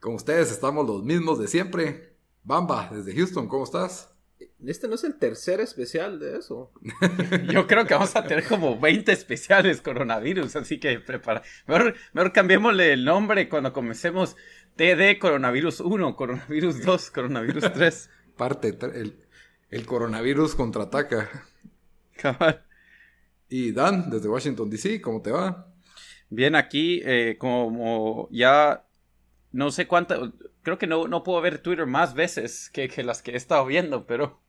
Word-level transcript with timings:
Con 0.00 0.14
ustedes 0.14 0.50
estamos 0.50 0.86
los 0.86 1.02
mismos 1.02 1.38
de 1.38 1.48
siempre. 1.48 2.16
Bamba, 2.42 2.90
desde 2.92 3.14
Houston, 3.14 3.48
¿cómo 3.48 3.64
estás? 3.64 4.12
Este 4.64 4.88
no 4.88 4.94
es 4.94 5.04
el 5.04 5.18
tercer 5.18 5.60
especial 5.60 6.18
de 6.18 6.38
eso. 6.38 6.72
Yo 7.52 7.66
creo 7.66 7.86
que 7.86 7.94
vamos 7.94 8.14
a 8.16 8.24
tener 8.24 8.46
como 8.46 8.78
20 8.78 9.10
especiales 9.12 9.80
coronavirus, 9.80 10.56
así 10.56 10.78
que 10.78 11.00
prepara. 11.00 11.42
Mejor, 11.66 11.94
mejor 12.12 12.32
cambiémosle 12.32 12.92
el 12.92 13.04
nombre 13.04 13.48
cuando 13.48 13.72
comencemos. 13.72 14.36
TD 14.76 15.18
Coronavirus 15.18 15.80
1, 15.80 16.16
Coronavirus 16.16 16.84
2, 16.84 17.10
Coronavirus 17.10 17.72
3. 17.72 18.10
Parte, 18.36 18.68
el, 18.68 19.24
el 19.70 19.86
coronavirus 19.86 20.54
contraataca. 20.54 21.30
Cabal. 22.16 22.62
Y 23.48 23.72
Dan, 23.72 24.10
desde 24.10 24.28
Washington 24.28 24.68
DC, 24.68 25.00
¿cómo 25.00 25.22
te 25.22 25.30
va? 25.30 25.72
Bien, 26.28 26.54
aquí, 26.56 27.00
eh, 27.04 27.36
como 27.38 28.28
ya 28.30 28.85
no 29.52 29.70
sé 29.70 29.86
cuánto, 29.86 30.32
creo 30.62 30.78
que 30.78 30.86
no, 30.86 31.08
no 31.08 31.22
puedo 31.22 31.40
ver 31.40 31.58
Twitter 31.58 31.86
más 31.86 32.14
veces 32.14 32.70
que, 32.70 32.88
las 33.02 33.22
que 33.22 33.32
he 33.32 33.36
estado 33.36 33.64
viendo, 33.66 34.06
pero... 34.06 34.40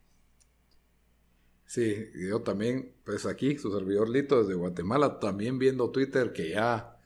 Sí, 1.65 2.07
yo 2.29 2.41
también, 2.41 2.93
pues 3.03 3.25
aquí, 3.25 3.57
su 3.57 3.71
servidor 3.71 4.09
Lito 4.09 4.41
desde 4.41 4.55
Guatemala, 4.55 5.19
también 5.19 5.59
viendo 5.59 5.91
Twitter, 5.91 6.31
que 6.31 6.51
ya, 6.51 6.97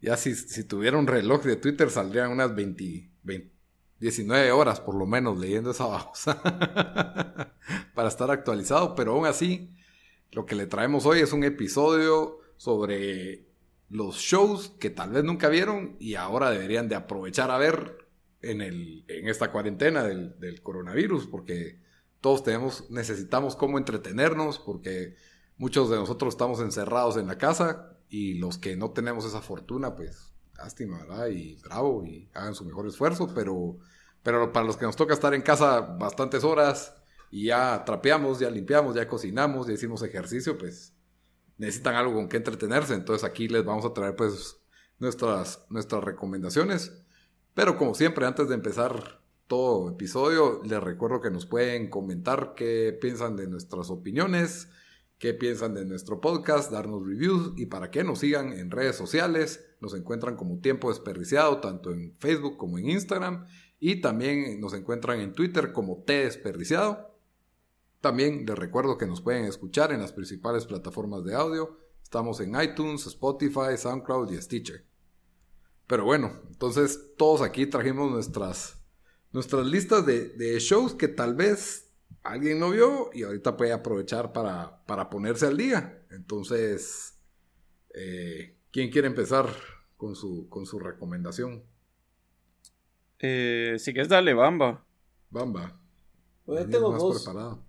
ya 0.00 0.16
si, 0.16 0.34
si 0.34 0.64
tuviera 0.64 0.96
un 0.96 1.06
reloj 1.06 1.42
de 1.44 1.56
Twitter 1.56 1.90
saldrían 1.90 2.30
unas 2.30 2.54
20, 2.54 3.10
19 4.00 4.52
horas 4.52 4.80
por 4.80 4.94
lo 4.96 5.06
menos 5.06 5.38
leyendo 5.38 5.70
esa 5.70 5.86
babosa 5.86 7.52
para 7.94 8.08
estar 8.08 8.30
actualizado, 8.30 8.94
pero 8.94 9.12
aún 9.12 9.26
así, 9.26 9.74
lo 10.32 10.46
que 10.46 10.54
le 10.54 10.66
traemos 10.66 11.06
hoy 11.06 11.20
es 11.20 11.32
un 11.32 11.44
episodio 11.44 12.40
sobre 12.56 13.46
los 13.88 14.16
shows 14.16 14.70
que 14.80 14.90
tal 14.90 15.10
vez 15.10 15.24
nunca 15.24 15.48
vieron 15.48 15.96
y 15.98 16.14
ahora 16.14 16.50
deberían 16.50 16.88
de 16.88 16.96
aprovechar 16.96 17.50
a 17.50 17.58
ver 17.58 18.08
en, 18.40 18.60
el, 18.60 19.04
en 19.08 19.28
esta 19.28 19.50
cuarentena 19.52 20.04
del, 20.04 20.38
del 20.38 20.62
coronavirus, 20.62 21.26
porque 21.26 21.80
todos 22.20 22.42
tenemos, 22.42 22.90
necesitamos 22.90 23.56
cómo 23.56 23.78
entretenernos, 23.78 24.58
porque 24.58 25.16
muchos 25.56 25.90
de 25.90 25.96
nosotros 25.96 26.34
estamos 26.34 26.60
encerrados 26.60 27.16
en 27.16 27.26
la 27.26 27.38
casa 27.38 27.98
y 28.08 28.34
los 28.34 28.58
que 28.58 28.76
no 28.76 28.90
tenemos 28.90 29.24
esa 29.24 29.40
fortuna, 29.40 29.94
pues 29.94 30.32
lástima, 30.56 30.98
¿verdad? 30.98 31.28
Y 31.28 31.56
bravo, 31.56 32.04
y 32.04 32.30
hagan 32.34 32.54
su 32.54 32.64
mejor 32.64 32.86
esfuerzo, 32.86 33.32
pero, 33.34 33.76
pero 34.22 34.52
para 34.52 34.66
los 34.66 34.76
que 34.76 34.86
nos 34.86 34.96
toca 34.96 35.14
estar 35.14 35.34
en 35.34 35.42
casa 35.42 35.80
bastantes 35.80 36.44
horas 36.44 36.94
y 37.30 37.46
ya 37.46 37.84
trapeamos, 37.84 38.38
ya 38.38 38.50
limpiamos, 38.50 38.94
ya 38.94 39.08
cocinamos, 39.08 39.66
ya 39.66 39.74
hicimos 39.74 40.02
ejercicio, 40.02 40.56
pues 40.56 40.93
necesitan 41.58 41.94
algo 41.94 42.14
con 42.14 42.28
que 42.28 42.36
entretenerse. 42.36 42.94
Entonces 42.94 43.24
aquí 43.24 43.48
les 43.48 43.64
vamos 43.64 43.84
a 43.84 43.92
traer 43.92 44.16
pues 44.16 44.58
nuestras, 44.98 45.64
nuestras 45.70 46.02
recomendaciones. 46.02 46.92
Pero 47.54 47.76
como 47.76 47.94
siempre, 47.94 48.26
antes 48.26 48.48
de 48.48 48.54
empezar 48.54 49.20
todo 49.46 49.90
episodio, 49.90 50.60
les 50.64 50.82
recuerdo 50.82 51.20
que 51.20 51.30
nos 51.30 51.46
pueden 51.46 51.88
comentar 51.88 52.54
qué 52.56 52.96
piensan 53.00 53.36
de 53.36 53.46
nuestras 53.46 53.90
opiniones, 53.90 54.68
qué 55.18 55.34
piensan 55.34 55.74
de 55.74 55.84
nuestro 55.84 56.20
podcast, 56.20 56.72
darnos 56.72 57.06
reviews 57.06 57.52
y 57.56 57.66
para 57.66 57.90
que 57.90 58.02
nos 58.02 58.20
sigan 58.20 58.52
en 58.52 58.70
redes 58.70 58.96
sociales. 58.96 59.64
Nos 59.80 59.94
encuentran 59.94 60.36
como 60.36 60.60
Tiempo 60.60 60.88
Desperdiciado, 60.88 61.60
tanto 61.60 61.92
en 61.92 62.16
Facebook 62.18 62.56
como 62.56 62.78
en 62.78 62.90
Instagram. 62.90 63.46
Y 63.78 64.00
también 64.00 64.60
nos 64.60 64.74
encuentran 64.74 65.20
en 65.20 65.32
Twitter 65.32 65.72
como 65.72 66.02
T 66.04 66.24
Desperdiciado. 66.24 67.13
También 68.04 68.44
les 68.44 68.58
recuerdo 68.58 68.98
que 68.98 69.06
nos 69.06 69.22
pueden 69.22 69.46
escuchar 69.46 69.90
en 69.90 70.02
las 70.02 70.12
principales 70.12 70.66
plataformas 70.66 71.24
de 71.24 71.34
audio. 71.34 71.78
Estamos 72.02 72.38
en 72.40 72.54
iTunes, 72.60 73.06
Spotify, 73.06 73.78
SoundCloud 73.78 74.30
y 74.30 74.42
Stitcher. 74.42 74.84
Pero 75.86 76.04
bueno, 76.04 76.42
entonces 76.46 77.14
todos 77.16 77.40
aquí 77.40 77.64
trajimos 77.64 78.10
nuestras, 78.10 78.78
nuestras 79.32 79.64
listas 79.64 80.04
de, 80.04 80.58
shows 80.60 80.92
que 80.92 81.08
tal 81.08 81.34
vez 81.34 81.94
alguien 82.22 82.58
no 82.58 82.72
vio 82.72 83.08
y 83.14 83.22
ahorita 83.22 83.56
puede 83.56 83.72
aprovechar 83.72 84.34
para, 84.34 84.84
para 84.84 85.08
ponerse 85.08 85.46
al 85.46 85.56
día. 85.56 86.04
Entonces, 86.10 87.18
eh, 87.94 88.58
¿quién 88.70 88.90
quiere 88.90 89.08
empezar 89.08 89.48
con 89.96 90.14
su, 90.14 90.46
con 90.50 90.66
su 90.66 90.78
recomendación? 90.78 91.64
Eh, 93.18 93.76
si 93.78 93.94
quieres, 93.94 94.10
dale, 94.10 94.34
Bamba. 94.34 94.84
Bamba. 95.30 95.80
Pues 96.44 96.68
tengo 96.68 96.92
dos, 96.92 97.24
preparado 97.24 97.63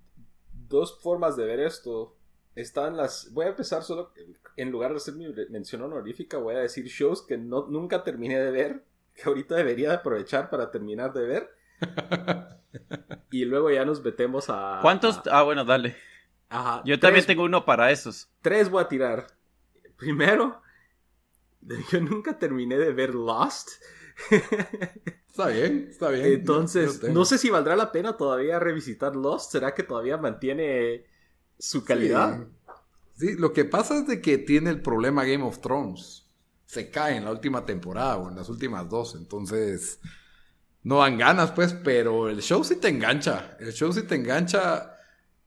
dos 0.67 0.99
formas 1.01 1.35
de 1.35 1.45
ver 1.45 1.59
esto. 1.59 2.15
Están 2.55 2.95
las. 2.95 3.31
Voy 3.33 3.45
a 3.45 3.49
empezar 3.49 3.83
solo. 3.83 4.13
En 4.55 4.71
lugar 4.71 4.91
de 4.91 4.97
hacer 4.97 5.15
mi 5.15 5.27
mención 5.49 5.81
honorífica, 5.81 6.37
voy 6.37 6.55
a 6.55 6.59
decir 6.59 6.85
shows 6.85 7.21
que 7.21 7.37
no, 7.37 7.67
nunca 7.67 8.03
terminé 8.03 8.39
de 8.39 8.51
ver. 8.51 8.85
Que 9.13 9.23
ahorita 9.25 9.55
debería 9.55 9.93
aprovechar 9.93 10.49
para 10.49 10.71
terminar 10.71 11.13
de 11.13 11.25
ver. 11.25 11.55
y 13.31 13.45
luego 13.45 13.69
ya 13.71 13.85
nos 13.85 14.03
metemos 14.03 14.45
a. 14.49 14.79
¿Cuántos? 14.81 15.21
Ah, 15.29 15.43
bueno, 15.43 15.65
dale. 15.65 15.95
Ajá. 16.49 16.81
Yo 16.85 16.99
también 16.99 17.25
tengo 17.25 17.43
uno 17.43 17.65
para 17.65 17.91
esos. 17.91 18.29
Tres 18.41 18.69
voy 18.69 18.83
a 18.83 18.87
tirar. 18.87 19.27
Primero, 19.97 20.61
yo 21.91 21.99
nunca 22.01 22.37
terminé 22.37 22.77
de 22.77 22.93
ver 22.93 23.15
Lost. 23.15 23.69
Está 25.35 25.49
bien, 25.49 25.87
está 25.91 26.11
bien. 26.11 26.27
Entonces, 26.27 27.03
no 27.03 27.25
sé 27.25 27.37
si 27.37 27.49
valdrá 27.49 27.75
la 27.75 27.91
pena 27.91 28.15
todavía 28.15 28.57
revisitar 28.57 29.17
Lost. 29.17 29.51
¿Será 29.51 29.73
que 29.73 29.83
todavía 29.83 30.15
mantiene 30.15 31.03
su 31.59 31.83
calidad? 31.83 32.47
Sí. 33.17 33.35
lo 33.35 33.51
que 33.51 33.65
pasa 33.65 33.97
es 33.97 34.07
de 34.07 34.21
que 34.21 34.37
tiene 34.37 34.69
el 34.69 34.81
problema 34.81 35.25
Game 35.25 35.43
of 35.43 35.59
Thrones. 35.59 36.31
Se 36.65 36.89
cae 36.89 37.17
en 37.17 37.25
la 37.25 37.31
última 37.31 37.65
temporada 37.65 38.15
o 38.15 38.29
en 38.29 38.37
las 38.37 38.47
últimas 38.47 38.89
dos. 38.89 39.15
Entonces, 39.15 39.99
no 40.83 40.99
dan 40.99 41.17
ganas, 41.17 41.51
pues, 41.51 41.73
pero 41.73 42.29
el 42.29 42.41
show 42.41 42.63
sí 42.63 42.77
te 42.77 42.87
engancha. 42.87 43.57
El 43.59 43.73
show 43.73 43.91
sí 43.91 44.03
te 44.03 44.15
engancha. 44.15 44.95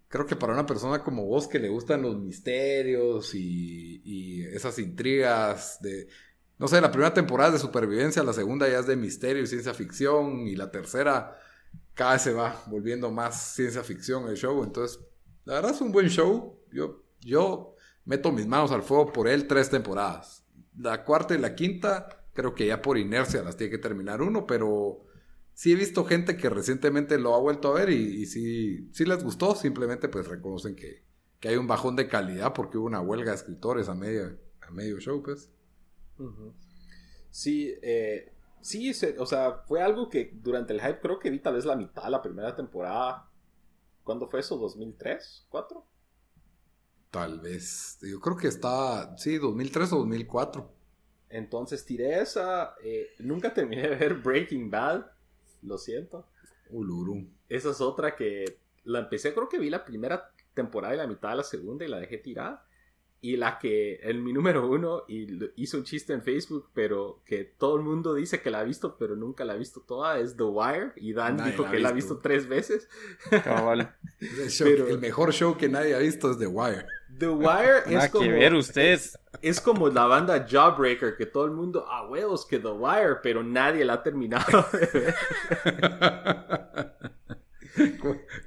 Creo 0.08 0.26
que 0.26 0.36
para 0.36 0.52
una 0.52 0.66
persona 0.66 1.02
como 1.02 1.24
vos 1.24 1.48
que 1.48 1.58
le 1.58 1.70
gustan 1.70 2.02
los 2.02 2.18
misterios 2.18 3.34
y, 3.34 4.02
y 4.04 4.44
esas 4.44 4.78
intrigas 4.78 5.80
de 5.80 6.08
no 6.58 6.66
sé, 6.68 6.80
la 6.80 6.90
primera 6.90 7.14
temporada 7.14 7.50
es 7.50 7.54
de 7.54 7.66
supervivencia, 7.66 8.22
la 8.22 8.32
segunda 8.32 8.68
ya 8.68 8.80
es 8.80 8.86
de 8.86 8.96
misterio 8.96 9.42
y 9.42 9.46
ciencia 9.46 9.74
ficción, 9.74 10.46
y 10.46 10.56
la 10.56 10.70
tercera 10.70 11.38
cada 11.94 12.12
vez 12.12 12.22
se 12.22 12.32
va 12.32 12.62
volviendo 12.66 13.10
más 13.10 13.54
ciencia 13.54 13.82
ficción 13.82 14.28
el 14.28 14.36
show. 14.36 14.62
Entonces, 14.62 15.00
la 15.44 15.54
verdad 15.54 15.72
es 15.72 15.80
un 15.80 15.92
buen 15.92 16.08
show. 16.08 16.60
Yo, 16.72 17.04
yo 17.20 17.74
meto 18.04 18.32
mis 18.32 18.46
manos 18.46 18.72
al 18.72 18.82
fuego 18.82 19.12
por 19.12 19.28
él 19.28 19.46
tres 19.46 19.70
temporadas. 19.70 20.44
La 20.76 21.04
cuarta 21.04 21.34
y 21.34 21.38
la 21.38 21.54
quinta, 21.54 22.26
creo 22.32 22.54
que 22.54 22.66
ya 22.66 22.82
por 22.82 22.98
inercia 22.98 23.42
las 23.42 23.56
tiene 23.56 23.70
que 23.70 23.78
terminar 23.78 24.22
uno, 24.22 24.46
pero 24.46 25.04
sí 25.54 25.72
he 25.72 25.74
visto 25.74 26.04
gente 26.04 26.36
que 26.36 26.48
recientemente 26.48 27.18
lo 27.18 27.34
ha 27.34 27.40
vuelto 27.40 27.68
a 27.68 27.74
ver 27.74 27.90
y, 27.90 28.26
sí, 28.26 28.88
sí 28.92 29.04
les 29.04 29.24
gustó, 29.24 29.56
simplemente 29.56 30.08
pues 30.08 30.28
reconocen 30.28 30.76
que, 30.76 31.04
que, 31.40 31.48
hay 31.48 31.56
un 31.56 31.66
bajón 31.66 31.96
de 31.96 32.06
calidad 32.06 32.52
porque 32.52 32.78
hubo 32.78 32.86
una 32.86 33.00
huelga 33.00 33.32
de 33.32 33.38
escritores 33.38 33.88
a 33.88 33.94
medio, 33.94 34.38
a 34.60 34.70
medio 34.70 35.00
show, 35.00 35.20
pues. 35.22 35.50
Sí, 37.30 37.74
eh, 37.82 38.32
sí, 38.60 38.92
o 39.18 39.26
sea, 39.26 39.62
fue 39.66 39.82
algo 39.82 40.08
que 40.08 40.32
durante 40.34 40.72
el 40.72 40.80
hype 40.80 41.00
creo 41.00 41.18
que 41.18 41.30
vi 41.30 41.40
tal 41.40 41.54
vez 41.54 41.64
la 41.64 41.76
mitad 41.76 42.04
de 42.04 42.10
la 42.10 42.22
primera 42.22 42.54
temporada. 42.54 43.28
¿Cuándo 44.04 44.26
fue 44.26 44.40
eso? 44.40 44.58
¿2003? 44.60 45.46
¿4? 45.50 45.84
Tal 47.10 47.40
vez. 47.40 47.98
Yo 48.02 48.20
creo 48.20 48.36
que 48.36 48.48
está, 48.48 49.16
sí, 49.16 49.38
2003 49.38 49.92
o 49.92 49.98
2004. 49.98 50.72
Entonces 51.30 51.84
tiré 51.84 52.20
esa. 52.20 52.74
Eh, 52.82 53.08
nunca 53.18 53.52
terminé 53.52 53.82
de 53.82 53.96
ver 53.96 54.14
Breaking 54.14 54.70
Bad. 54.70 55.06
Lo 55.62 55.76
siento. 55.78 56.26
Uluru. 56.70 57.26
Esa 57.48 57.70
es 57.70 57.80
otra 57.80 58.14
que 58.14 58.44
la 58.84 59.00
empecé, 59.00 59.34
creo 59.34 59.48
que 59.48 59.58
vi 59.58 59.70
la 59.70 59.84
primera 59.84 60.32
temporada 60.54 60.94
y 60.94 60.96
la 60.96 61.06
mitad 61.06 61.30
de 61.30 61.36
la 61.36 61.42
segunda 61.42 61.84
y 61.84 61.88
la 61.88 61.98
dejé 61.98 62.18
tirada. 62.18 62.66
Y 63.20 63.36
la 63.36 63.58
que, 63.58 63.96
el 63.96 64.22
mi 64.22 64.32
número 64.32 64.68
uno, 64.68 65.02
y 65.08 65.26
hizo 65.56 65.76
un 65.78 65.84
chiste 65.84 66.12
en 66.12 66.22
Facebook, 66.22 66.68
pero 66.72 67.20
que 67.24 67.44
todo 67.44 67.76
el 67.76 67.82
mundo 67.82 68.14
dice 68.14 68.40
que 68.40 68.50
la 68.50 68.60
ha 68.60 68.64
visto, 68.64 68.96
pero 68.96 69.16
nunca 69.16 69.44
la 69.44 69.54
ha 69.54 69.56
visto 69.56 69.80
toda, 69.80 70.20
es 70.20 70.36
The 70.36 70.44
Wire. 70.44 70.92
Y 70.96 71.12
Dan 71.12 71.36
dijo 71.44 71.68
que 71.68 71.80
la 71.80 71.88
ha 71.88 71.92
visto 71.92 72.18
tres 72.18 72.46
veces. 72.48 72.88
vale. 73.44 73.88
el, 74.20 74.98
mejor 74.98 75.32
show 75.32 75.56
que 75.56 75.68
nadie 75.68 75.96
ha 75.96 75.98
visto 75.98 76.30
es 76.30 76.38
The 76.38 76.46
Wire. 76.46 76.86
The 77.18 77.28
Wire 77.28 77.82
es 77.86 78.08
como. 78.08 78.28
ver, 78.30 78.54
ustedes. 78.54 79.18
Es 79.42 79.60
como 79.60 79.88
la 79.88 80.06
banda 80.06 80.46
Jawbreaker, 80.48 81.16
que 81.16 81.26
todo 81.26 81.44
el 81.44 81.50
mundo, 81.52 81.86
a 81.88 81.98
ah, 81.98 82.08
huevos, 82.08 82.46
que 82.46 82.58
The 82.58 82.68
Wire, 82.68 83.16
pero 83.22 83.42
nadie 83.42 83.84
la 83.84 83.94
ha 83.94 84.02
terminado 84.02 84.44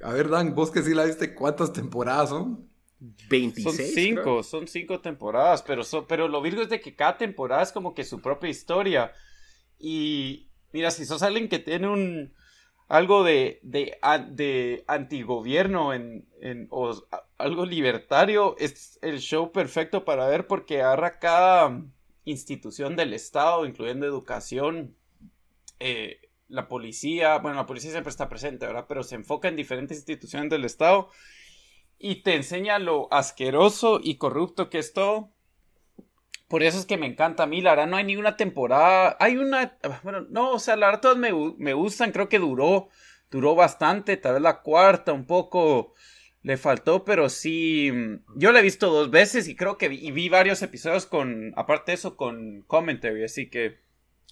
A 0.02 0.12
ver, 0.12 0.28
Dan, 0.28 0.54
vos 0.54 0.70
que 0.70 0.82
sí 0.82 0.94
la 0.94 1.04
viste, 1.04 1.34
¿cuántas 1.34 1.72
temporadas 1.72 2.30
son? 2.30 2.71
26. 3.28 3.64
Son 3.64 3.86
cinco, 3.86 4.42
son 4.42 4.68
cinco 4.68 5.00
temporadas, 5.00 5.62
pero, 5.62 5.82
pero 6.06 6.28
lo 6.28 6.40
virgo 6.40 6.62
es 6.62 6.68
de 6.68 6.80
que 6.80 6.94
cada 6.94 7.18
temporada 7.18 7.62
es 7.62 7.72
como 7.72 7.94
que 7.94 8.04
su 8.04 8.20
propia 8.20 8.50
historia. 8.50 9.12
Y 9.78 10.48
mira, 10.72 10.90
si 10.90 11.04
sos 11.04 11.22
alguien 11.22 11.48
que 11.48 11.58
tiene 11.58 11.88
un 11.88 12.32
algo 12.88 13.24
de, 13.24 13.58
de, 13.62 13.96
de 14.28 14.84
antigobierno 14.86 15.94
en, 15.94 16.28
en, 16.40 16.68
o 16.70 16.94
algo 17.38 17.64
libertario, 17.64 18.54
es 18.58 18.98
el 19.02 19.18
show 19.18 19.50
perfecto 19.50 20.04
para 20.04 20.26
ver 20.28 20.46
porque 20.46 20.82
agarra 20.82 21.18
cada 21.18 21.82
institución 22.24 22.94
del 22.94 23.14
Estado, 23.14 23.66
incluyendo 23.66 24.06
educación, 24.06 24.94
eh, 25.80 26.20
la 26.48 26.68
policía, 26.68 27.38
bueno, 27.38 27.56
la 27.56 27.66
policía 27.66 27.90
siempre 27.90 28.10
está 28.10 28.28
presente, 28.28 28.66
¿verdad? 28.66 28.84
Pero 28.86 29.02
se 29.02 29.14
enfoca 29.14 29.48
en 29.48 29.56
diferentes 29.56 29.96
instituciones 29.96 30.50
del 30.50 30.66
Estado 30.66 31.08
y 32.02 32.16
te 32.16 32.34
enseña 32.34 32.78
lo 32.78 33.08
asqueroso 33.12 34.00
y 34.02 34.16
corrupto 34.16 34.68
que 34.68 34.78
es 34.78 34.92
todo. 34.92 35.30
Por 36.48 36.62
eso 36.62 36.78
es 36.78 36.84
que 36.84 36.98
me 36.98 37.06
encanta 37.06 37.44
a 37.44 37.46
mí, 37.46 37.62
la 37.62 37.70
verdad 37.70 37.86
no 37.86 37.96
hay 37.96 38.04
ninguna 38.04 38.36
temporada, 38.36 39.16
hay 39.20 39.38
una, 39.38 39.78
bueno, 40.02 40.26
no, 40.28 40.50
o 40.50 40.58
sea, 40.58 40.76
la 40.76 40.86
verdad 40.86 41.00
todas 41.00 41.16
me, 41.16 41.30
me 41.56 41.72
gustan, 41.72 42.12
creo 42.12 42.28
que 42.28 42.38
duró, 42.38 42.88
duró 43.30 43.54
bastante, 43.54 44.18
tal 44.18 44.34
vez 44.34 44.42
la 44.42 44.60
cuarta 44.60 45.14
un 45.14 45.24
poco 45.24 45.94
le 46.42 46.56
faltó, 46.56 47.04
pero 47.04 47.30
sí, 47.30 47.90
yo 48.36 48.52
la 48.52 48.58
he 48.58 48.62
visto 48.62 48.90
dos 48.90 49.10
veces 49.10 49.48
y 49.48 49.56
creo 49.56 49.78
que 49.78 49.88
vi, 49.88 50.10
vi 50.10 50.28
varios 50.28 50.60
episodios 50.60 51.06
con, 51.06 51.54
aparte 51.56 51.92
de 51.92 51.94
eso, 51.94 52.16
con 52.16 52.62
commentary, 52.66 53.24
así 53.24 53.48
que... 53.48 53.78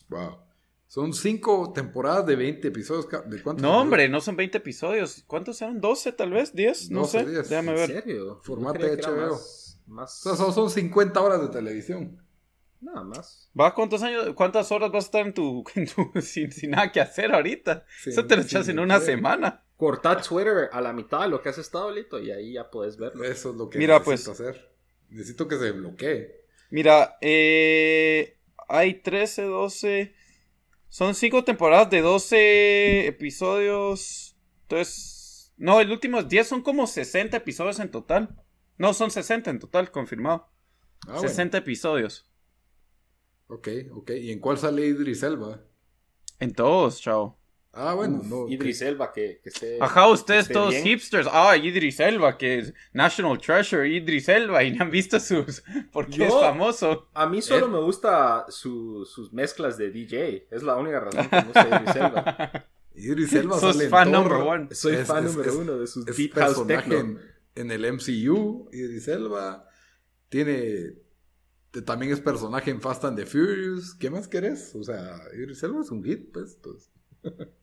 Wow. 0.08 0.49
Son 0.90 1.12
cinco 1.12 1.72
temporadas 1.72 2.26
de 2.26 2.34
20 2.34 2.66
episodios. 2.66 3.08
¿De 3.26 3.40
cuántos? 3.40 3.62
No, 3.62 3.80
hombre, 3.80 4.08
no 4.08 4.20
son 4.20 4.34
20 4.34 4.58
episodios. 4.58 5.22
¿Cuántos 5.28 5.62
eran? 5.62 5.80
¿12 5.80 6.16
tal 6.16 6.32
vez? 6.32 6.52
¿10? 6.52 6.90
No 6.90 7.04
sé. 7.04 7.24
Déjame 7.24 7.74
ver. 7.74 7.92
¿En 7.92 8.02
serio? 8.02 8.40
Formato 8.42 8.80
de 8.80 8.96
HBO. 8.96 9.38
Más, 9.86 10.26
O 10.26 10.34
sea, 10.34 10.52
son 10.52 10.68
50 10.68 11.20
horas 11.20 11.42
de 11.42 11.48
televisión. 11.50 12.20
Nada 12.80 13.04
más. 13.04 13.48
¿Va? 13.58 13.72
¿Cuántos 13.72 14.02
años, 14.02 14.34
cuántas 14.34 14.72
horas 14.72 14.90
vas 14.90 15.04
a 15.04 15.06
estar 15.06 15.26
en 15.28 15.32
tu, 15.32 15.62
en 15.76 15.86
tu 15.86 16.20
sin, 16.20 16.50
nada 16.68 16.90
que 16.90 17.00
hacer 17.00 17.32
ahorita? 17.32 17.86
Eso 18.04 18.26
te 18.26 18.34
lo 18.34 18.42
echas 18.42 18.66
en 18.66 18.80
una 18.80 18.98
semana. 18.98 19.62
Cortar 19.76 20.20
Twitter 20.24 20.70
a 20.72 20.80
la 20.80 20.92
mitad 20.92 21.20
de 21.20 21.28
lo 21.28 21.40
que 21.40 21.50
has 21.50 21.58
estado, 21.58 21.92
Lito, 21.92 22.18
y 22.18 22.32
ahí 22.32 22.54
ya 22.54 22.68
puedes 22.68 22.96
verlo. 22.96 23.22
Eso 23.22 23.50
es 23.50 23.56
lo 23.56 23.70
que 23.70 23.78
Mira, 23.78 24.00
necesito 24.00 24.32
pues, 24.32 24.40
hacer. 24.40 24.72
Necesito 25.08 25.46
que 25.46 25.56
se 25.56 25.70
bloquee. 25.70 26.40
Mira, 26.70 27.16
eh, 27.20 28.38
hay 28.68 28.94
13, 28.94 29.42
12... 29.42 30.19
Son 30.90 31.14
cinco 31.14 31.44
temporadas 31.44 31.88
de 31.88 32.02
12 32.02 33.06
episodios. 33.06 34.36
Entonces. 34.62 35.54
No, 35.56 35.80
el 35.80 35.90
último 35.90 36.22
10 36.22 36.46
son 36.48 36.62
como 36.62 36.86
60 36.86 37.36
episodios 37.36 37.78
en 37.78 37.90
total. 37.90 38.42
No, 38.76 38.92
son 38.92 39.10
60 39.10 39.50
en 39.50 39.58
total, 39.58 39.90
confirmado. 39.90 40.48
60 41.20 41.56
ah, 41.56 41.60
episodios. 41.60 42.28
Ok, 43.46 43.68
ok. 43.92 44.10
¿Y 44.10 44.32
en 44.32 44.40
cuál 44.40 44.58
sale 44.58 44.86
Idris 44.86 45.22
Elba? 45.22 45.60
En 46.40 46.52
todos, 46.52 47.00
chao. 47.00 47.39
Ah, 47.72 47.94
bueno, 47.94 48.20
no. 48.24 48.48
Idris 48.48 48.82
Elba, 48.82 49.12
que, 49.12 49.40
que 49.42 49.48
esté. 49.48 49.78
Ajá, 49.80 50.08
ustedes 50.08 50.48
todos 50.48 50.74
hipsters. 50.74 51.28
Ah, 51.30 51.56
Idris 51.56 52.00
Elba, 52.00 52.36
que 52.36 52.58
es 52.58 52.74
National 52.92 53.38
Treasure, 53.38 53.88
Idris 53.88 54.28
Elba, 54.28 54.64
y 54.64 54.72
no 54.72 54.84
han 54.84 54.90
visto 54.90 55.20
sus. 55.20 55.62
porque 55.92 56.26
es 56.26 56.34
famoso. 56.34 57.08
A 57.14 57.28
mí 57.28 57.40
solo 57.40 57.68
me 57.68 57.80
gusta 57.80 58.46
sus 58.48 59.32
mezclas 59.32 59.78
de 59.78 59.90
DJ. 59.90 60.48
Es 60.50 60.64
la 60.64 60.76
única 60.76 60.98
razón 60.98 61.28
que 61.28 61.36
me 61.36 61.42
gusta 61.44 61.68
Idris 61.82 61.96
Elba. 61.96 62.66
Idris 62.92 63.32
Elba 63.34 63.58
Sos 63.60 63.88
fan 63.88 64.10
number 64.10 64.38
one. 64.38 64.68
Soy 64.72 64.96
fan 64.96 65.24
número 65.24 65.58
uno 65.58 65.78
de 65.78 65.86
sus 65.86 66.04
deep 66.06 66.34
house 66.34 66.66
techno. 66.66 66.98
En, 66.98 67.20
en 67.54 67.70
el 67.70 67.92
MCU, 67.92 68.68
Idris 68.72 69.06
Elba. 69.06 69.64
Tiene 70.28 70.94
también 71.84 72.10
es 72.10 72.20
personaje 72.20 72.72
en 72.72 72.80
Fast 72.80 73.04
and 73.04 73.16
the 73.16 73.26
Furious. 73.26 73.94
¿Qué 73.94 74.10
más 74.10 74.26
querés? 74.26 74.74
O 74.74 74.82
sea, 74.82 75.20
Idris 75.34 75.62
Elba 75.62 75.82
es 75.82 75.90
un 75.92 76.02
hit, 76.02 76.32
pues. 76.32 76.56
Entonces. 76.56 76.90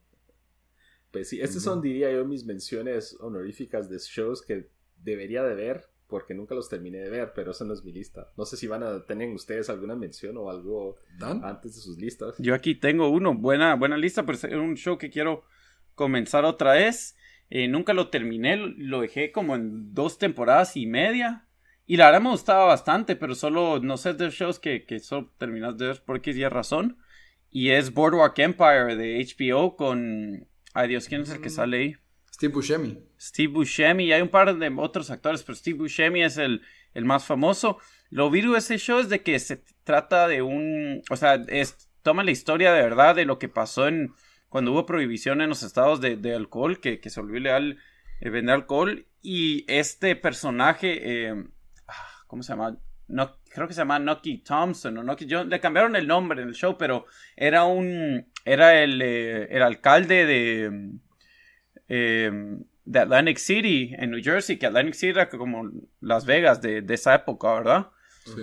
Pues 1.18 1.30
sí, 1.30 1.42
estas 1.42 1.64
son, 1.64 1.82
diría 1.82 2.12
yo, 2.12 2.26
mis 2.26 2.46
menciones 2.46 3.18
honoríficas 3.20 3.90
de 3.90 3.98
shows 3.98 4.44
que 4.44 4.70
debería 5.04 5.42
de 5.42 5.56
ver, 5.56 5.88
porque 6.06 6.36
nunca 6.36 6.54
los 6.54 6.70
terminé 6.70 7.00
de 7.00 7.10
ver, 7.10 7.32
pero 7.34 7.52
esa 7.52 7.66
no 7.66 7.74
es 7.74 7.84
mi 7.84 7.92
lista. 7.92 8.32
No 8.38 8.46
sé 8.46 8.56
si 8.56 8.68
van 8.68 8.84
a 8.84 9.04
tener 9.08 9.34
ustedes 9.34 9.68
alguna 9.72 9.96
mención 9.96 10.38
o 10.38 10.52
algo 10.52 10.98
antes 11.20 11.74
de 11.76 11.82
sus 11.82 11.98
listas. 11.98 12.36
Yo 12.38 12.54
aquí 12.54 12.76
tengo 12.76 13.10
uno, 13.10 13.34
buena, 13.34 13.74
buena 13.74 13.98
lista, 13.98 14.28
pero 14.28 14.38
es 14.38 14.44
un 14.44 14.78
show 14.78 15.00
que 15.00 15.10
quiero 15.10 15.44
comenzar 15.96 16.46
otra 16.46 16.74
vez. 16.74 17.18
Eh, 17.50 17.68
nunca 17.68 17.94
lo 17.94 18.10
terminé, 18.10 18.56
lo 18.58 19.02
dejé 19.02 19.32
como 19.32 19.56
en 19.56 19.96
dos 19.96 20.20
temporadas 20.20 20.78
y 20.78 20.86
media. 20.86 21.48
Y 21.88 21.98
la 21.98 22.06
verdad 22.06 22.22
me 22.22 22.30
gustaba 22.30 22.66
bastante, 22.66 23.16
pero 23.16 23.34
solo, 23.34 23.80
no 23.80 23.98
sé, 23.98 24.14
de 24.14 24.30
shows 24.30 24.60
que, 24.60 24.86
que 24.86 25.00
solo 25.00 25.34
terminas 25.40 25.80
de 25.80 25.88
ver 25.88 26.04
por 26.06 26.22
qué 26.22 26.48
razón. 26.48 27.00
Y 27.50 27.72
es 27.72 27.92
Boardwalk 27.92 28.38
Empire 28.38 28.96
de 28.96 29.26
HBO 29.26 29.76
con 29.76 30.48
Ay 30.78 30.90
Dios, 30.90 31.08
¿quién 31.08 31.22
es 31.24 31.32
el 31.32 31.42
que 31.42 31.50
sale 31.50 31.78
ahí? 31.78 31.96
Steve 32.32 32.54
Buscemi. 32.54 33.04
Steve 33.20 33.52
Buscemi, 33.52 34.06
y 34.06 34.14
hay 34.14 34.22
un 34.22 34.30
par 34.30 34.56
de 34.56 34.76
otros 34.78 35.10
actores, 35.10 35.42
pero 35.42 35.56
Steve 35.56 35.80
Buscemi 35.80 36.22
es 36.22 36.38
el, 36.38 36.62
el 36.94 37.04
más 37.04 37.26
famoso. 37.26 37.80
Lo 38.12 38.30
viru 38.30 38.52
de 38.52 38.60
ese 38.60 38.78
show 38.78 39.00
es 39.00 39.10
de 39.10 39.24
que 39.24 39.40
se 39.40 39.64
trata 39.84 40.28
de 40.28 40.44
un, 40.44 41.02
o 41.10 41.16
sea, 41.16 41.44
es, 41.48 41.90
toma 42.04 42.24
la 42.24 42.30
historia 42.30 42.74
de 42.74 42.84
verdad 42.84 43.16
de 43.16 43.26
lo 43.26 43.40
que 43.40 43.50
pasó 43.50 43.88
en, 43.88 44.14
cuando 44.50 44.72
hubo 44.72 44.86
prohibición 44.86 45.42
en 45.42 45.50
los 45.50 45.64
estados 45.64 46.00
de, 46.00 46.16
de 46.16 46.36
alcohol, 46.36 46.80
que, 46.80 47.00
que, 47.00 47.10
se 47.10 47.22
volvió 47.22 47.40
ilegal 47.40 47.80
eh, 48.20 48.30
vender 48.30 48.54
alcohol, 48.54 49.08
y 49.24 49.66
este 49.68 50.16
personaje, 50.16 51.26
eh, 51.26 51.44
ah, 51.88 52.24
¿cómo 52.28 52.44
se 52.44 52.54
llama? 52.54 52.78
No, 53.08 53.38
creo 53.50 53.68
que 53.68 53.74
se 53.74 53.82
llama 53.82 54.00
Nucky 54.00 54.40
Thompson 54.40 54.98
o 54.98 55.04
Nucky 55.04 55.28
Jones. 55.30 55.48
Le 55.48 55.60
cambiaron 55.60 55.96
el 55.96 56.08
nombre 56.08 56.42
en 56.42 56.50
el 56.50 56.54
show, 56.54 56.78
pero 56.78 57.06
era 57.36 57.64
un. 57.64 58.28
Era 58.44 58.82
el, 58.82 59.02
eh, 59.02 59.60
alcalde 59.62 60.26
de. 60.26 60.92
Eh, 61.88 62.32
de 62.86 63.00
Atlantic 63.00 63.38
City, 63.38 63.94
en 63.98 64.12
New 64.12 64.24
Jersey, 64.24 64.58
que 64.58 64.66
Atlantic 64.66 64.94
City 64.94 65.12
era 65.12 65.30
como 65.30 65.70
Las 66.00 66.26
Vegas 66.26 66.62
de, 66.62 66.86
esa 66.88 67.16
época, 67.16 67.54
¿verdad? 67.54 67.88
Sí. 68.24 68.42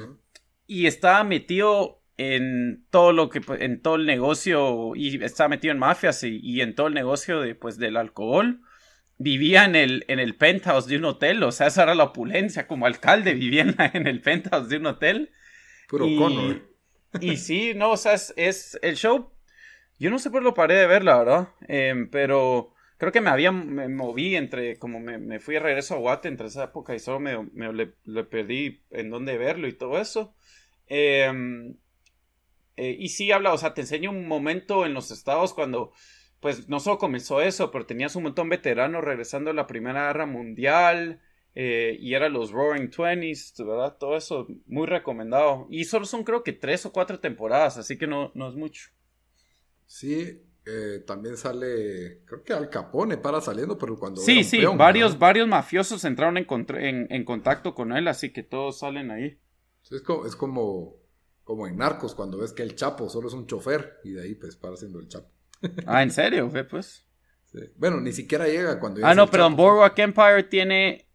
Y 0.67 0.87
estaba 0.87 1.25
metido 1.25 2.03
en 2.19 2.85
todo 2.91 3.13
lo 3.13 3.31
que 3.31 3.41
en 3.59 3.81
todo 3.81 3.97
el 3.97 4.06
negocio 4.06 4.94
y 4.94 5.23
estaba 5.25 5.49
metido 5.49 5.73
en 5.73 5.79
mafias 5.79 6.23
y, 6.23 6.39
y 6.43 6.61
en 6.61 6.75
todo 6.75 6.87
el 6.87 6.94
negocio 6.94 7.41
de 7.41 7.55
pues 7.55 7.77
del 7.77 7.97
alcohol 7.97 8.61
vivía 9.19 9.65
en 9.65 9.77
el, 9.77 10.05
en 10.09 10.19
el 10.19 10.35
penthouse 10.37 10.87
de 10.87 10.97
un 10.97 11.05
hotel, 11.05 11.43
o 11.43 11.53
sea, 11.53 11.69
esa 11.69 11.85
era 11.85 11.94
la 11.94 12.05
opulencia, 12.05 12.67
como 12.67 12.87
alcalde 12.87 13.35
vivía 13.35 13.63
en, 13.93 14.06
el 14.06 14.21
penthouse 14.21 14.69
de 14.69 14.77
un 14.79 14.87
hotel. 14.87 15.31
Puro 15.89 16.06
y, 16.06 16.63
Y 17.21 17.37
sí, 17.37 17.73
no, 17.75 17.93
o 17.93 17.97
sea, 17.97 18.15
es, 18.15 18.79
el 18.83 18.97
show, 18.97 19.31
yo 19.99 20.11
no 20.11 20.19
sé 20.19 20.31
por 20.31 20.43
lo 20.43 20.55
paré 20.55 20.75
de 20.75 20.87
ver, 20.87 21.05
la 21.05 21.19
verdad, 21.19 21.49
em, 21.69 22.11
pero 22.11 22.75
creo 22.97 23.13
que 23.13 23.21
me 23.21 23.31
había, 23.31 23.53
me 23.53 23.89
moví 23.89 24.35
entre, 24.37 24.79
como 24.79 25.01
me, 25.01 25.39
fui 25.39 25.55
de 25.55 25.61
regreso 25.61 25.94
a 25.94 25.99
Guate 25.99 26.29
entre 26.29 26.49
esa 26.49 26.65
época 26.65 26.94
y 26.94 26.99
solo 26.99 27.21
me, 27.21 27.73
le, 27.73 28.25
perdí 28.25 28.83
en 28.91 29.11
dónde 29.11 29.39
verlo 29.39 29.69
y 29.69 29.73
todo 29.75 30.01
eso. 30.01 30.35
Em, 30.87 31.77
eh, 32.77 32.97
y 32.99 33.09
sí 33.09 33.31
habla, 33.31 33.53
o 33.53 33.59
sea, 33.59 33.75
te 33.75 33.83
enseño 33.83 34.11
un 34.11 34.27
momento 34.27 34.85
en 34.85 34.94
los 34.94 35.11
estados 35.11 35.55
cuando 35.55 35.93
pues 36.44 36.69
no 36.69 36.79
solo 36.79 36.98
comenzó 36.98 37.41
eso, 37.41 37.70
pero 37.70 37.86
tenías 37.86 38.17
un 38.17 38.24
montón 38.24 38.51
de 38.51 38.58
veteranos 38.58 39.03
regresando 39.03 39.48
a 39.48 39.55
la 39.55 39.67
Primera 39.67 40.08
Guerra 40.08 40.27
Mundial. 40.27 41.22
Eh, 41.55 41.96
y 41.98 42.13
eran 42.13 42.34
los 42.34 42.51
Roaring 42.51 42.91
Twenties, 42.91 43.55
¿verdad? 43.56 43.96
Todo 43.98 44.15
eso 44.15 44.46
muy 44.67 44.86
recomendado. 44.86 45.67
Y 45.70 45.84
solo 45.84 46.05
son 46.05 46.22
creo 46.22 46.43
que 46.43 46.53
tres 46.53 46.84
o 46.84 46.93
cuatro 46.93 47.19
temporadas, 47.19 47.79
así 47.79 47.96
que 47.96 48.06
no, 48.06 48.31
no 48.34 48.51
es 48.51 48.56
mucho. 48.56 48.91
Sí, 49.86 50.43
eh, 50.67 51.03
también 51.06 51.39
sale, 51.39 52.20
creo 52.27 52.44
que 52.44 52.53
Al 52.53 52.69
Capone 52.69 53.17
para 53.17 53.41
saliendo, 53.41 53.79
pero 53.79 53.98
cuando... 53.98 54.20
Sí, 54.20 54.44
sí, 54.44 54.63
varios, 54.77 55.19
varios 55.19 55.48
mafiosos 55.48 56.05
entraron 56.05 56.36
en, 56.36 57.06
en, 57.08 57.24
contacto 57.24 57.74
con 57.74 57.96
él, 57.96 58.06
así 58.06 58.34
que 58.34 58.43
todos 58.43 58.81
salen 58.81 59.10
ahí. 59.10 59.41
es, 59.91 60.03
como, 60.03 60.27
es 60.27 60.36
como, 60.36 60.96
como 61.43 61.67
en 61.67 61.79
Narcos, 61.79 62.15
cuando 62.15 62.36
ves 62.36 62.53
que 62.53 62.63
el 62.63 62.74
Chapo 62.74 63.08
solo 63.08 63.29
es 63.29 63.34
un 63.34 63.46
chofer 63.46 63.94
y 64.05 64.10
de 64.10 64.24
ahí 64.24 64.34
pues 64.34 64.56
para 64.56 64.77
siendo 64.77 65.01
el 65.01 65.08
Chapo. 65.08 65.31
Ah, 65.87 66.03
¿en 66.03 66.11
serio? 66.11 66.51
pues. 66.69 67.06
Bueno, 67.77 68.01
ni 68.01 68.13
siquiera 68.13 68.46
llega 68.46 68.81
cuando... 68.81 69.05
Ah, 69.06 69.15
no, 69.15 69.31
perdón, 69.31 69.56
Boardwalk 69.56 69.99
Empire 69.99 70.43
tiene... 70.44 71.08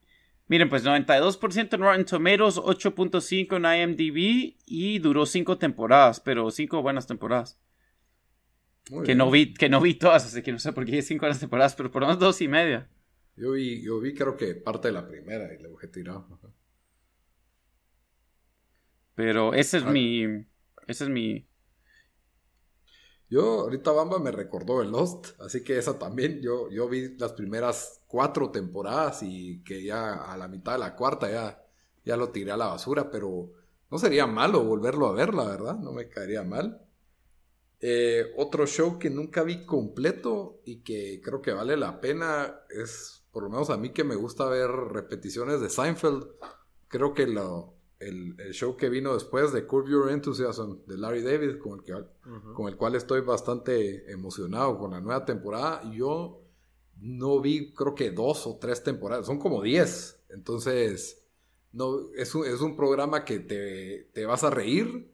Miren, 0.47 0.69
pues 0.69 0.83
92% 0.83 1.73
en 1.73 1.81
Rotten 1.81 2.05
Tomatoes, 2.05 2.57
8.5 2.57 3.57
en 3.57 3.91
IMDb 3.91 4.55
y 4.65 4.97
duró 4.99 5.25
5 5.25 5.57
temporadas, 5.59 6.19
pero 6.19 6.49
5 6.49 6.81
buenas 6.81 7.05
temporadas. 7.05 7.61
que 9.05 9.13
no, 9.13 9.29
vi, 9.29 9.53
que 9.53 9.69
no 9.69 9.79
vi 9.79 9.93
todas, 9.93 10.25
así 10.25 10.41
que 10.41 10.51
no 10.51 10.57
sé 10.57 10.73
por 10.73 10.85
qué 10.85 10.93
hay 10.93 11.01
5 11.03 11.21
buenas 11.21 11.39
temporadas, 11.39 11.75
pero 11.75 11.91
por 11.91 12.01
lo 12.01 12.07
menos 12.07 12.19
2 12.19 12.41
y 12.41 12.47
media. 12.47 12.89
Yo 13.35 13.51
vi, 13.51 13.81
yo 13.81 13.99
vi 13.99 14.13
creo 14.13 14.35
que 14.35 14.55
parte 14.55 14.87
de 14.89 14.93
la 14.93 15.07
primera 15.07 15.53
y 15.53 15.61
le 15.61 15.69
dejé 15.69 15.87
tirado. 15.87 16.27
Pero 19.15 19.53
ese 19.53 19.77
es 19.77 19.83
ah. 19.83 19.91
mi. 19.91 20.23
Ese 20.87 21.03
es 21.03 21.09
mi. 21.09 21.48
Yo, 23.29 23.61
ahorita 23.61 23.91
Bamba 23.91 24.17
me 24.17 24.31
recordó 24.31 24.81
el 24.81 24.91
Lost, 24.91 25.39
así 25.39 25.63
que 25.63 25.77
esa 25.77 25.99
también. 25.99 26.41
Yo, 26.41 26.69
yo 26.71 26.89
vi 26.89 27.15
las 27.17 27.33
primeras 27.33 28.01
cuatro 28.07 28.49
temporadas 28.49 29.21
y 29.21 29.63
que 29.63 29.83
ya 29.83 30.15
a 30.15 30.35
la 30.35 30.47
mitad 30.47 30.73
de 30.73 30.79
la 30.79 30.95
cuarta 30.95 31.29
ya, 31.29 31.63
ya 32.03 32.17
lo 32.17 32.29
tiré 32.29 32.51
a 32.51 32.57
la 32.57 32.67
basura, 32.67 33.11
pero 33.11 33.51
no 33.91 33.99
sería 33.99 34.25
malo 34.25 34.63
volverlo 34.63 35.07
a 35.07 35.13
ver, 35.13 35.33
la 35.35 35.45
verdad, 35.45 35.77
no 35.77 35.91
me 35.91 36.09
caería 36.09 36.43
mal. 36.43 36.81
Eh, 37.81 38.33
otro 38.37 38.65
show 38.65 38.99
que 38.99 39.09
nunca 39.09 39.43
vi 39.43 39.65
completo 39.65 40.61
y 40.65 40.81
que 40.81 41.21
creo 41.23 41.41
que 41.41 41.53
vale 41.53 41.77
la 41.77 42.01
pena 42.01 42.61
es, 42.69 43.23
por 43.31 43.43
lo 43.43 43.49
menos 43.49 43.69
a 43.69 43.77
mí 43.77 43.91
que 43.91 44.03
me 44.03 44.15
gusta 44.15 44.49
ver 44.49 44.69
repeticiones 44.69 45.61
de 45.61 45.69
Seinfeld, 45.69 46.27
creo 46.87 47.13
que 47.13 47.27
lo, 47.27 47.78
el, 47.99 48.35
show 48.53 48.77
que 48.77 48.89
vino 48.89 49.13
después 49.13 49.51
de 49.51 49.65
Curve 49.65 49.91
Your 49.91 50.11
Enthusiasm 50.11 50.85
de 50.87 50.97
Larry 50.97 51.21
David, 51.21 51.57
con 51.59 51.79
el, 51.79 51.83
que, 51.83 51.93
con 52.53 52.67
el 52.67 52.77
cual 52.77 52.95
estoy 52.95 53.21
bastante 53.21 54.11
emocionado 54.11 54.77
con 54.77 54.91
la 54.91 55.01
nueva 55.01 55.25
temporada. 55.25 55.81
Y 55.83 55.97
yo 55.97 56.41
no 56.97 57.39
vi, 57.41 57.73
creo 57.73 57.95
que 57.95 58.11
dos 58.11 58.47
o 58.47 58.57
tres 58.57 58.83
temporadas, 58.83 59.25
son 59.25 59.37
como 59.37 59.61
diez. 59.61 60.23
Entonces, 60.29 61.25
no, 61.71 62.11
es, 62.15 62.33
un, 62.35 62.45
es 62.45 62.61
un 62.61 62.75
programa 62.75 63.25
que 63.25 63.39
te, 63.39 64.09
te 64.13 64.25
vas 64.25 64.43
a 64.43 64.49
reír. 64.49 65.11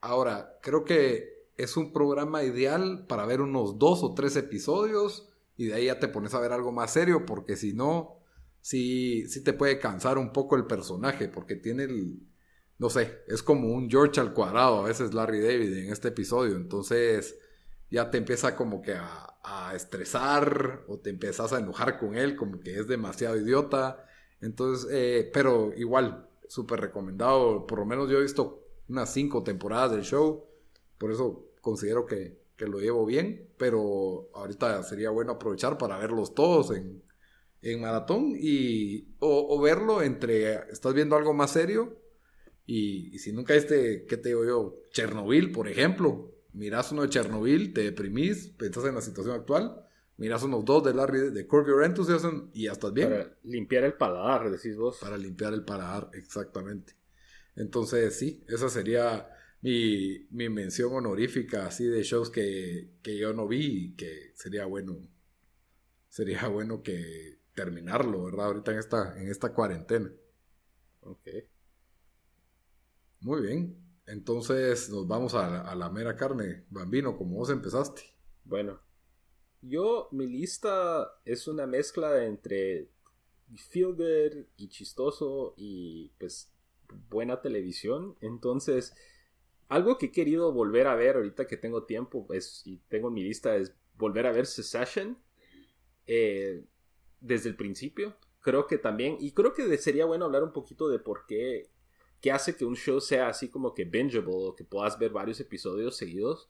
Ahora, 0.00 0.58
creo 0.62 0.84
que 0.84 1.48
es 1.56 1.76
un 1.76 1.92
programa 1.92 2.44
ideal 2.44 3.06
para 3.08 3.26
ver 3.26 3.40
unos 3.40 3.78
dos 3.78 4.02
o 4.02 4.14
tres 4.14 4.36
episodios 4.36 5.28
y 5.56 5.66
de 5.66 5.74
ahí 5.74 5.86
ya 5.86 5.98
te 5.98 6.08
pones 6.08 6.34
a 6.34 6.40
ver 6.40 6.52
algo 6.52 6.70
más 6.70 6.92
serio, 6.92 7.26
porque 7.26 7.56
si 7.56 7.72
no, 7.72 8.17
sí, 8.68 9.24
te 9.42 9.54
puede 9.54 9.78
cansar 9.78 10.18
un 10.18 10.30
poco 10.30 10.54
el 10.54 10.66
personaje, 10.66 11.28
porque 11.28 11.56
tiene 11.56 11.84
el, 11.84 12.20
no 12.76 12.90
sé, 12.90 13.22
es 13.26 13.42
como 13.42 13.68
un 13.68 13.88
George 13.88 14.20
al 14.20 14.34
cuadrado, 14.34 14.80
a 14.80 14.88
veces 14.88 15.14
Larry 15.14 15.40
David 15.40 15.72
en 15.78 15.90
este 15.90 16.08
episodio, 16.08 16.56
entonces 16.56 17.38
ya 17.90 18.10
te 18.10 18.18
empieza 18.18 18.54
como 18.56 18.82
que 18.82 18.92
a, 18.94 19.24
estresar 19.74 20.84
o 20.88 20.98
te 20.98 21.08
empiezas 21.08 21.54
a 21.54 21.58
enojar 21.58 21.98
con 21.98 22.14
él, 22.14 22.36
como 22.36 22.60
que 22.60 22.78
es 22.78 22.86
demasiado 22.86 23.38
idiota, 23.38 24.04
entonces, 24.42 24.86
eh, 24.92 25.30
pero 25.32 25.72
igual, 25.74 26.28
súper 26.46 26.80
recomendado, 26.80 27.66
por 27.66 27.78
lo 27.78 27.86
menos 27.86 28.10
yo 28.10 28.18
he 28.18 28.22
visto 28.22 28.66
unas 28.88 29.10
cinco 29.10 29.42
temporadas 29.42 29.92
del 29.92 30.02
show, 30.02 30.44
por 30.98 31.10
eso 31.10 31.46
considero 31.62 32.04
que, 32.04 32.38
que 32.56 32.66
lo 32.66 32.80
llevo 32.80 33.06
bien, 33.06 33.48
pero 33.56 34.28
ahorita 34.34 34.82
sería 34.82 35.08
bueno 35.08 35.32
aprovechar 35.32 35.78
para 35.78 35.96
verlos 35.96 36.34
todos 36.34 36.72
en, 36.72 37.02
en 37.62 37.80
maratón 37.80 38.34
y 38.38 39.14
o, 39.18 39.60
verlo 39.60 40.02
entre 40.02 40.54
estás 40.70 40.94
viendo 40.94 41.16
algo 41.16 41.34
más 41.34 41.52
serio 41.52 42.00
y, 42.66 43.18
si 43.18 43.32
nunca 43.32 43.54
este, 43.54 44.04
¿qué 44.04 44.18
te 44.18 44.28
digo 44.28 44.44
yo? 44.44 44.82
Chernobyl, 44.92 45.52
por 45.52 45.68
ejemplo. 45.68 46.34
Miras 46.52 46.92
uno 46.92 47.02
de 47.02 47.08
Chernobyl, 47.08 47.72
te 47.72 47.82
deprimís, 47.82 48.48
pensás 48.48 48.84
en 48.84 48.94
la 48.94 49.00
situación 49.00 49.34
actual. 49.34 49.86
Miras 50.18 50.42
unos 50.42 50.66
dos 50.66 50.84
de 50.84 50.92
Larry 50.92 51.30
de 51.30 51.46
Curve 51.46 51.70
Your 51.70 51.84
Enthusiasm 51.84 52.50
y 52.52 52.64
ya 52.64 52.72
estás 52.72 52.92
bien. 52.92 53.08
Para 53.08 53.38
limpiar 53.44 53.84
el 53.84 53.94
paladar, 53.94 54.50
decís 54.50 54.76
vos. 54.76 54.98
Para 55.00 55.16
limpiar 55.16 55.54
el 55.54 55.64
paladar, 55.64 56.10
exactamente. 56.12 56.94
Entonces, 57.56 58.18
sí, 58.18 58.44
esa 58.48 58.68
sería 58.68 59.30
mi, 59.62 60.26
mi 60.30 60.50
mención 60.50 60.92
honorífica 60.92 61.66
así 61.66 61.86
de 61.86 62.02
shows 62.02 62.28
que, 62.28 62.90
que 63.02 63.16
yo 63.16 63.32
no 63.32 63.48
vi 63.48 63.64
y 63.64 63.94
que 63.94 64.32
sería 64.34 64.66
bueno. 64.66 64.98
Sería 66.10 66.48
bueno 66.48 66.82
que, 66.82 67.37
terminarlo, 67.58 68.22
¿verdad? 68.22 68.46
Ahorita 68.46 68.70
en 68.70 68.78
esta, 68.78 69.20
en 69.20 69.28
esta 69.28 69.52
cuarentena. 69.52 70.12
Ok. 71.02 71.28
Muy 73.20 73.42
bien. 73.42 73.76
Entonces 74.06 74.88
nos 74.90 75.08
vamos 75.08 75.34
a 75.34 75.74
la, 75.74 75.90
mera 75.90 76.14
carne. 76.14 76.64
Bambino, 76.70 77.16
como 77.16 77.36
vos 77.36 77.50
empezaste. 77.50 78.02
Bueno, 78.44 78.80
yo, 79.60 80.08
mi 80.12 80.28
lista 80.28 81.20
es 81.24 81.48
una 81.48 81.66
mezcla 81.66 82.24
entre 82.24 82.88
feel 83.56 83.94
good 83.94 84.46
y 84.56 84.68
chistoso 84.68 85.54
y 85.56 86.12
pues 86.18 86.52
buena 87.10 87.40
televisión. 87.40 88.16
Entonces, 88.20 88.94
algo 89.68 89.98
que 89.98 90.06
he 90.06 90.12
querido 90.12 90.52
volver 90.52 90.86
a 90.86 90.94
ver 90.94 91.16
ahorita 91.16 91.48
que 91.48 91.56
tengo 91.56 91.82
tiempo 91.86 92.28
es, 92.30 92.62
y 92.64 92.76
tengo 92.88 93.10
mi 93.10 93.24
lista 93.24 93.56
es 93.56 93.74
volver 93.96 94.26
a 94.26 94.32
ver 94.32 94.46
Secession. 94.46 95.18
Eh, 96.06 96.64
desde 97.20 97.48
el 97.48 97.56
principio. 97.56 98.16
Creo 98.40 98.66
que 98.66 98.78
también, 98.78 99.16
y 99.20 99.32
creo 99.32 99.52
que 99.52 99.76
sería 99.78 100.06
bueno 100.06 100.24
hablar 100.24 100.42
un 100.42 100.52
poquito 100.52 100.88
de 100.88 100.98
por 100.98 101.26
qué, 101.26 101.70
qué 102.20 102.32
hace 102.32 102.56
que 102.56 102.64
un 102.64 102.76
show 102.76 103.00
sea 103.00 103.28
así 103.28 103.48
como 103.50 103.74
que 103.74 103.84
bingeable, 103.84 104.32
o 104.32 104.56
que 104.56 104.64
puedas 104.64 104.98
ver 104.98 105.10
varios 105.10 105.40
episodios 105.40 105.96
seguidos. 105.96 106.48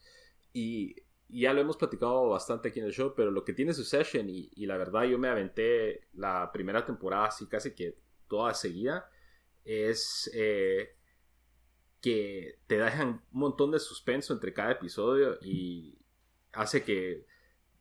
Y, 0.52 0.96
ya 1.30 1.52
lo 1.52 1.60
hemos 1.60 1.76
platicado 1.76 2.30
bastante 2.30 2.68
aquí 2.68 2.80
en 2.80 2.86
el 2.86 2.92
show, 2.92 3.12
pero 3.14 3.30
lo 3.30 3.44
que 3.44 3.52
tiene 3.52 3.74
su 3.74 3.84
session, 3.84 4.30
y, 4.30 4.50
y, 4.54 4.64
la 4.64 4.78
verdad 4.78 5.04
yo 5.04 5.18
me 5.18 5.28
aventé 5.28 6.08
la 6.14 6.50
primera 6.52 6.86
temporada 6.86 7.26
así 7.26 7.46
casi 7.46 7.74
que 7.74 7.98
toda 8.28 8.54
seguida, 8.54 9.10
es 9.68 10.30
eh, 10.32 10.96
que 12.00 12.58
te 12.66 12.78
dejan 12.78 13.22
un 13.32 13.40
montón 13.40 13.70
de 13.70 13.78
suspenso 13.78 14.32
entre 14.32 14.54
cada 14.54 14.72
episodio 14.72 15.38
y 15.42 15.98
hace 16.52 16.82
que 16.82 17.26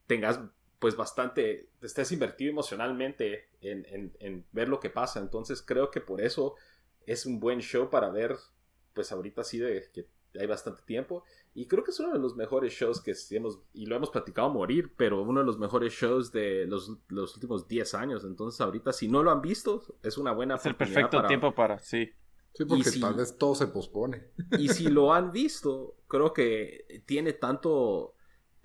tengas 0.06 0.40
pues 0.80 0.96
bastante, 0.96 1.70
te 1.80 1.88
estés 1.88 2.12
invertido 2.12 2.52
emocionalmente 2.52 3.50
en, 3.62 4.46
ver 4.52 4.70
lo 4.70 4.80
que 4.80 4.90
pasa. 4.90 5.20
Entonces 5.20 5.62
creo 5.62 5.90
que 5.90 6.02
por 6.02 6.22
eso 6.22 6.56
es 7.06 7.26
un 7.26 7.40
buen 7.40 7.60
show 7.60 7.90
para 7.90 8.10
ver, 8.10 8.36
pues 8.94 9.12
ahorita 9.12 9.44
sí 9.44 9.58
de 9.58 9.90
que 9.94 10.08
hay 10.40 10.46
bastante 10.46 10.84
tiempo. 10.84 11.24
Y 11.56 11.66
creo 11.66 11.84
que 11.84 11.92
es 11.92 12.00
uno 12.00 12.14
de 12.14 12.20
los 12.20 12.36
mejores 12.36 12.74
shows 12.74 13.02
que 13.02 13.16
hemos, 13.32 13.60
y 13.74 13.88
lo 13.88 13.96
hemos 13.96 14.12
platicado 14.12 14.48
a 14.48 14.54
morir, 14.54 14.94
pero 14.96 15.24
uno 15.24 15.40
de 15.40 15.46
los 15.46 15.58
mejores 15.58 15.94
shows 15.94 16.32
de 16.32 16.68
los, 16.68 16.90
últimos 17.10 17.68
10 17.68 17.94
años. 17.96 18.24
Entonces 18.24 18.62
ahorita 18.62 18.94
si 18.94 19.08
no 19.08 19.24
lo 19.24 19.32
han 19.32 19.42
visto, 19.42 19.84
es 20.04 20.18
una 20.18 20.32
buena 20.32 20.56
Es 20.56 20.66
el 20.68 20.76
perfecto 20.76 21.26
tiempo 21.26 21.54
para, 21.56 21.80
sí. 21.80 22.12
Sí, 22.54 22.66
porque 22.66 22.92
tal 23.00 23.14
vez 23.14 23.38
todo 23.38 23.54
se 23.54 23.68
pospone. 23.68 24.32
Y 24.58 24.70
si 24.70 24.90
lo 24.90 25.14
han 25.14 25.32
visto, 25.32 25.96
creo 26.08 26.34
que 26.34 27.04
tiene 27.06 27.34
tanto 27.34 28.16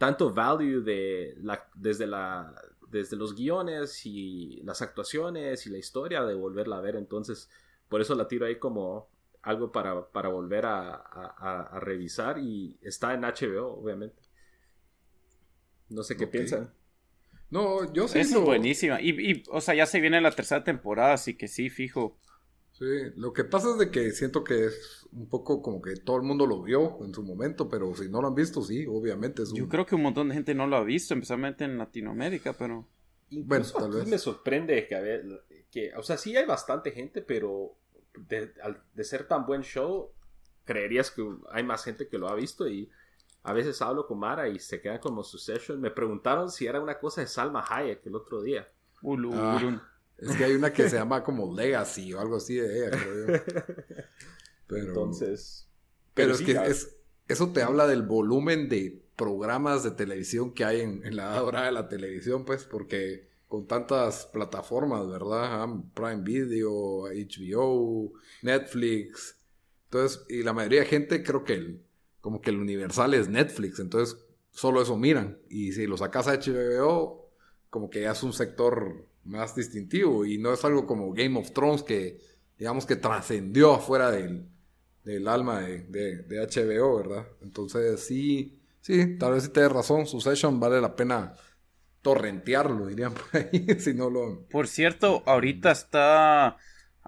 tanto 0.02 0.34
value 0.34 0.80
de 0.80 1.36
la, 1.42 1.64
desde, 1.76 2.08
la, 2.08 2.52
desde 2.88 3.16
los 3.16 3.36
guiones 3.36 4.04
y 4.04 4.60
las 4.64 4.82
actuaciones 4.82 5.64
y 5.64 5.70
la 5.70 5.78
historia 5.78 6.24
de 6.24 6.34
volverla 6.34 6.78
a 6.78 6.80
ver. 6.80 6.96
Entonces, 6.96 7.48
por 7.88 8.00
eso 8.00 8.16
la 8.16 8.26
tiro 8.26 8.46
ahí 8.46 8.56
como 8.58 9.08
algo 9.42 9.70
para, 9.70 10.08
para 10.10 10.28
volver 10.28 10.66
a, 10.66 11.78
revisar 11.78 12.38
y 12.38 12.76
está 12.82 13.14
en 13.14 13.20
HBO, 13.20 13.74
obviamente. 13.80 14.20
No 15.88 16.02
sé 16.02 16.16
qué 16.16 16.26
piensan. 16.26 16.74
No, 17.48 17.92
yo 17.92 18.08
sí. 18.08 18.18
Es 18.18 18.34
buenísima. 18.34 19.00
Y, 19.00 19.10
y, 19.10 19.44
o 19.52 19.60
sea, 19.60 19.76
ya 19.76 19.86
se 19.86 20.00
viene 20.00 20.20
la 20.20 20.32
tercera 20.32 20.64
temporada, 20.64 21.12
así 21.12 21.36
que 21.36 21.46
sí, 21.46 21.70
fijo. 21.70 22.18
Sí, 22.82 23.12
lo 23.14 23.32
que 23.32 23.44
pasa 23.44 23.70
es 23.70 23.78
de 23.78 23.92
que 23.92 24.10
siento 24.10 24.42
que 24.42 24.66
es 24.66 25.06
un 25.12 25.28
poco 25.28 25.62
como 25.62 25.80
que 25.80 25.94
todo 25.94 26.16
el 26.16 26.24
mundo 26.24 26.48
lo 26.48 26.62
vio 26.64 26.98
en 27.04 27.14
su 27.14 27.22
momento, 27.22 27.68
pero 27.68 27.94
si 27.94 28.08
no 28.08 28.20
lo 28.20 28.26
han 28.26 28.34
visto, 28.34 28.60
sí, 28.60 28.84
obviamente 28.88 29.44
es 29.44 29.52
Yo 29.52 29.68
creo 29.68 29.86
que 29.86 29.94
un 29.94 30.02
montón 30.02 30.28
de 30.28 30.34
gente 30.34 30.52
no 30.52 30.66
lo 30.66 30.74
ha 30.74 30.82
visto, 30.82 31.14
especialmente 31.14 31.62
en 31.62 31.78
Latinoamérica, 31.78 32.54
pero... 32.54 32.88
bueno, 33.30 33.64
tal 33.78 33.92
vez. 33.92 34.08
me 34.08 34.18
sorprende 34.18 34.88
que, 34.88 34.96
a 34.96 35.00
ver, 35.00 35.44
que, 35.70 35.92
o 35.96 36.02
sea, 36.02 36.16
sí 36.16 36.36
hay 36.36 36.44
bastante 36.44 36.90
gente, 36.90 37.22
pero 37.22 37.76
de, 38.16 38.52
de 38.92 39.04
ser 39.04 39.28
tan 39.28 39.46
buen 39.46 39.62
show, 39.62 40.10
creerías 40.64 41.12
que 41.12 41.24
hay 41.52 41.62
más 41.62 41.84
gente 41.84 42.08
que 42.08 42.18
lo 42.18 42.28
ha 42.28 42.34
visto 42.34 42.66
y 42.66 42.90
a 43.44 43.52
veces 43.52 43.80
hablo 43.80 44.08
con 44.08 44.18
Mara 44.18 44.48
y 44.48 44.58
se 44.58 44.80
quedan 44.80 44.98
como 44.98 45.22
su 45.22 45.38
session. 45.38 45.80
Me 45.80 45.92
preguntaron 45.92 46.50
si 46.50 46.66
era 46.66 46.80
una 46.80 46.98
cosa 46.98 47.20
de 47.20 47.28
Salma 47.28 47.64
Hayek 47.64 48.04
el 48.06 48.16
otro 48.16 48.42
día. 48.42 48.66
Ah. 49.34 49.91
Es 50.22 50.36
que 50.36 50.44
hay 50.44 50.52
una 50.52 50.72
que 50.72 50.88
se 50.88 50.96
llama 50.96 51.24
como 51.24 51.54
Legacy 51.54 52.12
o 52.14 52.20
algo 52.20 52.36
así 52.36 52.54
de 52.54 52.78
ella, 52.78 52.90
creo 52.90 53.26
yo. 53.26 53.44
Pero, 54.68 54.86
Entonces. 54.88 55.68
Pero, 56.14 56.34
es 56.34 56.42
que 56.42 56.52
es, 56.52 56.96
eso 57.26 57.52
te 57.52 57.62
habla 57.62 57.86
del 57.86 58.02
volumen 58.02 58.68
de 58.68 59.02
programas 59.16 59.82
de 59.82 59.90
televisión 59.90 60.52
que 60.52 60.64
hay 60.64 60.80
en, 60.80 61.16
la 61.16 61.42
hora 61.44 61.64
de 61.64 61.72
la 61.72 61.88
televisión, 61.88 62.44
pues, 62.44 62.64
porque 62.64 63.28
con 63.48 63.66
tantas 63.66 64.26
plataformas, 64.26 65.08
¿verdad? 65.08 65.68
Prime 65.94 66.22
Video, 66.22 67.02
HBO, 67.02 68.12
Netflix. 68.42 69.36
Entonces, 69.84 70.24
y 70.28 70.42
la 70.42 70.52
mayoría 70.52 70.80
de 70.80 70.86
gente 70.86 71.22
creo 71.22 71.44
que 71.44 71.54
el, 71.54 71.82
como 72.20 72.40
que 72.40 72.50
el 72.50 72.58
universal 72.58 73.12
es 73.12 73.28
Netflix, 73.28 73.78
entonces 73.78 74.16
solo 74.52 74.80
eso 74.80 74.96
miran. 74.96 75.38
Y 75.50 75.72
si 75.72 75.86
lo 75.86 75.98
sacas 75.98 76.28
a 76.28 76.38
HBO, 76.38 77.28
como 77.68 77.90
que 77.90 78.02
ya 78.02 78.12
es 78.12 78.22
un 78.22 78.32
sector 78.32 79.06
más 79.24 79.54
distintivo 79.54 80.24
y 80.24 80.38
no 80.38 80.52
es 80.52 80.64
algo 80.64 80.86
como 80.86 81.12
Game 81.12 81.38
of 81.38 81.52
Thrones 81.52 81.82
que 81.82 82.18
digamos 82.58 82.86
que 82.86 82.96
trascendió 82.96 83.74
afuera 83.74 84.10
del, 84.10 84.46
del 85.04 85.28
alma 85.28 85.60
de, 85.60 85.82
de, 85.82 86.46
HBO, 86.46 86.96
¿verdad? 86.96 87.26
Entonces 87.42 88.04
sí, 88.04 88.58
sí, 88.80 89.16
tal 89.18 89.34
vez 89.34 89.44
si 89.44 89.50
tienes 89.50 89.72
razón, 89.72 90.06
su 90.06 90.20
session 90.20 90.60
vale 90.60 90.80
la 90.80 90.94
pena 90.94 91.34
torrentearlo, 92.02 92.86
dirían 92.86 93.14
por 93.14 93.24
ahí, 93.40 93.66
si 93.78 93.94
no 93.94 94.10
lo... 94.10 94.46
Por 94.48 94.68
cierto, 94.68 95.22
ahorita 95.26 95.70
está, 95.72 96.56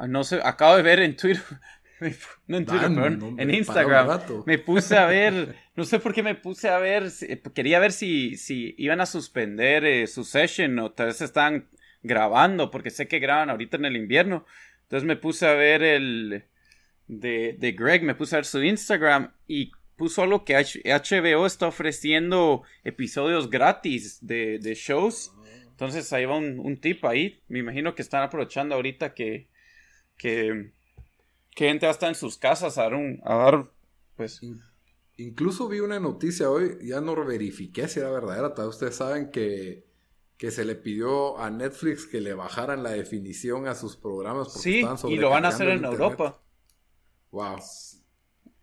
no 0.09 0.25
sé, 0.25 0.41
acabo 0.43 0.77
de 0.77 0.83
ver 0.83 1.01
en 1.01 1.17
Twitter, 1.17 1.43
no 2.47 2.57
en 2.57 2.67
Twitter, 2.67 2.91
en 3.39 3.51
Instagram. 3.55 4.21
Me 4.47 4.59
puse 4.59 4.97
a 4.97 5.07
ver, 5.07 5.57
no 5.77 5.85
sé 5.85 5.99
por 5.99 6.15
qué 6.15 6.23
me 6.23 6.35
puse 6.35 6.69
a 6.69 6.79
ver, 6.79 7.11
quería 7.55 7.79
ver 7.79 7.93
si, 7.93 8.37
si 8.37 8.75
iban 8.79 9.01
a 9.01 9.07
suspender 9.07 9.85
eh, 9.85 10.07
su 10.07 10.25
session 10.25 10.79
o 10.79 10.93
tal 10.93 11.07
vez 11.07 11.21
están 11.21 11.69
grabando, 12.05 12.71
porque 12.71 12.91
sé 12.91 13.09
que 13.09 13.19
graban 13.19 13.51
ahorita 13.51 13.77
en 13.77 13.87
el 13.87 13.97
invierno. 13.97 14.47
Entonces 14.83 15.05
me 15.05 15.17
puse 15.17 15.47
a 15.47 15.55
ver 15.55 15.83
el 15.83 16.45
de, 17.09 17.57
de 17.59 17.73
Greg, 17.73 18.05
me 18.05 18.15
puse 18.15 18.37
a 18.37 18.39
ver 18.39 18.45
su 18.45 18.63
Instagram 18.63 19.33
y 19.49 19.73
puso 19.97 20.23
algo 20.23 20.45
que 20.45 20.55
HBO 20.55 21.47
está 21.47 21.67
ofreciendo 21.67 22.63
episodios 22.85 23.51
gratis 23.51 24.19
de, 24.21 24.59
de 24.61 24.75
shows. 24.75 25.33
Entonces 25.67 26.13
ahí 26.13 26.25
va 26.25 26.37
un, 26.37 26.61
un, 26.61 26.77
tip 26.77 27.05
ahí. 27.05 27.41
Me 27.49 27.59
imagino 27.59 27.95
que 27.95 28.03
están 28.03 28.23
aprovechando 28.23 28.77
ahorita 28.77 29.15
que, 29.15 29.49
que, 30.17 30.71
que 31.55 31.69
gente 31.69 31.87
va 31.87 31.91
a 31.91 31.95
estar 31.95 32.09
en 32.09 32.15
sus 32.15 32.37
casas 32.37 32.79
a 32.79 32.83
dar 32.83 32.95
un, 32.95 33.21
a 33.25 33.67
pues. 34.17 34.41
Incluso 35.17 35.69
vi 35.69 35.81
una 35.81 36.01
noticia 36.01 36.51
hoy, 36.51 36.77
ya 36.83 37.01
no 37.01 37.15
verifiqué 37.25 37.89
si 37.89 38.01
era 38.01 38.11
verdadera, 38.11 38.53
ustedes 38.67 38.97
saben 38.97 39.31
que, 39.31 39.85
que 40.37 40.51
se 40.51 40.65
le 40.65 40.75
pidió 40.75 41.39
a 41.39 41.51
Netflix 41.51 42.07
que 42.07 42.21
le 42.21 42.35
bajaran 42.35 42.83
la 42.83 42.91
definición 42.91 43.69
a 43.69 43.75
sus 43.75 43.97
programas. 43.97 44.49
Porque 44.49 44.61
sí, 44.61 44.85
y 45.09 45.17
lo 45.17 45.31
van 45.31 45.45
a 45.45 45.49
hacer 45.49 45.69
en 45.69 45.85
Europa. 45.85 46.41
Wow. 47.31 47.59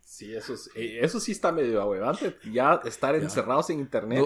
Sí, 0.00 0.34
eso, 0.34 0.54
eh, 0.74 0.98
eso 1.00 1.20
sí 1.20 1.32
está 1.32 1.52
medio 1.52 1.80
ahuevante. 1.80 2.36
Ya 2.52 2.80
estar 2.84 3.14
encerrados 3.14 3.70
en 3.70 3.80
internet. 3.80 4.24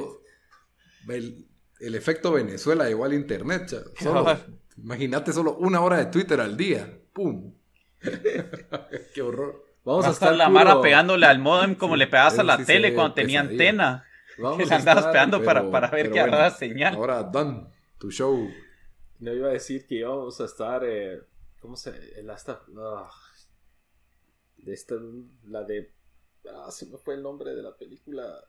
el, 1.09 1.95
efecto 1.95 2.33
Venezuela 2.33 2.91
igual 2.91 3.15
internet. 3.15 3.73
imagínate 4.77 5.33
solo 5.33 5.57
una 5.57 5.81
hora 5.81 5.99
de 5.99 6.07
Twitter 6.07 6.41
al 6.41 6.57
día. 6.57 7.01
¡Pum! 7.13 7.55
Qué 9.15 9.23
horror. 9.23 9.65
Vamos 9.85 10.07
a 10.07 10.11
estar 10.11 10.35
la 10.35 10.49
Mara 10.49 10.81
pegándole 10.81 11.27
al 11.27 11.39
modem 11.39 11.77
como 11.77 11.95
le 11.95 12.09
pegabas 12.09 12.41
a 12.41 12.43
la 12.43 12.59
tele 12.65 12.93
cuando 12.93 13.15
tenía 13.15 13.41
antena. 13.41 14.05
Vamos 14.39 14.59
que 14.59 14.67
le 14.67 14.75
andabas 14.75 15.07
pegando 15.07 15.43
para, 15.43 15.71
para, 15.71 15.91
ver 15.91 16.11
que 16.11 16.21
bueno, 16.21 16.51
señal. 16.51 16.95
Ahora, 16.95 17.23
Dan, 17.23 17.69
tu 17.99 18.11
show. 18.11 18.49
No 19.19 19.33
iba 19.33 19.49
a 19.49 19.53
decir 19.53 19.87
que 19.87 19.97
íbamos 19.97 20.41
a 20.41 20.45
estar. 20.45 20.83
Eh, 20.85 21.23
¿Cómo 21.61 21.77
se.? 21.77 21.91
El 22.19 22.29
hasta. 22.31 22.61
Ah, 22.79 23.09
de 24.67 24.75
esta, 24.75 24.97
la 25.45 25.63
de, 25.63 25.93
ah, 26.53 26.71
se 26.71 26.87
me 26.87 26.99
fue 26.99 27.15
el 27.15 27.23
nombre 27.23 27.55
de 27.55 27.63
la 27.63 27.75
película, 27.77 28.45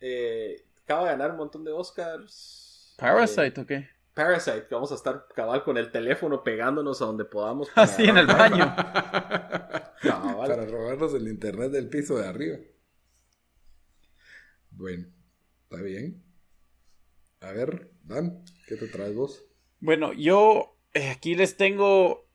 eh, 0.00 0.64
acaba 0.82 1.04
de 1.04 1.10
ganar 1.10 1.32
un 1.32 1.36
montón 1.36 1.64
de 1.64 1.72
Oscars. 1.72 2.94
Parasite, 2.98 3.60
¿o 3.60 3.66
qué? 3.66 3.88
Parasite, 4.14 4.66
que 4.66 4.74
vamos 4.74 4.90
a 4.90 4.94
estar 4.94 5.26
cabal 5.34 5.62
con 5.62 5.76
el 5.76 5.90
teléfono 5.90 6.42
pegándonos 6.42 7.00
a 7.02 7.06
donde 7.06 7.24
podamos. 7.24 7.68
Así 7.74 8.04
en 8.04 8.18
el 8.18 8.26
baño. 8.26 8.74
Para 10.00 10.66
robarnos 10.66 11.14
el 11.14 11.28
internet 11.28 11.70
del 11.70 11.88
piso 11.88 12.16
de 12.16 12.26
arriba. 12.26 12.58
Bueno, 14.70 15.06
está 15.70 15.82
bien. 15.84 16.22
A 17.40 17.52
ver, 17.52 17.92
Dan, 18.02 18.44
¿qué 18.66 18.76
te 18.76 18.88
traes 18.88 19.14
vos? 19.14 19.44
Bueno, 19.78 20.12
yo 20.12 20.76
eh, 20.92 21.10
aquí 21.10 21.36
les 21.36 21.56
tengo 21.56 22.28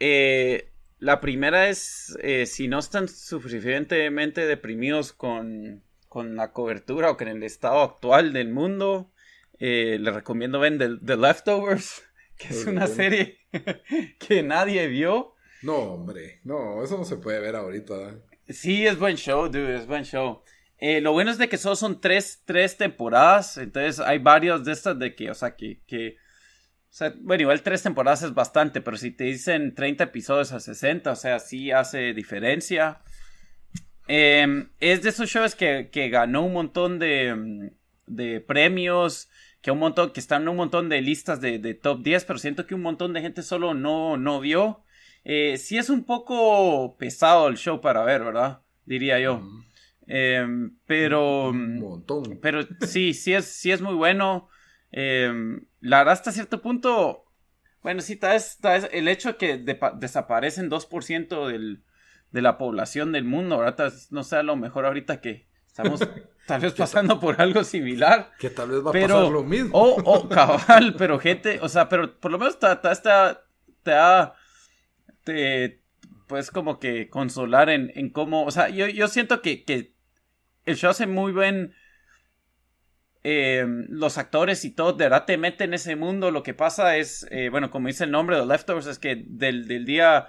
eh, 0.00 0.72
la 0.98 1.20
primera 1.20 1.68
es, 1.68 2.16
eh, 2.22 2.46
si 2.46 2.66
no 2.66 2.80
están 2.80 3.08
suficientemente 3.08 4.46
deprimidos 4.46 5.12
con, 5.12 5.84
la 6.12 6.52
cobertura 6.52 7.12
o 7.12 7.16
con 7.16 7.28
el 7.28 7.42
estado 7.44 7.82
actual 7.82 8.32
del 8.32 8.48
mundo, 8.50 9.12
eh, 9.58 9.98
les 10.00 10.12
recomiendo 10.12 10.58
ver 10.58 10.76
The, 10.78 11.16
Leftovers, 11.16 12.02
que 12.36 12.48
es 12.48 12.66
una 12.66 12.88
serie 12.88 13.38
que 14.18 14.42
nadie 14.42 14.88
vio. 14.88 15.34
No, 15.62 15.76
hombre, 15.76 16.40
no, 16.42 16.82
eso 16.82 16.98
no 16.98 17.04
se 17.04 17.16
puede 17.16 17.38
ver 17.38 17.54
ahorita. 17.54 18.18
Sí, 18.48 18.86
es 18.86 18.98
buen 18.98 19.16
show, 19.16 19.46
dude, 19.46 19.76
es 19.76 19.86
buen 19.86 20.04
show. 20.04 20.42
Eh, 20.80 21.00
lo 21.00 21.12
bueno 21.12 21.30
es 21.30 21.38
de 21.38 21.48
que 21.48 21.58
solo 21.58 21.76
son 21.76 22.00
tres, 22.00 22.42
tres 22.46 22.76
temporadas, 22.76 23.58
entonces 23.58 24.00
hay 24.00 24.18
varios 24.18 24.64
de 24.64 24.72
estas 24.72 24.98
de 24.98 25.14
que, 25.14 25.30
o 25.30 25.34
sea, 25.34 25.54
que, 25.54 25.82
que 25.86 26.16
bueno, 27.20 27.42
igual 27.42 27.62
tres 27.62 27.82
temporadas 27.82 28.22
es 28.22 28.34
bastante, 28.34 28.80
pero 28.80 28.96
si 28.96 29.10
te 29.10 29.24
dicen 29.24 29.74
30 29.74 30.04
episodios 30.04 30.52
a 30.52 30.60
60, 30.60 31.12
o 31.12 31.16
sea, 31.16 31.38
sí 31.38 31.70
hace 31.70 32.12
diferencia. 32.14 33.00
Em, 34.08 34.70
es 34.80 35.02
de 35.02 35.10
esos 35.10 35.30
shows 35.30 35.54
que, 35.54 35.88
ganó 36.10 36.44
un 36.44 36.52
montón 36.52 36.98
de, 36.98 37.70
de, 38.06 38.40
premios, 38.40 39.28
que 39.62 39.70
un 39.70 39.78
montón, 39.78 40.12
que 40.12 40.20
están 40.20 40.42
en 40.42 40.48
un 40.48 40.56
montón 40.56 40.88
de 40.88 41.00
listas 41.00 41.40
de, 41.40 41.74
top 41.74 42.02
10, 42.02 42.24
pero 42.24 42.38
siento 42.38 42.66
que 42.66 42.74
un 42.74 42.82
montón 42.82 43.12
de 43.12 43.20
gente 43.20 43.42
solo 43.42 43.74
no, 43.74 44.16
no 44.16 44.40
vio. 44.40 44.82
Eh, 45.24 45.58
sí 45.58 45.78
es 45.78 45.90
un 45.90 46.04
poco 46.04 46.96
pesado 46.96 47.48
el 47.48 47.56
show 47.56 47.80
para 47.80 48.02
ver, 48.04 48.24
¿verdad? 48.24 48.62
Diría 48.84 49.20
yo. 49.20 49.42
Em, 50.12 50.76
pero. 50.86 51.50
Un 51.50 51.78
montón. 51.78 52.40
Pero 52.42 52.62
sí, 52.80 53.14
sí 53.14 53.32
es, 53.32 53.44
sí 53.44 53.70
es 53.70 53.80
muy 53.80 53.94
bueno. 53.94 54.48
Em, 54.90 55.66
la 55.78 55.98
verdad, 55.98 56.14
hasta 56.14 56.32
cierto 56.32 56.60
punto, 56.60 57.26
bueno, 57.80 58.00
sí, 58.00 58.16
tal 58.16 58.32
vez, 58.32 58.58
el 58.90 59.06
hecho 59.06 59.28
de 59.28 59.36
que 59.36 59.58
desaparecen 59.98 60.68
2% 60.68 61.46
del, 61.46 61.84
de 62.32 62.42
la 62.42 62.58
población 62.58 63.12
del 63.12 63.22
mundo, 63.22 63.58
¿verdad? 63.58 63.92
no 64.10 64.24
sea 64.24 64.42
lo 64.42 64.56
mejor 64.56 64.84
ahorita 64.84 65.20
que 65.20 65.46
estamos 65.64 66.00
tal 66.48 66.60
vez 66.60 66.72
pasando 66.72 67.20
por 67.20 67.40
algo 67.40 67.62
similar. 67.62 68.32
Que 68.40 68.50
tal 68.50 68.70
vez 68.70 68.84
va 68.84 68.90
a 68.90 68.92
pasar 68.92 69.30
lo 69.30 69.44
mismo. 69.44 69.70
O, 69.78 70.02
oh, 70.04 70.28
cabal, 70.28 70.96
pero 70.98 71.20
gente, 71.20 71.60
o 71.62 71.68
sea, 71.68 71.88
pero 71.88 72.18
por 72.18 72.32
lo 72.32 72.38
menos 72.40 72.58
te, 72.58 72.66
te, 72.74 73.90
da, 73.92 74.34
te, 75.22 75.80
puedes 76.26 76.50
como 76.50 76.80
que 76.80 77.08
consolar 77.08 77.70
en, 77.70 77.92
en 77.94 78.10
cómo, 78.10 78.44
o 78.44 78.50
sea, 78.50 78.70
yo, 78.70 78.88
yo 78.88 79.06
siento 79.06 79.40
que, 79.40 79.62
que 79.62 79.99
el 80.70 80.76
show 80.76 80.90
hace 80.90 81.06
muy 81.06 81.32
buen 81.32 81.74
eh, 83.22 83.66
los 83.88 84.16
actores 84.16 84.64
y 84.64 84.70
todo 84.70 84.94
de 84.94 85.04
verdad 85.04 85.26
te 85.26 85.36
meten 85.36 85.70
en 85.70 85.74
ese 85.74 85.96
mundo. 85.96 86.30
Lo 86.30 86.42
que 86.42 86.54
pasa 86.54 86.96
es, 86.96 87.26
eh, 87.30 87.48
bueno, 87.50 87.70
como 87.70 87.88
dice 87.88 88.04
el 88.04 88.10
nombre 88.10 88.36
de 88.38 88.46
Leftovers, 88.46 88.86
es 88.86 88.98
que 88.98 89.24
del, 89.26 89.84
día, 89.84 90.28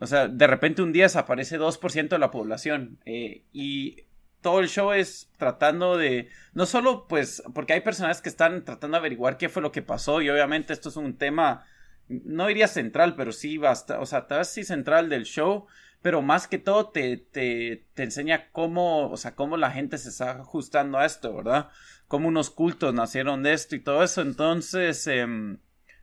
o 0.00 0.06
sea, 0.06 0.28
de 0.28 0.46
repente 0.46 0.82
un 0.82 0.92
día 0.92 1.04
desaparece 1.04 1.58
2% 1.58 2.08
de 2.08 2.18
la 2.18 2.30
población. 2.30 2.98
Eh, 3.04 3.44
y 3.52 4.04
todo 4.40 4.60
el 4.60 4.68
show 4.68 4.92
es 4.92 5.30
tratando 5.36 5.96
de, 5.96 6.28
no 6.54 6.66
solo 6.66 7.06
pues, 7.08 7.42
porque 7.54 7.74
hay 7.74 7.80
personajes 7.80 8.22
que 8.22 8.30
están 8.30 8.64
tratando 8.64 8.96
de 8.96 9.00
averiguar 9.00 9.36
qué 9.36 9.48
fue 9.48 9.62
lo 9.62 9.72
que 9.72 9.82
pasó 9.82 10.22
y 10.22 10.30
obviamente 10.30 10.72
esto 10.72 10.88
es 10.88 10.96
un 10.96 11.18
tema, 11.18 11.66
no 12.08 12.46
diría 12.46 12.68
central, 12.68 13.16
pero 13.16 13.32
sí 13.32 13.58
basta, 13.58 14.00
o 14.00 14.06
sea, 14.06 14.26
tal 14.26 14.38
vez 14.38 14.48
sí 14.48 14.64
central 14.64 15.08
del 15.10 15.24
show, 15.24 15.66
pero 16.02 16.22
más 16.22 16.48
que 16.48 16.58
todo 16.58 16.90
te, 16.90 17.16
te, 17.18 17.88
te 17.94 18.02
enseña 18.02 18.50
cómo, 18.52 19.10
o 19.10 19.16
sea, 19.16 19.34
cómo 19.34 19.56
la 19.56 19.70
gente 19.70 19.98
se 19.98 20.08
está 20.08 20.40
ajustando 20.40 20.98
a 20.98 21.04
esto, 21.04 21.34
¿verdad? 21.34 21.68
Cómo 22.08 22.28
unos 22.28 22.50
cultos 22.50 22.94
nacieron 22.94 23.42
de 23.42 23.52
esto 23.52 23.76
y 23.76 23.80
todo 23.80 24.02
eso. 24.02 24.22
Entonces, 24.22 25.06
eh, 25.06 25.26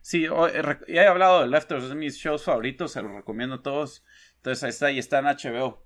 sí, 0.00 0.26
ya 0.88 1.02
he 1.02 1.06
hablado 1.06 1.40
de 1.42 1.48
Leftovers, 1.48 1.84
es 1.84 1.90
de 1.90 1.96
mis 1.96 2.16
shows 2.16 2.44
favoritos, 2.44 2.92
se 2.92 3.02
los 3.02 3.12
recomiendo 3.12 3.56
a 3.56 3.62
todos. 3.62 4.04
Entonces 4.36 4.62
ahí 4.62 4.70
está, 4.70 4.86
ahí 4.86 4.98
está 4.98 5.18
en 5.18 5.26
HBO. 5.26 5.84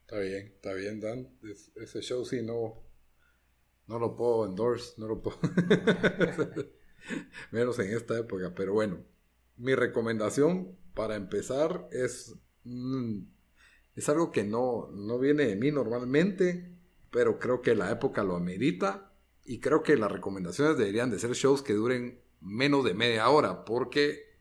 Está 0.00 0.18
bien, 0.20 0.46
está 0.54 0.72
bien, 0.72 1.00
Dan. 1.00 1.28
ese 1.76 2.00
show 2.00 2.24
sí 2.24 2.42
no, 2.42 2.82
no 3.86 3.98
lo 3.98 4.16
puedo 4.16 4.46
endorse, 4.46 4.94
no 4.96 5.06
lo 5.06 5.22
puedo. 5.22 5.38
Menos 7.50 7.78
en 7.78 7.94
esta 7.94 8.18
época, 8.18 8.54
pero 8.54 8.72
bueno. 8.72 9.04
Mi 9.58 9.74
recomendación 9.74 10.76
para 10.94 11.16
empezar 11.16 11.88
es. 11.92 12.34
Mm, 12.64 13.20
es 13.94 14.08
algo 14.08 14.30
que 14.30 14.44
no, 14.44 14.88
no 14.92 15.18
viene 15.18 15.44
de 15.44 15.56
mí 15.56 15.70
normalmente 15.70 16.78
pero 17.10 17.38
creo 17.38 17.62
que 17.62 17.74
la 17.74 17.90
época 17.90 18.22
lo 18.22 18.36
amerita 18.36 19.12
y 19.44 19.60
creo 19.60 19.82
que 19.82 19.96
las 19.96 20.12
recomendaciones 20.12 20.76
deberían 20.76 21.10
de 21.10 21.18
ser 21.18 21.32
shows 21.32 21.62
que 21.62 21.74
duren 21.74 22.22
menos 22.40 22.84
de 22.84 22.94
media 22.94 23.28
hora, 23.30 23.64
porque, 23.64 24.36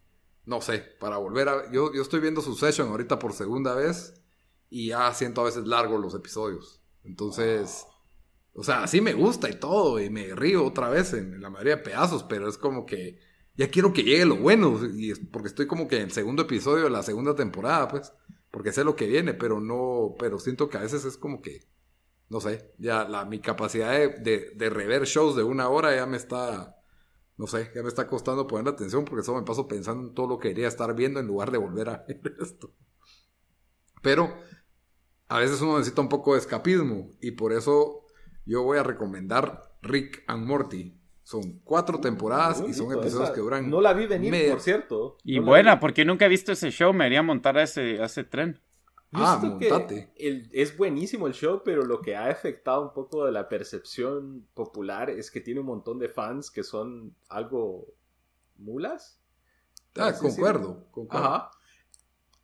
no 0.46 0.62
sé, 0.62 0.80
para 1.00 1.18
volver 1.18 1.50
a... 1.50 1.72
Yo, 1.72 1.94
yo 1.94 2.02
estoy 2.02 2.20
viendo 2.20 2.42
su 2.42 2.56
session 2.56 2.90
ahorita 2.90 3.18
por 3.18 3.34
segunda 3.34 3.74
vez 3.74 4.22
y 4.70 4.88
ya 4.88 5.14
siento 5.14 5.42
a 5.42 5.46
veces 5.46 5.66
largos 5.66 6.02
los 6.02 6.14
episodios. 6.14 6.82
Entonces, 7.04 7.86
o 8.54 8.64
sea, 8.64 8.86
sí 8.88 9.00
me 9.00 9.14
gusta 9.14 9.50
y 9.50 9.56
todo, 9.56 10.00
y 10.02 10.10
me 10.10 10.36
río 10.36 10.66
otra 10.66 10.90
vez 10.90 11.14
en, 11.14 11.40
la 11.42 11.50
mayoría 11.50 11.78
de 11.78 11.84
pedazos, 11.84 12.24
pero 12.24 12.50
es 12.50 12.58
como 12.58 12.86
que 12.86 13.18
ya 13.58 13.70
quiero 13.70 13.94
que 13.94 14.04
llegue 14.04 14.26
lo 14.26 14.38
bueno, 14.38 14.80
y 14.96 15.14
porque 15.16 15.50
estoy 15.50 15.68
como 15.68 15.88
que 15.88 15.98
en 15.98 16.04
el 16.04 16.12
segundo 16.12 16.44
episodio 16.44 16.86
de 16.86 16.90
la 16.90 17.04
segunda 17.04 17.36
temporada, 17.36 17.88
pues, 17.90 18.14
porque 18.52 18.72
sé 18.72 18.84
lo 18.84 18.96
que 18.96 19.08
viene, 19.08 19.34
pero 19.34 19.60
no, 19.60 20.16
pero 20.18 20.40
siento 20.40 20.70
que 20.70 20.78
a 20.78 20.82
veces 20.82 21.04
es 21.06 21.18
como 21.18 21.42
que 21.42 21.68
no 22.30 22.42
sé, 22.42 22.74
ya 22.78 23.08
la, 23.08 23.26
mi 23.26 23.40
capacidad 23.40 23.92
de, 23.92 24.52
de, 24.56 24.70
rever 24.70 25.06
shows 25.06 25.36
de 25.36 25.44
una 25.44 25.70
hora 25.70 25.96
ya 25.96 26.06
me 26.06 26.18
está, 26.18 26.78
no 27.38 27.48
sé, 27.48 27.72
ya 27.74 27.82
me 27.82 27.88
está 27.88 28.08
costando 28.08 28.48
poner 28.48 28.74
atención 28.74 29.06
porque 29.06 29.22
eso 29.22 29.36
me 29.36 29.44
paso 29.44 29.68
pensando 29.68 30.10
en 30.10 30.14
todo 30.14 30.28
lo 30.28 30.40
que 30.40 30.50
quería 30.50 30.68
estar 30.68 30.94
viendo 30.94 31.20
en 31.20 31.28
lugar 31.28 31.52
de 31.52 31.58
volver 31.58 31.90
a 31.90 32.06
ver 32.08 32.36
esto. 32.42 32.74
Pero 34.02 34.38
a 35.30 35.40
veces 35.40 35.62
uno 35.62 35.78
necesita 35.78 36.02
un 36.02 36.10
poco 36.10 36.34
de 36.34 36.40
escapismo 36.40 37.12
y 37.22 37.32
por 37.32 37.54
eso 37.54 38.04
yo 38.46 38.64
voy 38.64 38.78
a 38.78 38.84
recomendar 38.84 39.78
Rick 39.82 40.24
and 40.28 40.46
Morty. 40.46 40.97
Son 41.28 41.60
cuatro 41.66 42.00
temporadas 42.00 42.64
y 42.66 42.74
son 42.74 42.90
episodios 42.98 43.32
que 43.32 43.42
duran. 43.42 43.70
No 43.70 43.82
la 43.82 43.92
vi 43.92 44.08
venir, 44.08 44.50
por 44.50 44.62
cierto. 44.62 45.18
Y 45.26 45.40
buena, 45.40 45.78
porque 45.78 46.06
nunca 46.06 46.26
he 46.26 46.30
visto 46.30 46.54
ese 46.54 46.72
show. 46.72 46.94
Me 46.94 47.04
haría 47.04 47.22
montar 47.22 47.58
a 47.58 47.64
ese, 47.64 48.02
a 48.02 48.06
ese 48.06 48.24
tren. 48.24 48.62
Ah, 49.12 49.38
montate. 49.44 50.10
es 50.16 50.78
buenísimo 50.78 51.28
el 51.28 51.34
show, 51.34 51.64
pero 51.66 51.84
lo 51.84 52.00
que 52.02 52.16
ha 52.16 52.30
afectado 52.30 52.82
un 52.82 52.94
poco 52.94 53.26
de 53.26 53.34
la 53.34 53.50
percepción 53.50 54.48
popular 54.54 55.10
es 55.10 55.30
que 55.30 55.42
tiene 55.42 55.60
un 55.60 55.66
montón 55.66 56.00
de 56.00 56.08
fans 56.08 56.50
que 56.50 56.64
son 56.64 57.14
algo 57.28 57.94
mulas. 58.56 59.20
Ah, 59.98 60.14
concuerdo, 60.14 60.88
concuerdo. 60.92 61.26
Ajá. 61.26 61.52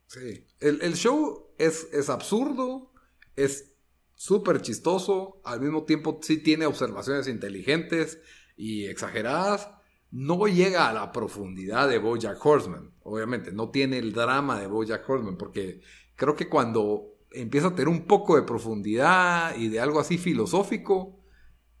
Sí. 0.08 0.46
El, 0.60 0.82
el 0.82 0.94
show 0.94 1.54
es, 1.56 1.88
es 1.90 2.10
absurdo, 2.10 2.92
es 3.34 3.72
súper 4.14 4.60
chistoso, 4.60 5.40
al 5.42 5.62
mismo 5.62 5.84
tiempo 5.84 6.18
sí 6.20 6.36
tiene 6.42 6.66
observaciones 6.66 7.28
inteligentes 7.28 8.20
y 8.56 8.86
exageradas. 8.86 9.70
No 10.10 10.46
llega 10.46 10.88
a 10.88 10.92
la 10.92 11.10
profundidad 11.12 11.88
de 11.88 11.98
Bojack 11.98 12.44
Horseman, 12.44 12.92
obviamente, 13.02 13.52
no 13.52 13.70
tiene 13.70 13.98
el 13.98 14.12
drama 14.12 14.60
de 14.60 14.68
Bojack 14.68 15.08
Horseman, 15.08 15.36
porque 15.36 15.80
creo 16.14 16.36
que 16.36 16.48
cuando 16.48 17.14
empieza 17.32 17.68
a 17.68 17.74
tener 17.74 17.88
un 17.88 18.06
poco 18.06 18.36
de 18.36 18.42
profundidad 18.42 19.56
y 19.56 19.68
de 19.68 19.80
algo 19.80 19.98
así 19.98 20.18
filosófico, 20.18 21.20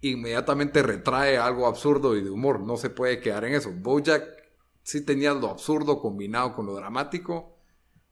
inmediatamente 0.00 0.82
retrae 0.82 1.38
algo 1.38 1.66
absurdo 1.66 2.16
y 2.16 2.22
de 2.22 2.30
humor. 2.30 2.60
No 2.60 2.76
se 2.76 2.90
puede 2.90 3.20
quedar 3.20 3.44
en 3.44 3.54
eso. 3.54 3.72
Bojack 3.72 4.24
sí 4.82 5.04
tenía 5.04 5.32
lo 5.32 5.48
absurdo 5.48 6.00
combinado 6.00 6.54
con 6.54 6.66
lo 6.66 6.74
dramático 6.74 7.58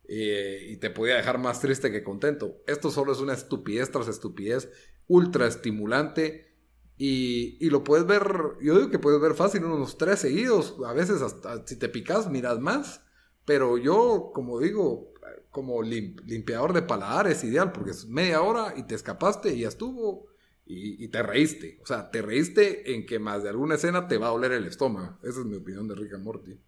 eh, 0.08 0.66
y 0.70 0.76
te 0.78 0.90
podía 0.90 1.16
dejar 1.16 1.38
más 1.38 1.60
triste 1.60 1.92
que 1.92 2.02
contento. 2.02 2.62
Esto 2.66 2.90
solo 2.90 3.12
es 3.12 3.20
una 3.20 3.34
estupidez 3.34 3.90
tras 3.90 4.08
estupidez, 4.08 4.70
ultra 5.06 5.46
estimulante. 5.46 6.51
Y, 6.98 7.56
y, 7.60 7.70
lo 7.70 7.82
puedes 7.82 8.06
ver, 8.06 8.22
yo 8.60 8.76
digo 8.76 8.90
que 8.90 8.98
puedes 8.98 9.20
ver 9.20 9.34
fácil 9.34 9.64
unos 9.64 9.98
tres 9.98 10.20
seguidos, 10.20 10.76
a 10.86 10.92
veces 10.92 11.20
hasta 11.22 11.66
si 11.66 11.76
te 11.76 11.88
picas 11.88 12.30
miras 12.30 12.60
más, 12.60 13.02
pero 13.44 13.76
yo, 13.78 14.30
como 14.32 14.60
digo, 14.60 15.12
como 15.50 15.82
limpiador 15.82 16.72
de 16.72 16.82
paladares 16.82 17.44
ideal, 17.44 17.72
porque 17.72 17.90
es 17.90 18.06
media 18.06 18.42
hora 18.42 18.74
y 18.76 18.84
te 18.84 18.94
escapaste 18.94 19.54
y 19.54 19.60
ya 19.60 19.68
estuvo 19.68 20.26
y, 20.64 21.08
te 21.08 21.22
reíste. 21.22 21.78
O 21.82 21.86
sea, 21.86 22.10
te 22.10 22.22
reíste 22.22 22.94
en 22.94 23.04
que 23.04 23.18
más 23.18 23.42
de 23.42 23.50
alguna 23.50 23.74
escena 23.74 24.08
te 24.08 24.16
va 24.16 24.28
a 24.28 24.30
doler 24.30 24.52
el 24.52 24.66
estómago. 24.66 25.18
Esa 25.22 25.40
es 25.40 25.46
mi 25.46 25.56
opinión 25.56 25.86
de 25.88 25.94
Rick 25.94 26.14
and 26.14 26.24
Morty. 26.24 26.58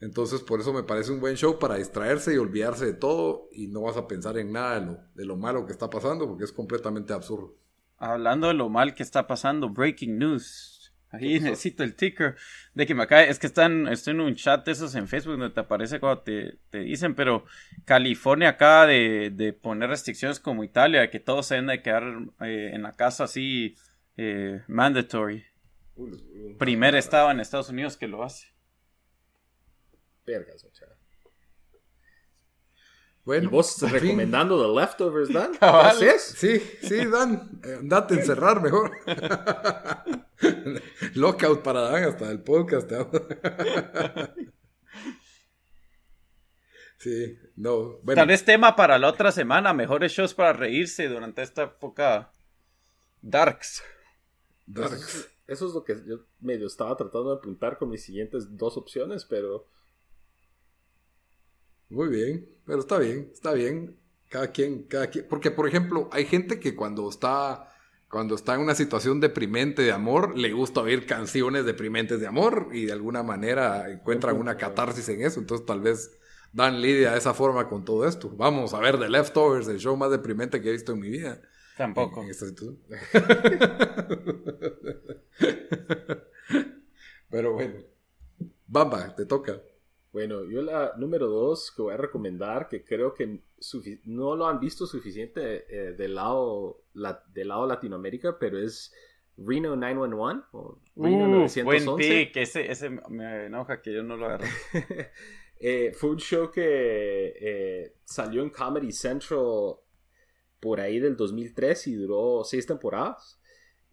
Entonces, 0.00 0.40
por 0.40 0.60
eso 0.60 0.72
me 0.72 0.82
parece 0.82 1.12
un 1.12 1.20
buen 1.20 1.36
show 1.36 1.58
para 1.58 1.76
distraerse 1.76 2.34
y 2.34 2.38
olvidarse 2.38 2.86
de 2.86 2.94
todo 2.94 3.48
y 3.52 3.68
no 3.68 3.82
vas 3.82 3.96
a 3.96 4.08
pensar 4.08 4.38
en 4.38 4.52
nada 4.52 4.80
de 4.80 4.86
lo, 4.86 4.98
de 5.14 5.24
lo 5.24 5.36
malo 5.36 5.66
que 5.66 5.72
está 5.72 5.90
pasando 5.90 6.26
porque 6.26 6.44
es 6.44 6.52
completamente 6.52 7.12
absurdo. 7.12 7.54
Hablando 8.02 8.48
de 8.48 8.54
lo 8.54 8.68
mal 8.68 8.96
que 8.96 9.04
está 9.04 9.28
pasando, 9.28 9.68
breaking 9.68 10.18
news. 10.18 10.92
Ahí 11.10 11.38
necesito 11.38 11.84
el 11.84 11.94
ticker 11.94 12.34
de 12.74 12.84
que 12.84 12.96
me 12.96 13.06
cae. 13.06 13.30
Es 13.30 13.38
que 13.38 13.46
están, 13.46 13.86
estoy 13.86 14.14
en 14.14 14.22
un 14.22 14.34
chat 14.34 14.66
de 14.66 14.72
esos 14.72 14.96
en 14.96 15.06
Facebook 15.06 15.38
donde 15.38 15.54
te 15.54 15.60
aparece 15.60 16.00
cuando 16.00 16.22
te, 16.22 16.58
dicen, 16.72 17.14
pero 17.14 17.44
California 17.84 18.48
acaba 18.48 18.86
de, 18.88 19.56
poner 19.62 19.88
restricciones 19.88 20.40
como 20.40 20.64
Italia, 20.64 21.10
que 21.10 21.20
todos 21.20 21.46
se 21.46 21.54
deben 21.54 21.68
de 21.68 21.80
quedar 21.80 22.02
eh, 22.40 22.70
en 22.72 22.82
la 22.82 22.92
casa 22.92 23.24
así 23.24 23.76
eh, 24.16 24.62
mandatory. 24.66 25.44
Primer 26.58 26.96
estado 26.96 27.30
en 27.30 27.38
Estados 27.38 27.68
Unidos 27.68 27.96
que 27.96 28.08
lo 28.08 28.24
hace. 28.24 28.48
Vergas, 30.26 30.66
bueno, 33.24 33.44
¿Y 33.44 33.48
vos 33.48 33.80
recomendando 33.82 34.60
The 34.60 34.80
Leftovers, 34.80 35.32
Dan? 35.32 35.52
¿Qué 35.58 35.64
haces? 35.64 36.34
Sí, 36.36 36.58
sí, 36.82 37.06
Dan. 37.06 37.60
Eh, 37.64 37.78
date 37.82 38.14
encerrar 38.14 38.60
mejor. 38.60 38.90
Lockout 41.14 41.62
para 41.62 41.82
Dan 41.82 42.02
hasta 42.04 42.30
el 42.30 42.42
podcast. 42.42 42.90
sí, 46.98 47.38
no. 47.54 47.98
Bueno. 48.02 48.20
Tal 48.20 48.26
vez 48.26 48.44
tema 48.44 48.74
para 48.74 48.98
la 48.98 49.08
otra 49.08 49.30
semana. 49.30 49.72
Mejores 49.72 50.10
shows 50.10 50.34
para 50.34 50.52
reírse 50.52 51.08
durante 51.08 51.42
esta 51.42 51.62
época. 51.62 52.32
Darks. 53.20 53.84
Darks. 54.66 55.28
Eso 55.46 55.68
es 55.68 55.74
lo 55.74 55.84
que 55.84 55.94
yo 56.06 56.24
medio 56.40 56.66
estaba 56.66 56.96
tratando 56.96 57.30
de 57.30 57.36
apuntar 57.36 57.78
con 57.78 57.88
mis 57.88 58.02
siguientes 58.02 58.56
dos 58.56 58.76
opciones, 58.76 59.24
pero 59.24 59.68
muy 61.92 62.08
bien, 62.08 62.48
pero 62.66 62.80
está 62.80 62.98
bien, 62.98 63.30
está 63.32 63.52
bien. 63.52 63.96
Cada 64.28 64.50
quien, 64.50 64.84
cada 64.84 65.08
quien. 65.08 65.26
Porque, 65.28 65.50
por 65.50 65.68
ejemplo, 65.68 66.08
hay 66.10 66.24
gente 66.24 66.58
que 66.58 66.74
cuando 66.74 67.08
está, 67.08 67.68
cuando 68.08 68.34
está 68.34 68.54
en 68.54 68.62
una 68.62 68.74
situación 68.74 69.20
deprimente 69.20 69.82
de 69.82 69.92
amor, 69.92 70.38
le 70.38 70.52
gusta 70.52 70.80
oír 70.80 71.04
canciones 71.04 71.66
deprimentes 71.66 72.18
de 72.18 72.26
amor 72.26 72.70
y 72.72 72.86
de 72.86 72.92
alguna 72.92 73.22
manera 73.22 73.90
encuentran 73.90 74.38
una 74.38 74.56
catarsis 74.56 75.06
en 75.10 75.20
eso. 75.20 75.38
Entonces, 75.38 75.66
tal 75.66 75.82
vez 75.82 76.18
dan 76.52 76.80
lidia 76.80 77.12
de 77.12 77.18
esa 77.18 77.34
forma 77.34 77.68
con 77.68 77.84
todo 77.84 78.06
esto. 78.06 78.30
Vamos 78.30 78.72
a 78.72 78.80
ver 78.80 78.98
The 78.98 79.10
Leftovers, 79.10 79.68
el 79.68 79.78
show 79.78 79.96
más 79.98 80.10
deprimente 80.10 80.62
que 80.62 80.70
he 80.70 80.72
visto 80.72 80.92
en 80.92 81.00
mi 81.00 81.10
vida. 81.10 81.42
Tampoco. 81.76 82.24
Pero 87.30 87.52
bueno. 87.52 87.74
Bamba, 88.66 89.14
te 89.14 89.26
toca. 89.26 89.60
Bueno, 90.12 90.44
yo 90.44 90.60
la 90.60 90.92
número 90.98 91.26
dos 91.26 91.72
que 91.74 91.80
voy 91.80 91.94
a 91.94 91.96
recomendar, 91.96 92.68
que 92.68 92.84
creo 92.84 93.14
que 93.14 93.40
no 94.04 94.36
lo 94.36 94.46
han 94.46 94.60
visto 94.60 94.86
suficiente 94.86 95.64
eh, 95.68 95.92
del, 95.92 96.14
lado, 96.16 96.84
del 97.32 97.48
lado 97.48 97.66
Latinoamérica, 97.66 98.38
pero 98.38 98.58
es 98.58 98.92
Reno 99.38 99.74
911 99.74 100.48
o 100.52 100.78
Reno 100.96 101.28
911. 101.28 101.62
Buen 101.62 101.96
pick, 101.96 102.36
ese, 102.36 102.70
ese 102.70 102.90
me 102.90 103.46
enoja 103.46 103.80
que 103.80 103.94
yo 103.94 104.02
no 104.02 104.16
lo 104.16 104.26
agarré. 104.26 104.48
eh, 105.58 105.92
fue 105.94 106.10
un 106.10 106.18
show 106.18 106.50
que 106.50 107.34
eh, 107.40 107.96
salió 108.04 108.42
en 108.42 108.50
Comedy 108.50 108.92
Central 108.92 109.76
por 110.60 110.80
ahí 110.80 111.00
del 111.00 111.16
2003 111.16 111.86
y 111.86 111.94
duró 111.94 112.44
seis 112.44 112.66
temporadas. 112.66 113.40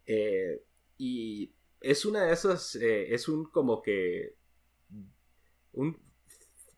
Eh, 0.06 0.62
y 0.98 1.54
es 1.80 2.04
una 2.04 2.24
de 2.24 2.32
esas, 2.34 2.74
es 2.74 3.26
un 3.26 3.46
como 3.46 3.80
que 3.80 4.34
un 5.72 6.09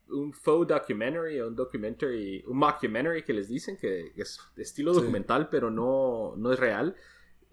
un 0.09 0.33
faux 0.33 0.67
documentary 0.67 1.39
o 1.39 1.47
un 1.47 1.55
documentary, 1.55 2.43
un 2.47 2.57
mockumentary 2.57 3.23
que 3.23 3.33
les 3.33 3.47
dicen 3.47 3.77
que 3.77 4.11
es 4.15 4.39
estilo 4.57 4.93
documental 4.93 5.49
pero 5.49 5.69
no, 5.69 6.35
no 6.37 6.51
es 6.51 6.59
real. 6.59 6.95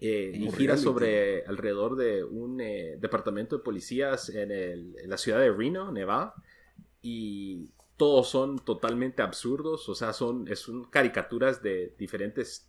Eh, 0.03 0.31
y 0.33 0.51
gira 0.51 0.77
sobre 0.77 1.45
alrededor 1.45 1.95
de 1.95 2.23
un 2.23 2.59
eh, 2.59 2.97
departamento 2.99 3.57
de 3.57 3.63
policías 3.63 4.29
en, 4.29 4.49
el, 4.49 4.95
en, 4.97 5.07
la 5.07 5.17
ciudad 5.17 5.39
de 5.39 5.51
Reno, 5.51 5.91
Nevada. 5.91 6.33
Y 7.03 7.69
todos 7.97 8.27
son 8.27 8.57
totalmente 8.57 9.21
absurdos, 9.21 9.87
o 9.89 9.93
sea, 9.93 10.11
son, 10.11 10.47
son 10.55 10.85
caricaturas 10.85 11.61
de 11.61 11.93
diferentes 11.99 12.67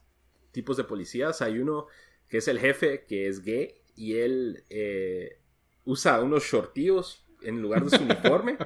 tipos 0.51 0.77
de 0.77 0.85
policías. 0.85 1.41
Hay 1.41 1.59
uno 1.59 1.87
que 2.29 2.37
es 2.37 2.49
el 2.49 2.59
jefe, 2.59 3.07
que 3.07 3.29
es 3.29 3.43
gay, 3.43 3.77
y 3.97 4.17
él 4.17 4.65
eh, 4.69 5.39
usa 5.87 6.21
unos 6.21 6.45
shortillos 6.45 7.25
en 7.45 7.63
lugar 7.63 7.85
de 7.85 7.97
su 7.97 8.03
uniforme. 8.03 8.57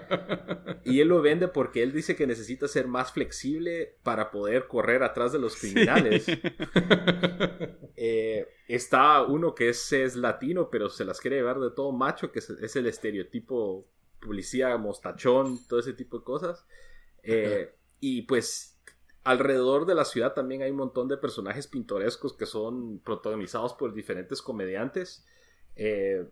y 0.84 1.00
él 1.00 1.08
lo 1.08 1.22
vende 1.22 1.48
porque 1.48 1.82
él 1.82 1.92
dice 1.92 2.16
que 2.16 2.26
necesita 2.26 2.68
ser 2.68 2.88
más 2.88 3.12
flexible 3.12 3.96
para 4.02 4.30
poder 4.30 4.66
correr 4.66 5.02
atrás 5.02 5.32
de 5.32 5.38
los 5.38 5.56
criminales. 5.56 6.26
Eh, 7.98 8.46
está 8.68 9.22
uno 9.22 9.54
que 9.54 9.70
es, 9.70 9.90
es, 9.90 10.16
latino, 10.16 10.68
pero 10.70 10.90
se 10.90 11.06
las 11.06 11.18
quiere 11.18 11.36
llevar 11.36 11.58
de 11.60 11.70
todo 11.70 11.92
macho, 11.92 12.30
que 12.30 12.40
es, 12.40 12.76
el 12.76 12.86
estereotipo 12.86 13.88
policía, 14.20 14.76
mostachón, 14.76 15.66
todo 15.66 15.80
ese 15.80 15.94
tipo 15.94 16.18
de 16.18 16.24
cosas. 16.24 16.66
Eh, 17.22 17.74
y 17.98 18.22
pues 18.22 18.78
alrededor 19.24 19.86
de 19.86 19.94
la 19.96 20.04
ciudad 20.04 20.34
también 20.34 20.62
hay 20.62 20.70
un 20.70 20.76
montón 20.76 21.08
de 21.08 21.16
personajes 21.16 21.66
pintorescos 21.66 22.32
que 22.34 22.46
son 22.46 23.00
protagonizados 23.00 23.74
por 23.74 23.92
diferentes 23.92 24.40
comediantes. 24.40 25.26
Eh, 25.74 26.24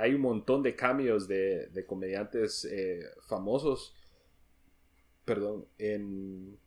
hay 0.00 0.14
un 0.14 0.22
montón 0.22 0.62
de 0.62 0.74
cambios 0.74 1.28
de, 1.28 1.84
comediantes 1.86 2.64
eh, 2.64 3.04
famosos. 3.20 3.94
Perdón, 5.24 5.66
en, 5.78 6.58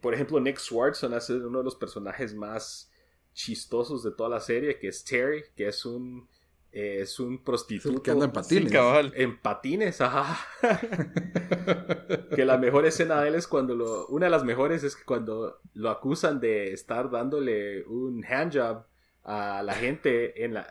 por 0.00 0.14
ejemplo, 0.14 0.40
Nick 0.40 0.58
Swartzen 0.58 1.14
hace 1.14 1.34
uno 1.34 1.58
de 1.58 1.64
los 1.64 1.76
personajes 1.76 2.34
más 2.34 2.90
chistosos 3.32 4.02
de 4.02 4.10
toda 4.10 4.28
la 4.28 4.40
serie, 4.40 4.78
que 4.78 4.88
es 4.88 5.04
Terry, 5.04 5.44
que 5.56 5.68
es 5.68 5.84
un 5.84 6.28
eh, 6.72 7.02
es 7.02 7.20
un 7.20 7.38
prostituto 7.38 8.02
que 8.02 8.10
anda 8.10 8.24
en 8.24 8.32
patines. 8.32 8.72
en 9.14 9.38
patines, 9.38 10.00
ajá. 10.00 10.36
que 12.34 12.44
la 12.44 12.58
mejor 12.58 12.84
escena 12.84 13.20
de 13.22 13.28
él 13.28 13.36
es 13.36 13.46
cuando 13.46 13.76
lo. 13.76 14.08
Una 14.08 14.26
de 14.26 14.30
las 14.30 14.42
mejores 14.42 14.82
es 14.82 14.96
que 14.96 15.04
cuando 15.04 15.60
lo 15.74 15.88
acusan 15.88 16.40
de 16.40 16.72
estar 16.72 17.12
dándole 17.12 17.84
un 17.84 18.24
handjob 18.24 18.86
a 19.22 19.62
la 19.62 19.74
gente 19.74 20.44
en 20.44 20.54
la, 20.54 20.66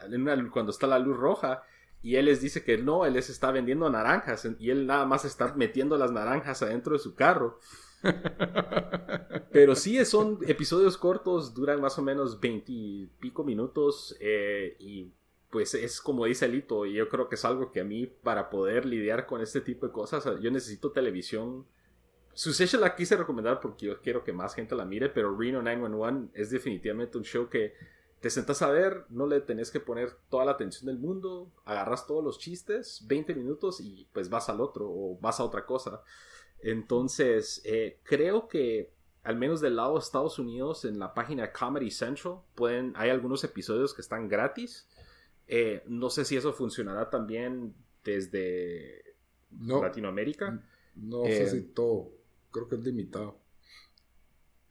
cuando 0.52 0.74
está 0.74 0.88
la 0.88 1.00
luz 1.00 1.16
roja 1.16 1.64
y 2.04 2.18
él 2.18 2.26
les 2.26 2.42
dice 2.42 2.64
que 2.66 2.78
no, 2.78 3.06
él 3.06 3.14
les 3.14 3.30
está 3.30 3.50
vendiendo 3.50 3.90
naranjas 3.90 4.46
y 4.60 4.70
él 4.70 4.86
nada 4.86 5.06
más 5.06 5.24
está 5.24 5.56
metiendo 5.56 5.98
las 5.98 6.12
naranjas 6.12 6.62
adentro 6.62 6.94
de 6.94 7.00
su 7.00 7.16
carro. 7.16 7.60
Pero 9.54 9.74
sí, 9.74 10.04
son 10.04 10.40
episodios 10.46 10.98
cortos, 10.98 11.54
duran 11.54 11.80
más 11.80 11.98
o 11.98 12.02
menos 12.02 12.42
20 12.42 12.72
y 12.74 13.08
pico 13.22 13.46
minutos 13.46 14.18
eh, 14.20 14.76
y 14.80 15.14
pues 15.50 15.76
es 15.76 16.02
como 16.02 16.26
dice 16.26 16.48
Lito, 16.50 16.86
y 16.86 16.94
yo 16.96 17.08
creo 17.08 17.30
que 17.30 17.36
es 17.36 17.46
algo 17.46 17.72
que 17.72 17.80
a 17.80 17.86
mí, 17.86 18.06
para 18.08 18.50
poder 18.50 18.86
lidiar 18.86 19.26
con 19.26 19.40
este 19.40 19.62
tipo 19.62 19.86
de 19.86 19.94
cosas, 19.94 20.26
yo 20.42 20.52
necesito 20.52 20.92
televisión. 20.92 21.66
Succession 22.34 22.82
la 22.82 22.96
quise 22.96 23.16
recomendar 23.16 23.62
porque 23.62 23.86
yo 23.86 24.02
quiero 24.02 24.26
que 24.26 24.34
más 24.34 24.56
gente 24.56 24.76
la 24.76 24.84
mire, 24.84 25.08
pero 25.08 25.38
Reno 25.38 25.62
911 25.62 26.32
es 26.34 26.50
definitivamente 26.50 27.18
un 27.18 27.24
show 27.24 27.48
que 27.48 27.76
te 28.24 28.30
sentas 28.30 28.62
a 28.62 28.72
ver, 28.72 29.04
no 29.10 29.28
le 29.28 29.42
tenés 29.42 29.70
que 29.70 29.82
poner 29.82 30.14
toda 30.30 30.46
la 30.46 30.52
atención 30.52 30.86
del 30.86 30.98
mundo, 30.98 31.52
agarras 31.66 32.08
todos 32.08 32.24
los 32.24 32.40
chistes, 32.40 33.04
20 33.06 33.36
minutos 33.36 33.82
y 33.82 34.08
pues 34.14 34.30
vas 34.30 34.48
al 34.48 34.62
otro 34.62 34.86
o 34.90 35.20
vas 35.20 35.42
a 35.42 35.44
otra 35.44 35.66
cosa. 35.66 36.02
Entonces, 36.62 37.62
eh, 37.66 38.00
creo 38.04 38.48
que 38.48 38.94
al 39.24 39.36
menos 39.36 39.60
del 39.60 39.76
lado 39.76 39.96
de 39.96 40.00
Estados 40.00 40.40
Unidos, 40.40 40.86
en 40.86 41.00
la 41.00 41.14
página 41.14 41.52
Comedy 41.52 41.92
Central, 41.92 42.38
pueden, 42.56 42.94
hay 42.96 43.10
algunos 43.10 43.44
episodios 43.44 43.94
que 43.94 44.00
están 44.00 44.30
gratis. 44.30 44.88
Eh, 45.50 45.84
no 45.86 46.10
sé 46.10 46.24
si 46.24 46.38
eso 46.38 46.54
funcionará 46.54 47.10
también 47.10 47.76
desde 48.06 49.04
Latinoamérica. 49.60 50.64
No 50.96 51.26
sé 51.26 51.50
si 51.50 51.58
eh, 51.58 51.72
todo, 51.74 52.12
creo 52.52 52.70
que 52.70 52.76
es 52.76 52.86
limitado 52.86 53.43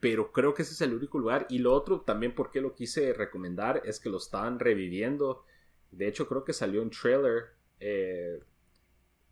pero 0.03 0.33
creo 0.33 0.53
que 0.53 0.63
ese 0.63 0.73
es 0.73 0.81
el 0.81 0.93
único 0.93 1.17
lugar. 1.17 1.47
Y 1.49 1.59
lo 1.59 1.73
otro 1.73 2.01
también 2.01 2.35
porque 2.35 2.59
lo 2.59 2.75
quise 2.75 3.13
recomendar 3.13 3.81
es 3.85 4.01
que 4.01 4.09
lo 4.09 4.17
están 4.17 4.59
reviviendo. 4.59 5.45
De 5.91 6.09
hecho, 6.09 6.27
creo 6.27 6.43
que 6.43 6.51
salió 6.51 6.81
un 6.81 6.89
trailer 6.89 7.53
eh, 7.79 8.43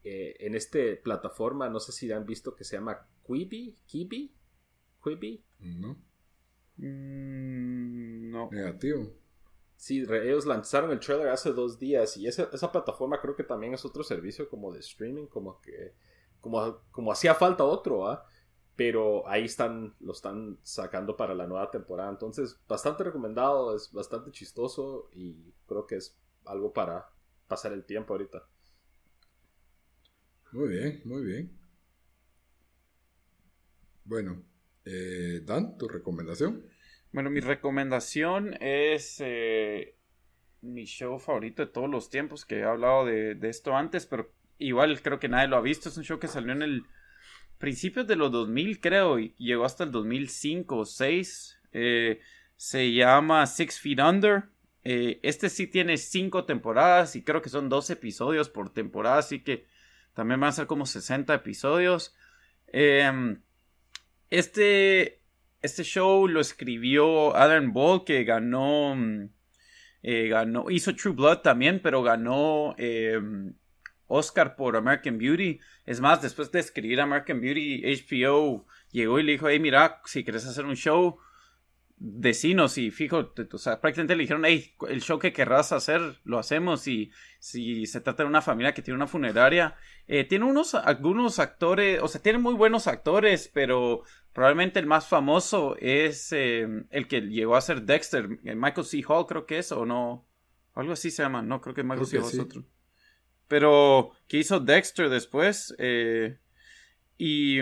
eh, 0.05 0.37
en 0.39 0.55
esta 0.55 0.79
plataforma. 1.03 1.67
No 1.67 1.81
sé 1.81 1.91
si 1.91 2.09
han 2.09 2.25
visto 2.25 2.55
que 2.55 2.63
se 2.63 2.77
llama 2.77 3.05
Quibi. 3.27 3.75
Quibi. 3.85 4.33
Quibi. 5.03 5.43
No. 5.59 5.97
Mm, 6.77 8.31
no. 8.31 8.49
Negativo. 8.49 9.11
Sí, 9.75 10.05
ellos 10.09 10.45
lanzaron 10.45 10.91
el 10.91 11.01
trailer 11.01 11.27
hace 11.27 11.51
dos 11.51 11.79
días 11.79 12.15
y 12.15 12.27
esa, 12.27 12.49
esa 12.53 12.71
plataforma 12.71 13.19
creo 13.19 13.35
que 13.35 13.43
también 13.43 13.73
es 13.73 13.83
otro 13.83 14.05
servicio 14.05 14.47
como 14.47 14.71
de 14.71 14.79
streaming, 14.79 15.25
como 15.25 15.59
que 15.59 15.95
como, 16.39 16.77
como 16.91 17.11
hacía 17.11 17.35
falta 17.35 17.65
otro, 17.65 18.07
¿ah? 18.07 18.25
Pero 18.75 19.27
ahí 19.27 19.45
están, 19.45 19.95
lo 19.99 20.13
están 20.13 20.57
sacando 20.63 21.17
para 21.17 21.35
la 21.35 21.47
nueva 21.47 21.69
temporada. 21.69 22.09
Entonces, 22.09 22.59
bastante 22.67 23.03
recomendado, 23.03 23.75
es 23.75 23.91
bastante 23.91 24.31
chistoso 24.31 25.09
y 25.13 25.53
creo 25.67 25.85
que 25.85 25.97
es 25.97 26.17
algo 26.45 26.73
para 26.73 27.09
pasar 27.47 27.73
el 27.73 27.85
tiempo 27.85 28.13
ahorita. 28.13 28.47
Muy 30.53 30.69
bien, 30.69 31.01
muy 31.05 31.23
bien. 31.23 31.57
Bueno, 34.03 34.43
eh, 34.85 35.41
Dan, 35.45 35.77
tu 35.77 35.87
recomendación. 35.87 36.65
Bueno, 37.13 37.29
mi 37.29 37.39
recomendación 37.39 38.55
es 38.61 39.17
eh, 39.19 39.95
mi 40.61 40.85
show 40.85 41.19
favorito 41.19 41.65
de 41.65 41.71
todos 41.71 41.89
los 41.89 42.09
tiempos, 42.09 42.45
que 42.45 42.59
he 42.59 42.63
hablado 42.63 43.05
de, 43.05 43.35
de 43.35 43.49
esto 43.49 43.75
antes, 43.75 44.05
pero 44.05 44.31
igual 44.57 45.01
creo 45.01 45.19
que 45.19 45.29
nadie 45.29 45.47
lo 45.47 45.57
ha 45.57 45.61
visto. 45.61 45.89
Es 45.89 45.97
un 45.97 46.03
show 46.03 46.19
que 46.19 46.27
salió 46.27 46.53
en 46.53 46.61
el 46.61 46.83
principios 47.61 48.07
de 48.07 48.17
los 48.17 48.31
2000, 48.31 48.81
creo, 48.81 49.19
y 49.19 49.33
llegó 49.37 49.63
hasta 49.63 49.85
el 49.85 49.91
2005 49.91 50.77
o 50.77 50.85
6. 50.85 51.59
Eh, 51.71 52.19
se 52.57 52.91
llama 52.91 53.47
Six 53.47 53.79
Feet 53.79 53.99
Under. 53.99 54.43
Eh, 54.83 55.19
este 55.23 55.49
sí 55.49 55.67
tiene 55.67 55.97
cinco 55.97 56.45
temporadas 56.45 57.15
y 57.15 57.23
creo 57.23 57.41
que 57.41 57.49
son 57.49 57.69
dos 57.69 57.89
episodios 57.89 58.49
por 58.49 58.73
temporada, 58.73 59.19
así 59.19 59.39
que 59.39 59.65
también 60.13 60.39
van 60.39 60.49
a 60.49 60.53
ser 60.53 60.67
como 60.67 60.85
60 60.85 61.33
episodios. 61.33 62.15
Em, 62.67 63.41
este, 64.29 65.21
este 65.61 65.83
show 65.83 66.27
lo 66.27 66.41
escribió 66.41 67.35
Alan 67.35 67.73
Ball, 67.73 68.03
que 68.03 68.23
ganó, 68.23 68.95
mm, 68.95 69.29
eh, 70.03 70.27
ganó, 70.29 70.69
hizo 70.69 70.95
True 70.95 71.13
Blood 71.15 71.39
también, 71.39 71.79
pero 71.81 72.01
ganó 72.03 72.75
em, 72.77 73.53
Oscar 74.11 74.55
por 74.55 74.75
American 74.75 75.17
Beauty. 75.17 75.59
Es 75.85 76.01
más, 76.01 76.21
después 76.21 76.51
de 76.51 76.59
escribir 76.59 76.99
American 76.99 77.39
Beauty, 77.39 77.81
HBO 77.83 78.65
llegó 78.91 79.19
y 79.19 79.23
le 79.23 79.31
dijo, 79.33 79.47
hey, 79.47 79.59
mira, 79.59 80.01
si 80.05 80.23
quieres 80.23 80.45
hacer 80.45 80.65
un 80.65 80.75
show, 80.75 81.17
decinos 81.97 82.77
y 82.77 82.89
fijo, 82.91 83.31
o 83.51 83.57
sea, 83.57 83.79
prácticamente 83.79 84.15
le 84.15 84.23
dijeron, 84.23 84.43
hey, 84.43 84.75
el 84.89 85.01
show 85.01 85.17
que 85.19 85.31
querrás 85.31 85.71
hacer, 85.71 86.19
lo 86.23 86.39
hacemos 86.39 86.87
y 86.87 87.11
si 87.39 87.85
se 87.85 88.01
trata 88.01 88.23
de 88.23 88.29
una 88.29 88.41
familia 88.41 88.73
que 88.73 88.81
tiene 88.81 88.95
una 88.95 89.07
funeraria, 89.07 89.75
eh, 90.07 90.25
tiene 90.25 90.45
unos, 90.45 90.75
algunos 90.75 91.39
actores, 91.39 92.01
o 92.01 92.07
sea, 92.07 92.21
tiene 92.21 92.39
muy 92.39 92.55
buenos 92.55 92.87
actores, 92.87 93.49
pero 93.53 94.01
probablemente 94.33 94.79
el 94.79 94.87
más 94.87 95.07
famoso 95.07 95.77
es 95.79 96.33
eh, 96.33 96.67
el 96.89 97.07
que 97.07 97.21
llegó 97.21 97.55
a 97.55 97.61
ser 97.61 97.83
Dexter, 97.83 98.39
eh, 98.43 98.55
Michael 98.55 98.87
C. 98.87 99.03
Hall 99.07 99.27
creo 99.27 99.45
que 99.45 99.59
es, 99.59 99.71
o 99.71 99.85
no, 99.85 100.27
algo 100.73 100.93
así 100.93 101.11
se 101.11 101.21
llama, 101.23 101.41
no, 101.43 101.61
creo 101.61 101.75
que 101.75 101.83
Michael 101.83 102.07
C. 102.07 102.17
Hall 102.17 102.25
es 102.25 102.39
otro. 102.39 102.65
Pero 103.51 104.11
que 104.29 104.37
hizo 104.37 104.61
Dexter 104.61 105.09
después. 105.09 105.75
Eh, 105.77 106.37
y, 107.17 107.59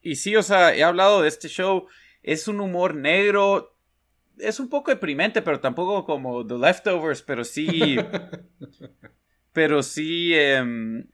y 0.00 0.16
sí, 0.16 0.34
o 0.34 0.42
sea, 0.42 0.74
he 0.74 0.82
hablado 0.82 1.20
de 1.20 1.28
este 1.28 1.48
show. 1.48 1.88
Es 2.22 2.48
un 2.48 2.58
humor 2.58 2.94
negro. 2.94 3.76
Es 4.38 4.60
un 4.60 4.70
poco 4.70 4.90
deprimente, 4.90 5.42
pero 5.42 5.60
tampoco 5.60 6.06
como 6.06 6.46
The 6.46 6.56
Leftovers, 6.56 7.20
pero 7.20 7.44
sí. 7.44 7.98
pero 9.52 9.82
sí. 9.82 10.32
Em, 10.32 11.06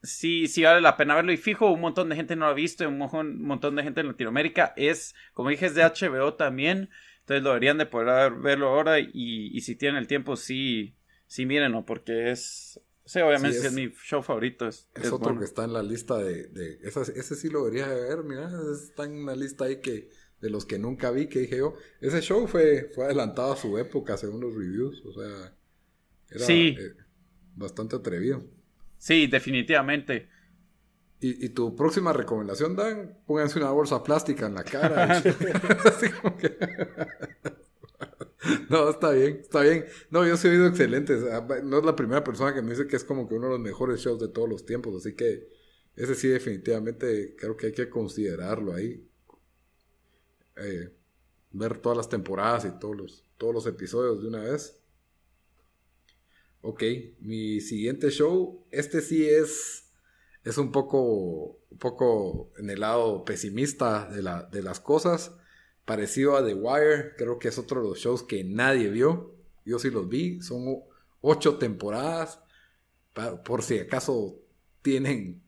sí, 0.00 0.46
sí 0.46 0.62
vale 0.62 0.80
la 0.80 0.96
pena 0.96 1.16
verlo. 1.16 1.32
Y 1.32 1.36
fijo, 1.36 1.68
un 1.72 1.80
montón 1.80 2.08
de 2.08 2.14
gente 2.14 2.36
no 2.36 2.44
lo 2.44 2.52
ha 2.52 2.54
visto, 2.54 2.88
un 2.88 2.98
montón 3.42 3.74
de 3.74 3.82
gente 3.82 4.00
en 4.00 4.06
Latinoamérica. 4.06 4.74
Es, 4.76 5.16
como 5.32 5.48
dije, 5.48 5.66
es 5.66 5.74
de 5.74 5.82
HBO 5.82 6.34
también. 6.34 6.88
Entonces 7.22 7.42
lo 7.42 7.48
deberían 7.48 7.78
de 7.78 7.86
poder 7.86 8.32
verlo 8.34 8.68
ahora. 8.68 9.00
Y, 9.00 9.10
y 9.12 9.60
si 9.62 9.74
tienen 9.74 9.98
el 9.98 10.06
tiempo, 10.06 10.36
sí, 10.36 10.94
sí 11.26 11.46
mírenlo, 11.46 11.84
porque 11.84 12.30
es, 12.30 12.80
Sí, 13.06 13.20
obviamente 13.20 13.58
es, 13.58 13.72
mi 13.72 13.88
show 14.04 14.20
favorito. 14.20 14.66
Es, 14.66 14.88
es, 14.94 15.12
otro 15.12 15.38
que 15.38 15.44
está 15.44 15.64
en 15.64 15.72
la 15.72 15.82
lista 15.82 16.18
de... 16.18 16.48
de 16.48 16.80
ese, 16.82 17.36
sí 17.36 17.48
lo 17.48 17.64
debería 17.64 17.86
ver, 17.86 18.24
mira, 18.24 18.50
está 18.72 19.04
en 19.04 19.22
una 19.22 19.36
lista 19.36 19.64
ahí 19.64 19.80
que 19.80 20.10
de 20.40 20.50
los 20.50 20.66
que 20.66 20.78
nunca 20.78 21.12
vi, 21.12 21.28
que 21.28 21.38
dije 21.38 21.58
yo, 21.58 21.74
ese 22.00 22.20
show 22.20 22.46
fue, 22.48 22.90
fue 22.94 23.04
adelantado 23.04 23.52
a 23.52 23.56
su 23.56 23.78
época 23.78 24.16
según 24.16 24.40
los 24.40 24.54
reviews, 24.54 25.02
o 25.06 25.12
sea, 25.12 25.54
era 26.30 26.46
eh, 26.48 26.94
bastante 27.54 27.94
atrevido. 27.94 28.44
Sí, 28.98 29.28
definitivamente. 29.28 30.28
¿Y, 31.18 31.48
tu 31.50 31.74
próxima 31.74 32.12
recomendación, 32.12 32.76
Dan? 32.76 33.18
Pónganse 33.26 33.58
una 33.58 33.70
bolsa 33.70 34.02
plástica 34.02 34.46
en 34.46 34.54
la 34.54 34.64
cara. 34.64 35.16
Así 35.84 36.10
como 36.10 36.36
que... 36.36 36.56
No, 38.70 38.90
está 38.90 39.10
bien, 39.10 39.40
está 39.42 39.62
bien. 39.62 39.86
No, 40.10 40.26
yo 40.26 40.34
he 40.34 40.48
oído 40.48 40.66
excelentes. 40.66 41.22
No 41.64 41.78
es 41.78 41.84
la 41.84 41.96
primera 41.96 42.24
persona 42.24 42.54
que 42.54 42.62
me 42.62 42.70
dice 42.70 42.86
que 42.86 42.96
es 42.96 43.04
como 43.04 43.28
que 43.28 43.34
uno 43.34 43.46
de 43.46 43.52
los 43.52 43.60
mejores 43.60 44.00
shows 44.00 44.20
de 44.20 44.28
todos 44.28 44.48
los 44.48 44.64
tiempos. 44.64 44.94
Así 44.96 45.14
que 45.14 45.48
ese 45.94 46.14
sí, 46.14 46.28
definitivamente 46.28 47.36
creo 47.38 47.56
que 47.56 47.66
hay 47.66 47.72
que 47.72 47.88
considerarlo 47.88 48.74
ahí. 48.74 49.08
Eh, 50.56 50.92
ver 51.52 51.78
todas 51.78 51.96
las 51.96 52.08
temporadas 52.08 52.64
y 52.64 52.78
todos 52.78 52.96
los, 52.96 53.24
todos 53.38 53.54
los 53.54 53.66
episodios 53.66 54.22
de 54.22 54.28
una 54.28 54.42
vez. 54.42 54.78
Ok, 56.60 56.82
mi 57.20 57.60
siguiente 57.60 58.10
show, 58.10 58.66
este 58.70 59.00
sí 59.00 59.28
es, 59.28 59.84
es 60.42 60.58
un 60.58 60.72
poco, 60.72 61.60
un 61.70 61.78
poco 61.78 62.50
en 62.58 62.70
el 62.70 62.80
lado 62.80 63.24
pesimista 63.24 64.10
de, 64.10 64.22
la, 64.22 64.42
de 64.42 64.62
las 64.62 64.80
cosas 64.80 65.32
parecido 65.86 66.36
a 66.36 66.44
The 66.44 66.52
Wire. 66.52 67.14
Creo 67.16 67.38
que 67.38 67.48
es 67.48 67.56
otro 67.56 67.80
de 67.80 67.88
los 67.88 67.98
shows 67.98 68.22
que 68.22 68.44
nadie 68.44 68.90
vio. 68.90 69.34
Yo 69.64 69.78
sí 69.78 69.88
los 69.88 70.06
vi. 70.06 70.42
Son 70.42 70.82
ocho 71.22 71.56
temporadas. 71.56 72.40
por 73.46 73.62
si 73.62 73.78
acaso 73.78 74.38
tienen. 74.82 75.42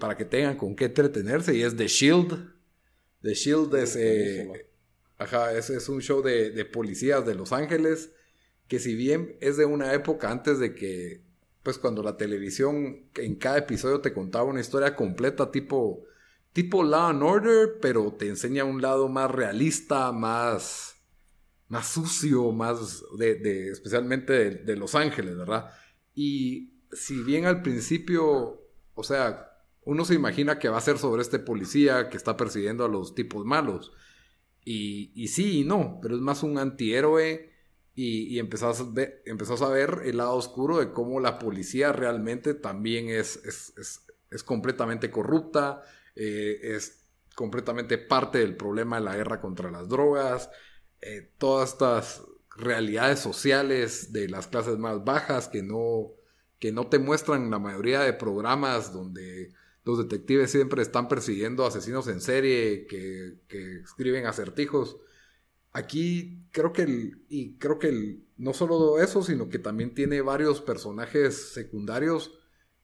Para 0.00 0.16
que 0.16 0.24
tengan 0.24 0.56
con 0.56 0.74
qué 0.74 0.86
entretenerse. 0.86 1.54
Y 1.54 1.62
es 1.62 1.76
The 1.76 1.86
Shield. 1.86 2.52
The 3.22 3.34
Shield 3.34 3.74
es. 3.76 3.94
Eh, 3.94 4.66
ajá, 5.18 5.52
es, 5.52 5.70
es, 5.70 5.88
un 5.88 6.00
show 6.00 6.22
de, 6.22 6.50
de 6.50 6.64
policías 6.64 7.24
de 7.24 7.34
Los 7.34 7.52
Ángeles. 7.52 8.10
Que 8.68 8.80
si 8.80 8.96
bien 8.96 9.36
es 9.40 9.56
de 9.58 9.66
una 9.66 9.92
época 9.92 10.30
antes 10.30 10.58
de 10.58 10.74
que. 10.74 11.22
Pues 11.62 11.78
cuando 11.78 12.02
la 12.02 12.16
televisión 12.16 13.10
en 13.16 13.34
cada 13.34 13.58
episodio 13.58 14.00
te 14.00 14.12
contaba 14.12 14.44
una 14.44 14.60
historia 14.60 14.94
completa, 14.94 15.50
tipo 15.50 16.06
tipo 16.56 16.82
Law 16.82 17.10
and 17.10 17.22
Order, 17.22 17.80
pero 17.82 18.14
te 18.14 18.28
enseña 18.28 18.64
un 18.64 18.80
lado 18.80 19.10
más 19.10 19.30
realista, 19.30 20.10
más, 20.10 20.96
más 21.68 21.86
sucio, 21.86 22.50
más 22.50 23.04
de, 23.18 23.68
especialmente 23.68 24.52
de, 24.64 24.76
Los 24.76 24.94
Ángeles, 24.94 25.36
¿verdad? 25.36 25.70
Y 26.14 26.80
si 26.92 27.22
bien 27.22 27.44
al 27.44 27.60
principio, 27.60 28.70
o 28.94 29.04
sea, 29.04 29.50
uno 29.82 30.06
se 30.06 30.14
imagina 30.14 30.58
que 30.58 30.70
va 30.70 30.78
a 30.78 30.80
ser 30.80 30.96
sobre 30.96 31.20
este 31.20 31.38
policía 31.38 32.08
que 32.08 32.16
está 32.16 32.38
persiguiendo 32.38 32.86
a 32.86 32.88
los 32.88 33.14
tipos 33.14 33.44
malos. 33.44 33.92
Y, 34.64 35.12
y 35.14 35.28
sí 35.28 35.58
y 35.60 35.64
no, 35.64 35.98
pero 36.00 36.14
es 36.14 36.22
más 36.22 36.42
un 36.42 36.56
antihéroe. 36.56 37.52
Y, 37.94 38.34
y 38.34 38.38
empezás, 38.38 38.80
a 38.80 38.84
ver, 38.84 39.22
a 39.26 39.68
ver 39.68 40.00
el 40.06 40.16
lado 40.16 40.36
oscuro 40.36 40.78
de 40.78 40.90
cómo 40.90 41.20
la 41.20 41.38
policía 41.38 41.92
realmente 41.92 42.54
también 42.54 43.10
es, 43.10 43.44
es, 43.44 43.74
es 44.30 44.42
completamente 44.42 45.10
corrupta, 45.10 45.82
eh, 46.16 46.58
es 46.62 47.04
completamente 47.34 47.98
parte 47.98 48.38
del 48.38 48.56
problema 48.56 48.98
de 48.98 49.04
la 49.04 49.16
guerra 49.16 49.40
contra 49.40 49.70
las 49.70 49.88
drogas, 49.88 50.50
eh, 51.02 51.30
todas 51.38 51.72
estas 51.72 52.22
realidades 52.56 53.20
sociales 53.20 54.12
de 54.12 54.28
las 54.28 54.46
clases 54.46 54.78
más 54.78 55.04
bajas 55.04 55.48
que 55.48 55.62
no, 55.62 56.12
que 56.58 56.72
no 56.72 56.88
te 56.88 56.98
muestran 56.98 57.50
la 57.50 57.58
mayoría 57.58 58.00
de 58.00 58.14
programas 58.14 58.92
donde 58.92 59.52
los 59.84 59.98
detectives 59.98 60.50
siempre 60.50 60.82
están 60.82 61.06
persiguiendo 61.08 61.66
asesinos 61.66 62.08
en 62.08 62.20
serie 62.20 62.86
que, 62.86 63.34
que 63.46 63.80
escriben 63.80 64.26
acertijos. 64.26 64.96
Aquí 65.72 66.48
creo 66.50 66.72
que 66.72 66.82
el, 66.82 67.24
y 67.28 67.58
creo 67.58 67.78
que 67.78 67.88
el, 67.88 68.26
no 68.38 68.54
solo 68.54 68.98
eso, 68.98 69.22
sino 69.22 69.50
que 69.50 69.58
también 69.58 69.94
tiene 69.94 70.22
varios 70.22 70.62
personajes 70.62 71.52
secundarios 71.52 72.32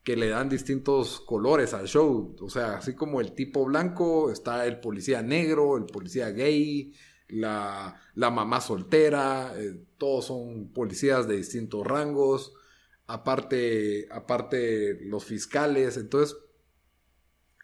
que 0.04 0.16
le 0.16 0.28
dan 0.28 0.48
distintos 0.48 1.20
colores 1.20 1.74
al 1.74 1.86
show. 1.86 2.34
O 2.40 2.50
sea, 2.50 2.76
así 2.76 2.94
como 2.94 3.20
el 3.20 3.32
tipo 3.32 3.64
blanco, 3.64 4.30
está 4.30 4.66
el 4.66 4.80
policía 4.80 5.22
negro, 5.22 5.76
el 5.76 5.86
policía 5.86 6.30
gay, 6.30 6.92
la, 7.28 8.00
la 8.14 8.30
mamá 8.30 8.60
soltera, 8.60 9.52
eh, 9.56 9.84
todos 9.98 10.26
son 10.26 10.72
policías 10.72 11.26
de 11.28 11.36
distintos 11.36 11.86
rangos, 11.86 12.52
aparte, 13.06 14.08
aparte 14.10 14.98
los 15.02 15.24
fiscales, 15.24 15.96
entonces 15.96 16.36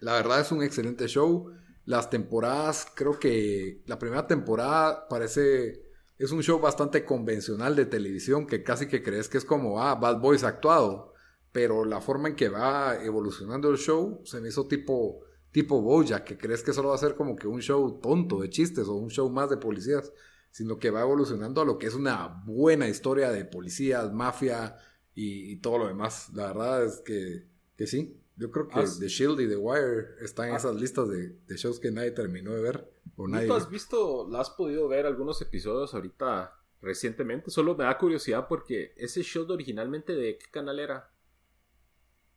la 0.00 0.14
verdad 0.14 0.40
es 0.40 0.52
un 0.52 0.62
excelente 0.62 1.08
show. 1.08 1.52
Las 1.84 2.10
temporadas, 2.10 2.86
creo 2.94 3.18
que 3.18 3.82
la 3.86 3.98
primera 3.98 4.26
temporada 4.26 5.08
parece, 5.08 5.82
es 6.18 6.30
un 6.32 6.42
show 6.42 6.60
bastante 6.60 7.04
convencional 7.04 7.74
de 7.74 7.86
televisión 7.86 8.46
que 8.46 8.62
casi 8.62 8.88
que 8.88 9.02
crees 9.02 9.28
que 9.28 9.38
es 9.38 9.44
como, 9.44 9.82
ah, 9.82 9.94
Bad 9.94 10.20
Boys 10.20 10.44
actuado, 10.44 11.07
pero 11.52 11.84
la 11.84 12.00
forma 12.00 12.28
en 12.28 12.36
que 12.36 12.48
va 12.48 13.02
evolucionando 13.02 13.70
el 13.70 13.78
show 13.78 14.20
se 14.24 14.40
me 14.40 14.48
hizo 14.48 14.66
tipo 14.66 15.24
tipo 15.50 15.80
Boya, 15.80 16.24
que 16.24 16.36
crees 16.36 16.62
que 16.62 16.72
solo 16.72 16.90
va 16.90 16.94
a 16.94 16.98
ser 16.98 17.14
como 17.14 17.36
que 17.36 17.48
un 17.48 17.60
show 17.60 18.00
tonto 18.00 18.40
de 18.40 18.50
chistes 18.50 18.86
o 18.88 18.94
un 18.94 19.10
show 19.10 19.28
más 19.30 19.50
de 19.50 19.56
policías, 19.56 20.12
sino 20.50 20.78
que 20.78 20.90
va 20.90 21.02
evolucionando 21.02 21.60
a 21.60 21.64
lo 21.64 21.78
que 21.78 21.86
es 21.86 21.94
una 21.94 22.42
buena 22.44 22.88
historia 22.88 23.30
de 23.30 23.44
policías, 23.44 24.12
mafia 24.12 24.76
y, 25.14 25.56
todo 25.56 25.78
lo 25.78 25.88
demás. 25.88 26.30
La 26.32 26.48
verdad 26.48 26.84
es 26.84 27.00
que, 27.04 27.48
que 27.76 27.86
sí. 27.86 28.20
Yo 28.36 28.52
creo 28.52 28.68
que 28.68 28.84
The 29.00 29.08
Shield 29.08 29.40
y 29.40 29.48
The 29.48 29.56
Wire 29.56 30.14
están 30.20 30.50
en 30.50 30.54
esas 30.54 30.76
listas 30.76 31.08
de, 31.08 31.36
shows 31.56 31.80
que 31.80 31.90
nadie 31.90 32.12
terminó 32.12 32.54
de 32.54 32.62
ver. 32.62 32.88
O 33.16 33.26
nadie... 33.26 33.48
¿Tú 33.48 33.54
has 33.54 33.68
visto, 33.68 34.36
has 34.36 34.50
podido 34.50 34.86
ver 34.86 35.06
algunos 35.06 35.42
episodios 35.42 35.92
ahorita 35.92 36.54
recientemente? 36.80 37.50
Solo 37.50 37.74
me 37.74 37.82
da 37.82 37.98
curiosidad 37.98 38.46
porque 38.48 38.94
ese 38.96 39.24
show 39.24 39.44
originalmente 39.50 40.12
de 40.12 40.38
qué 40.38 40.46
canal 40.52 40.78
era? 40.78 41.10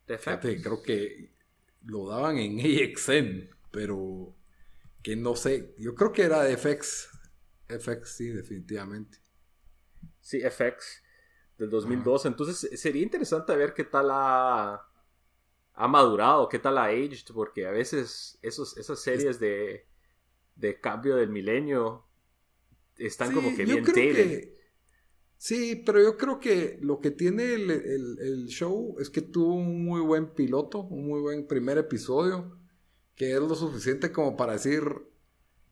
Fíjate, 0.05 0.61
creo 0.61 0.81
que 0.83 1.31
lo 1.85 2.07
daban 2.07 2.37
en 2.37 2.59
AXN, 2.59 3.49
pero 3.71 4.35
que 5.01 5.15
no 5.15 5.35
sé, 5.35 5.73
yo 5.77 5.95
creo 5.95 6.11
que 6.11 6.23
era 6.23 6.43
de 6.43 6.57
FX. 6.57 7.09
FX, 7.67 8.09
sí, 8.09 8.27
definitivamente. 8.27 9.19
Sí, 10.19 10.41
FX 10.41 11.03
del 11.57 11.69
2002. 11.69 12.25
Entonces 12.25 12.79
sería 12.79 13.01
interesante 13.01 13.55
ver 13.55 13.73
qué 13.73 13.83
tal 13.83 14.09
ha, 14.11 14.87
ha 15.73 15.87
madurado, 15.87 16.49
qué 16.49 16.59
tal 16.59 16.77
ha 16.77 16.85
aged, 16.85 17.33
porque 17.33 17.65
a 17.65 17.71
veces 17.71 18.37
esos, 18.41 18.77
esas 18.77 18.99
series 18.99 19.39
de, 19.39 19.87
de 20.55 20.79
cambio 20.79 21.15
del 21.15 21.29
milenio 21.29 22.05
están 22.97 23.33
como 23.33 23.55
que 23.55 23.65
bien 23.65 23.83
que, 23.85 24.61
Sí, 25.41 25.75
pero 25.84 25.99
yo 25.99 26.17
creo 26.17 26.39
que 26.39 26.77
lo 26.84 27.01
que 27.01 27.10
tiene 27.10 27.56
el, 27.56 28.45
show 28.47 28.95
es 28.99 29.10
que 29.10 29.21
tuvo 29.21 29.56
un 29.56 29.84
muy 29.84 29.99
buen 29.99 30.36
piloto, 30.36 30.82
un 30.82 31.08
muy 31.08 31.19
buen 31.19 31.47
primer 31.47 31.80
episodio, 31.80 32.60
que 33.15 33.34
es 33.34 33.39
lo 33.39 33.56
suficiente 33.56 34.12
como 34.12 34.38
para 34.38 34.54
decir, 34.54 34.84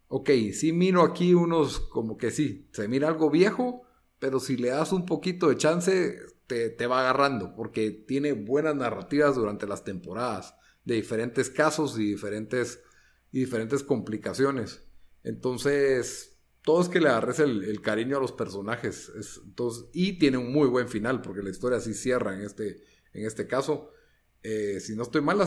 ok, 0.08 0.27
sí 0.53 0.73
miro 0.73 1.03
aquí 1.03 1.36
unos, 1.36 1.79
como 1.79 2.17
que 2.17 2.32
sí, 2.32 2.67
se 2.71 2.88
mira 2.88 3.10
algo 3.10 3.29
viejo, 3.29 3.84
pero 4.17 4.39
si 4.39 4.58
le 4.58 4.69
das 4.69 4.91
un 4.91 5.05
poquito 5.05 5.49
de 5.49 5.58
chance, 5.58 6.17
te, 6.47 6.71
te 6.71 6.88
va 6.88 7.01
agarrando, 7.01 7.53
porque 7.55 7.91
tiene 7.91 8.34
buenas 8.34 8.75
narrativas 8.75 9.36
durante 9.36 9.67
las 9.67 9.84
temporadas, 9.84 10.55
de 10.84 10.95
diferentes 10.95 11.51
casos 11.51 11.99
y 11.99 12.05
diferentes, 12.05 12.82
y 13.32 13.41
diferentes 13.41 13.84
complicaciones. 13.84 14.82
Entonces, 15.23 16.28
todo 16.63 16.81
es 16.81 16.89
que 16.89 16.99
le 16.99 17.09
agarres 17.09 17.39
el, 17.39 17.81
cariño 17.81 18.17
a 18.17 18.21
los 18.21 18.31
personajes. 18.31 19.11
entonces, 19.43 19.85
y 19.93 20.19
tiene 20.19 20.37
un 20.37 20.51
muy 20.51 20.67
buen 20.67 20.87
final, 20.87 21.21
porque 21.21 21.41
la 21.41 21.49
historia 21.49 21.79
sí 21.79 21.93
cierra 21.93 22.35
en 22.35 22.41
este, 22.41 22.81
en 23.13 23.25
este 23.25 23.47
caso. 23.47 23.91
Eh, 24.41 24.79
si 24.79 24.95
no 24.95 25.03
estoy 25.03 25.21
mal, 25.21 25.39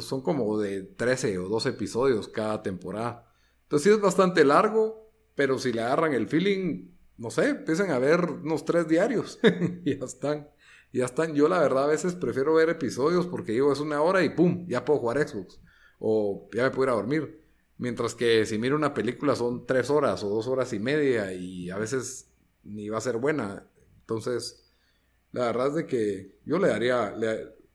son 0.00 0.22
como 0.22 0.58
de 0.58 0.82
13 0.82 1.38
o 1.38 1.48
12 1.48 1.70
episodios 1.70 2.28
cada 2.28 2.62
temporada. 2.62 3.32
Entonces 3.62 3.84
sí 3.90 3.94
es 3.94 4.00
bastante 4.00 4.44
largo, 4.44 5.12
pero 5.34 5.58
si 5.58 5.72
le 5.72 5.82
agarran 5.82 6.14
el 6.14 6.28
feeling, 6.28 6.90
no 7.18 7.30
sé, 7.30 7.48
empiezan 7.50 7.90
a 7.90 7.98
ver 7.98 8.20
unos 8.24 8.64
tres 8.64 8.86
diarios 8.86 9.40
y 9.84 9.98
ya 9.98 10.04
están. 10.04 10.48
Ya 10.92 11.04
están. 11.04 11.34
Yo 11.34 11.48
la 11.48 11.58
verdad 11.58 11.84
a 11.84 11.88
veces 11.88 12.14
prefiero 12.14 12.54
ver 12.54 12.70
episodios 12.70 13.26
porque 13.26 13.52
digo 13.52 13.72
es 13.72 13.80
una 13.80 14.00
hora 14.00 14.22
y 14.22 14.30
pum, 14.30 14.66
ya 14.68 14.84
puedo 14.84 15.00
jugar 15.00 15.28
Xbox. 15.28 15.60
O 15.98 16.48
ya 16.54 16.64
me 16.64 16.70
puedo 16.70 16.84
ir 16.84 16.90
a 16.90 16.96
dormir. 16.96 17.45
Mientras 17.78 18.14
que 18.14 18.46
si 18.46 18.58
miro 18.58 18.76
una 18.76 18.94
película 18.94 19.36
son 19.36 19.66
tres 19.66 19.90
horas 19.90 20.22
o 20.24 20.28
dos 20.30 20.46
horas 20.46 20.72
y 20.72 20.78
media 20.78 21.32
y 21.32 21.70
a 21.70 21.76
veces 21.76 22.30
ni 22.64 22.88
va 22.88 22.98
a 22.98 23.02
ser 23.02 23.18
buena. 23.18 23.66
Entonces, 24.00 24.72
la 25.32 25.46
verdad 25.46 25.68
es 25.68 25.74
de 25.74 25.86
que 25.86 26.38
yo 26.44 26.58
le 26.58 26.68
daría, 26.68 27.14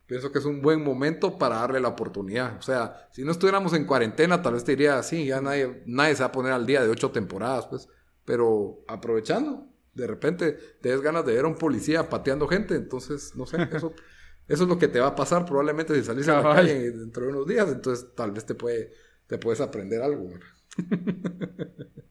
pienso 0.07 0.31
que 0.31 0.39
es 0.39 0.45
un 0.45 0.61
buen 0.61 0.83
momento 0.83 1.37
para 1.37 1.57
darle 1.57 1.79
la 1.79 1.89
oportunidad. 1.89 2.57
O 2.57 2.61
sea, 2.61 3.07
si 3.11 3.23
no 3.23 3.31
estuviéramos 3.31 3.73
en 3.73 3.85
cuarentena, 3.85 4.41
tal 4.41 4.53
vez 4.53 4.63
te 4.63 4.71
diría, 4.71 5.01
sí, 5.03 5.25
ya 5.25 5.41
nadie, 5.41 5.83
nadie 5.85 6.15
se 6.15 6.23
va 6.23 6.27
a 6.27 6.31
poner 6.31 6.51
al 6.51 6.65
día 6.65 6.83
de 6.83 6.89
ocho 6.89 7.11
temporadas, 7.11 7.67
pues. 7.67 7.87
Pero 8.25 8.83
aprovechando, 8.87 9.67
de 9.93 10.07
repente 10.07 10.57
te 10.81 10.89
des 10.89 11.01
ganas 11.01 11.25
de 11.25 11.33
ver 11.33 11.45
a 11.45 11.47
un 11.47 11.55
policía 11.55 12.09
pateando 12.09 12.47
gente, 12.47 12.75
entonces, 12.75 13.35
no 13.35 13.45
sé, 13.45 13.57
eso, 13.71 13.93
eso 14.47 14.63
es 14.63 14.69
lo 14.69 14.79
que 14.79 14.87
te 14.87 14.99
va 14.99 15.07
a 15.07 15.15
pasar 15.15 15.45
probablemente 15.45 15.95
si 15.95 16.03
salís 16.03 16.27
a 16.27 16.41
la 16.41 16.55
calle 16.55 16.91
dentro 16.91 17.23
de 17.23 17.29
unos 17.29 17.47
días, 17.47 17.67
entonces 17.69 18.07
tal 18.15 18.31
vez 18.31 18.45
te 18.45 18.55
puede 18.55 18.91
te 19.31 19.37
puedes 19.37 19.61
aprender 19.61 20.01
algo. 20.01 20.29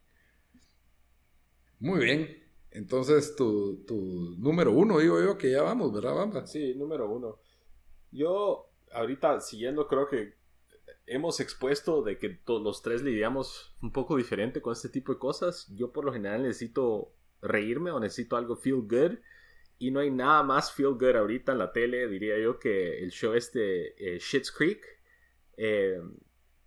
Muy 1.78 2.02
bien. 2.02 2.42
Entonces, 2.70 3.36
tu, 3.36 3.84
número 4.38 4.72
uno, 4.72 5.00
digo 5.00 5.20
yo, 5.20 5.36
que 5.36 5.50
ya 5.50 5.60
vamos, 5.60 5.92
¿verdad, 5.92 6.14
Bamba? 6.14 6.46
Sí, 6.46 6.74
número 6.76 7.10
uno. 7.10 7.38
Yo, 8.10 8.70
ahorita, 8.92 9.38
siguiendo, 9.42 9.86
creo 9.86 10.08
que 10.08 10.32
hemos 11.04 11.40
expuesto 11.40 12.02
de 12.02 12.16
que 12.16 12.40
los 12.46 12.80
tres 12.80 13.02
lidiamos 13.02 13.76
un 13.82 13.92
poco 13.92 14.16
diferente 14.16 14.62
con 14.62 14.72
este 14.72 14.88
tipo 14.88 15.12
de 15.12 15.18
cosas. 15.18 15.66
Yo, 15.76 15.92
por 15.92 16.06
lo 16.06 16.14
general, 16.14 16.42
necesito 16.42 17.12
reírme 17.42 17.90
o 17.90 18.00
necesito 18.00 18.38
algo 18.38 18.56
feel 18.56 18.76
good. 18.76 19.18
Y 19.78 19.90
no 19.90 20.00
hay 20.00 20.10
nada 20.10 20.42
más 20.42 20.72
feel 20.72 20.94
good 20.94 21.16
ahorita 21.16 21.52
en 21.52 21.58
la 21.58 21.70
tele, 21.70 22.08
diría 22.08 22.38
yo, 22.38 22.58
que 22.58 23.02
el 23.02 23.10
show 23.10 23.34
este, 23.34 24.14
eh, 24.14 24.18
Shit's 24.18 24.50
Creek. 24.50 24.82
Eh, 25.58 26.00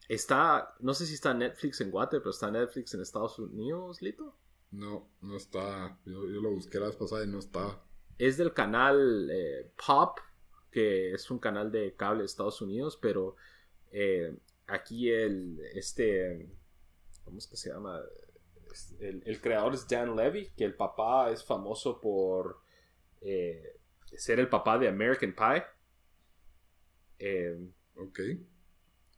Está, 0.10 0.76
no 0.80 0.94
sé 0.94 1.06
si 1.06 1.14
está 1.14 1.34
Netflix 1.34 1.80
en 1.82 1.92
Guate, 1.92 2.20
pero 2.20 2.32
está 2.32 2.52
Netflix 2.52 2.94
en 2.94 3.02
Estados 3.02 3.40
Unidos, 3.40 4.02
Lito. 4.02 4.36
No, 4.72 5.08
no 5.22 5.38
está. 5.38 5.98
Yo, 6.06 6.24
lo 6.24 6.52
busqué 6.52 6.80
la 6.80 6.88
vez 6.88 6.96
pasada 6.96 7.24
y 7.24 7.28
no 7.28 7.40
está. 7.40 7.80
Es 8.18 8.38
del 8.38 8.54
canal 8.54 9.30
eh, 9.32 9.72
Pop, 9.86 10.20
que 10.72 11.14
es 11.14 11.30
un 11.32 11.40
canal 11.40 11.72
de 11.72 11.96
cable 11.96 12.20
de 12.20 12.26
Estados 12.26 12.62
Unidos, 12.62 12.98
pero 13.02 13.36
eh, 13.92 14.36
aquí 14.68 15.10
el, 15.10 15.60
este, 15.74 16.50
¿cómo 17.24 17.38
es 17.38 17.48
que 17.48 17.56
se 17.56 17.72
llama? 17.72 18.02
El, 19.00 19.40
creador 19.40 19.76
es 19.76 19.88
Dan 19.88 20.16
Levy, 20.16 20.50
que 20.58 20.64
el 20.64 20.76
papá 20.76 21.30
es 21.30 21.44
famoso 21.44 22.02
por 22.02 22.62
eh, 23.22 23.80
ser 24.18 24.40
el 24.40 24.50
papá 24.50 24.80
de 24.80 24.88
American 24.88 25.36
Pie. 25.36 25.64
ok. 27.96 28.20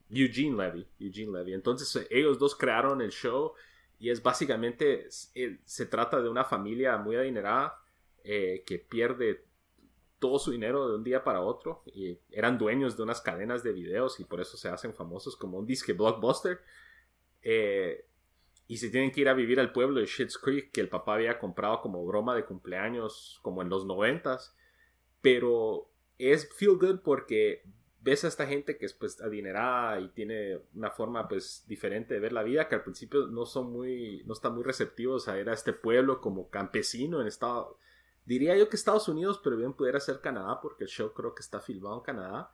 Eugene 0.09 0.55
Levy. 0.55 0.87
Eugene 0.99 1.31
Levy. 1.31 1.53
Entonces 1.53 1.95
eh, 1.95 2.07
ellos 2.09 2.37
dos 2.39 2.55
crearon 2.55 3.01
el 3.01 3.11
show 3.11 3.53
y 3.99 4.09
es 4.09 4.21
básicamente, 4.21 5.07
eh, 5.35 5.59
se 5.63 5.85
trata 5.85 6.21
de 6.21 6.29
una 6.29 6.43
familia 6.43 6.97
muy 6.97 7.15
adinerada 7.15 7.79
eh, 8.23 8.63
que 8.65 8.79
pierde 8.79 9.45
todo 10.19 10.39
su 10.39 10.51
dinero 10.51 10.87
de 10.89 10.95
un 10.95 11.03
día 11.03 11.23
para 11.23 11.41
otro 11.41 11.83
y 11.85 12.17
eran 12.31 12.57
dueños 12.57 12.97
de 12.97 13.03
unas 13.03 13.21
cadenas 13.21 13.63
de 13.63 13.73
videos 13.73 14.19
y 14.19 14.25
por 14.25 14.41
eso 14.41 14.57
se 14.57 14.69
hacen 14.69 14.93
famosos 14.93 15.35
como 15.35 15.57
un 15.57 15.65
disque 15.65 15.93
blockbuster. 15.93 16.61
y 18.67 18.77
se 18.77 18.89
tienen 18.89 19.11
que 19.11 19.21
ir 19.21 19.29
a 19.29 19.33
vivir 19.33 19.59
al 19.59 19.71
pueblo 19.71 19.99
de 19.99 20.07
Schitt's 20.07 20.37
Creek 20.37 20.71
que 20.71 20.81
el 20.81 20.89
papá 20.89 21.15
había 21.15 21.37
comprado 21.37 21.81
como 21.81 22.03
broma 22.05 22.35
de 22.35 22.45
cumpleaños 22.45 23.39
como 23.43 23.61
en 23.61 23.69
los 23.69 23.85
noventas. 23.85 24.55
Pero 25.21 25.91
es 26.17 26.49
feel 26.55 26.77
good 26.77 26.99
porque 27.01 27.63
ves 28.05 28.23
a 28.23 28.27
esta 28.27 28.45
gente 28.45 28.77
que 28.77 28.85
es 28.85 28.93
pues 28.93 29.19
adinerada 29.19 29.99
y 29.99 30.09
tiene 30.09 30.59
una 30.75 30.91
forma 30.91 31.27
pues 31.27 31.65
diferente 31.67 32.13
de 32.13 32.19
ver 32.19 32.33
la 32.33 32.43
vida 32.43 32.67
que 32.69 32.75
al 32.75 32.83
principio 32.83 33.25
no 33.25 33.47
son 33.47 33.73
muy 33.73 34.21
no 34.27 34.33
están 34.33 34.53
muy 34.53 34.63
receptivos 34.63 35.27
a 35.27 35.39
ir 35.39 35.49
a 35.49 35.53
este 35.53 35.73
pueblo 35.73 36.21
como 36.21 36.51
campesino 36.51 37.19
en 37.19 37.25
estado 37.25 37.79
diría 38.25 38.55
yo 38.55 38.69
que 38.69 38.75
Estados 38.75 39.07
Unidos 39.07 39.39
pero 39.43 39.57
bien 39.57 39.73
pudiera 39.73 39.99
ser 39.99 40.19
Canadá 40.19 40.59
porque 40.61 40.83
el 40.83 40.89
show 40.89 41.13
creo 41.13 41.33
que 41.33 41.41
está 41.41 41.59
filmado 41.59 41.97
en 41.97 42.03
Canadá. 42.03 42.51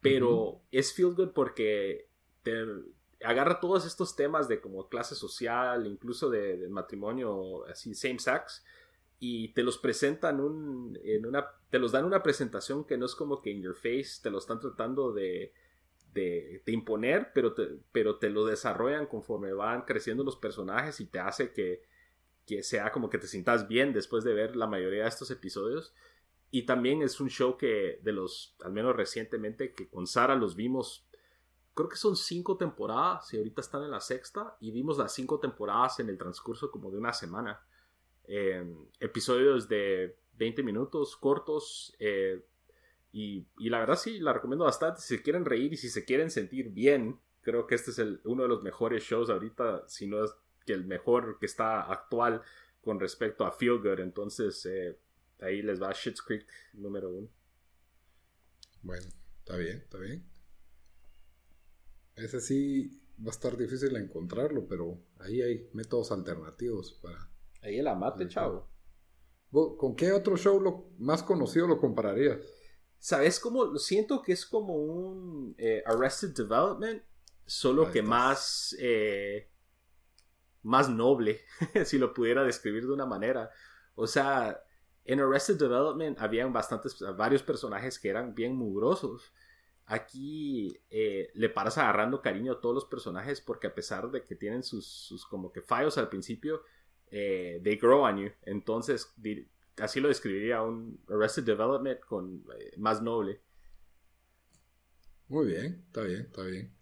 Pero 0.00 0.60
es 0.70 0.92
feel 0.92 1.14
good 1.14 1.30
porque 1.30 2.10
te 2.42 2.52
agarra 3.22 3.58
todos 3.58 3.86
estos 3.86 4.14
temas 4.14 4.48
de 4.48 4.60
como 4.60 4.88
clase 4.90 5.14
social 5.14 5.86
incluso 5.86 6.28
de, 6.28 6.68
matrimonio 6.68 7.64
así 7.64 7.94
same 7.94 8.18
sex 8.18 8.62
y 9.26 9.48
te 9.54 9.62
los 9.62 9.78
presentan 9.78 10.38
un, 10.38 10.98
en 11.02 11.24
una, 11.24 11.46
te 11.70 11.78
los 11.78 11.92
dan 11.92 12.04
una 12.04 12.22
presentación 12.22 12.84
que 12.84 12.98
no 12.98 13.06
es 13.06 13.14
como 13.14 13.40
que 13.40 13.48
in 13.48 13.62
your 13.62 13.74
face, 13.74 14.20
te 14.22 14.28
lo 14.28 14.36
están 14.36 14.60
tratando 14.60 15.14
de, 15.14 15.54
de, 16.12 16.62
imponer, 16.66 17.32
pero 17.32 17.54
te, 17.54 17.70
pero 17.90 18.18
te 18.18 18.28
lo 18.28 18.44
desarrollan 18.44 19.06
conforme 19.06 19.54
van 19.54 19.86
creciendo 19.86 20.24
los 20.24 20.36
personajes 20.36 21.00
y 21.00 21.06
te 21.06 21.20
hace 21.20 21.54
que, 21.54 21.80
que 22.44 22.62
sea 22.62 22.92
como 22.92 23.08
que 23.08 23.16
te 23.16 23.26
sientas 23.26 23.66
bien 23.66 23.94
después 23.94 24.24
de 24.24 24.34
ver 24.34 24.56
la 24.56 24.66
mayoría 24.66 25.04
de 25.04 25.08
estos 25.08 25.30
episodios. 25.30 25.94
Y 26.50 26.66
también 26.66 27.00
es 27.00 27.18
un 27.18 27.30
show 27.30 27.56
que 27.56 28.00
de 28.02 28.12
los, 28.12 28.56
al 28.62 28.74
menos 28.74 28.94
recientemente, 28.94 29.72
que 29.72 29.88
con 29.88 30.06
Sara 30.06 30.36
los 30.36 30.54
vimos, 30.54 31.08
creo 31.72 31.88
que 31.88 31.96
son 31.96 32.14
cinco 32.14 32.58
temporadas 32.58 33.32
y 33.32 33.38
ahorita 33.38 33.62
están 33.62 33.84
en 33.84 33.90
la 33.90 34.00
sexta 34.00 34.58
y 34.60 34.70
vimos 34.70 34.98
las 34.98 35.14
cinco 35.14 35.40
temporadas 35.40 35.98
en 36.00 36.10
el 36.10 36.18
transcurso 36.18 36.70
como 36.70 36.90
de 36.90 36.98
una 36.98 37.14
semana. 37.14 37.64
Em, 38.26 38.86
episodios 39.00 39.68
de 39.68 40.16
20 40.38 40.62
minutos 40.62 41.14
cortos 41.16 41.94
eh, 41.98 42.42
y, 43.12 43.46
la 43.58 43.78
verdad 43.78 43.96
sí, 43.96 44.18
la 44.18 44.32
recomiendo 44.32 44.64
bastante. 44.64 45.00
Si 45.00 45.18
quieren 45.18 45.44
reír 45.44 45.72
y 45.72 45.76
si 45.76 45.88
se 45.88 46.04
quieren 46.04 46.30
sentir 46.30 46.70
bien, 46.70 47.20
creo 47.42 47.66
que 47.66 47.76
este 47.76 47.90
es 47.90 48.00
uno 48.24 48.42
de 48.42 48.48
los 48.48 48.62
mejores 48.62 49.04
shows 49.04 49.30
ahorita, 49.30 49.84
si 49.86 50.06
no 50.06 50.24
es 50.24 50.32
que 50.66 50.72
el 50.72 50.84
mejor 50.84 51.38
que 51.38 51.46
está 51.46 51.82
actual 51.82 52.42
con 52.80 52.98
respecto 52.98 53.44
a 53.44 53.52
Feel 53.52 53.78
Good. 53.78 54.00
Entonces, 54.00 54.66
eh, 54.66 54.98
ahí 55.40 55.62
les 55.62 55.80
va 55.80 55.92
Shit's 55.92 56.24
número 56.72 57.10
uno. 57.10 57.28
Bueno, 58.82 59.06
está 59.38 59.56
bien, 59.56 59.76
está 59.78 59.98
bien. 59.98 60.24
Ese 62.16 62.40
sí 62.40 63.00
va 63.20 63.28
a 63.28 63.30
estar 63.30 63.56
difícil 63.56 63.94
encontrarlo, 63.96 64.66
pero 64.66 64.98
ahí 65.20 65.40
hay 65.40 65.68
métodos 65.72 66.10
alternativos 66.10 66.92
para 66.94 67.30
Ahí 67.64 67.78
el 67.78 67.88
amate, 67.88 68.28
chavo. 68.28 68.68
¿Con 69.50 69.96
qué 69.96 70.12
otro 70.12 70.36
show 70.36 70.60
lo 70.60 70.90
más 70.98 71.22
conocido 71.22 71.66
lo 71.66 71.78
compararías? 71.78 72.38
¿Sabes 72.98 73.40
cómo? 73.40 73.76
Siento 73.78 74.20
que 74.20 74.32
es 74.32 74.44
como 74.44 74.74
un 74.74 75.54
eh, 75.56 75.82
Arrested 75.86 76.34
Development, 76.34 77.02
solo 77.46 77.90
que 77.90 78.02
más, 78.02 78.76
eh, 78.78 79.50
más 80.62 80.90
noble, 80.90 81.40
si 81.84 81.96
lo 81.98 82.12
pudiera 82.12 82.44
describir 82.44 82.86
de 82.86 82.92
una 82.92 83.06
manera. 83.06 83.50
O 83.94 84.06
sea, 84.06 84.62
en 85.04 85.20
Arrested 85.20 85.56
Development 85.56 86.20
habían 86.20 86.52
bastantes, 86.52 86.98
varios 87.16 87.42
personajes 87.42 87.98
que 87.98 88.10
eran 88.10 88.34
bien 88.34 88.56
mugrosos. 88.56 89.32
Aquí 89.86 90.76
eh, 90.90 91.30
le 91.34 91.48
paras 91.48 91.78
agarrando 91.78 92.20
cariño 92.20 92.52
a 92.52 92.60
todos 92.60 92.74
los 92.74 92.84
personajes 92.86 93.40
porque 93.40 93.68
a 93.68 93.74
pesar 93.74 94.10
de 94.10 94.22
que 94.22 94.34
tienen 94.34 94.62
sus, 94.62 94.86
sus 94.86 95.24
como 95.24 95.52
que 95.52 95.62
fallos 95.62 95.96
al 95.96 96.08
principio, 96.08 96.62
eh, 97.16 97.60
they 97.62 97.76
grow 97.76 98.04
on 98.04 98.18
you. 98.18 98.30
Entonces, 98.42 99.14
así 99.78 100.00
lo 100.00 100.08
describiría 100.08 100.62
un 100.62 101.00
Arrested 101.08 101.44
Development 101.44 102.00
con 102.00 102.44
eh, 102.58 102.72
más 102.76 103.00
noble. 103.02 103.40
Muy 105.28 105.46
bien, 105.46 105.84
está 105.86 106.02
bien, 106.02 106.22
está 106.22 106.42
bien. 106.42 106.74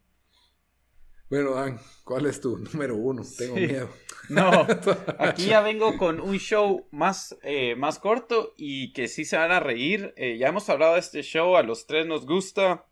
Bueno, 1.28 1.54
Dan, 1.54 1.78
¿cuál 2.04 2.24
es 2.26 2.40
tu 2.40 2.56
número 2.72 2.96
uno? 2.96 3.22
Tengo 3.36 3.56
miedo. 3.56 3.90
No, 4.28 4.50
aquí 5.18 5.46
ya 5.46 5.60
vengo 5.62 5.98
con 5.98 6.20
un 6.20 6.38
show 6.38 6.86
más, 6.92 7.36
eh, 7.42 7.74
más 7.74 7.98
corto 7.98 8.54
y 8.56 8.92
que 8.92 9.08
sí 9.08 9.24
se 9.24 9.36
van 9.36 9.50
a 9.50 9.58
reír. 9.58 10.14
ya 10.16 10.46
hemos 10.46 10.70
hablado 10.70 10.94
de 10.94 11.00
este 11.00 11.22
show, 11.22 11.56
a 11.56 11.64
los 11.64 11.86
tres 11.86 12.06
nos 12.06 12.24
gusta. 12.24 12.86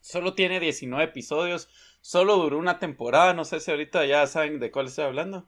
Solo 0.00 0.34
tiene 0.34 0.58
19 0.58 1.04
episodios, 1.04 1.68
solo 2.00 2.36
duró 2.36 2.58
una 2.58 2.78
temporada. 2.78 3.34
No 3.34 3.44
sé 3.44 3.60
si 3.60 3.70
ahorita 3.70 4.06
ya 4.06 4.26
saben 4.26 4.58
de 4.58 4.70
cuál 4.70 4.86
estoy 4.86 5.04
hablando. 5.04 5.46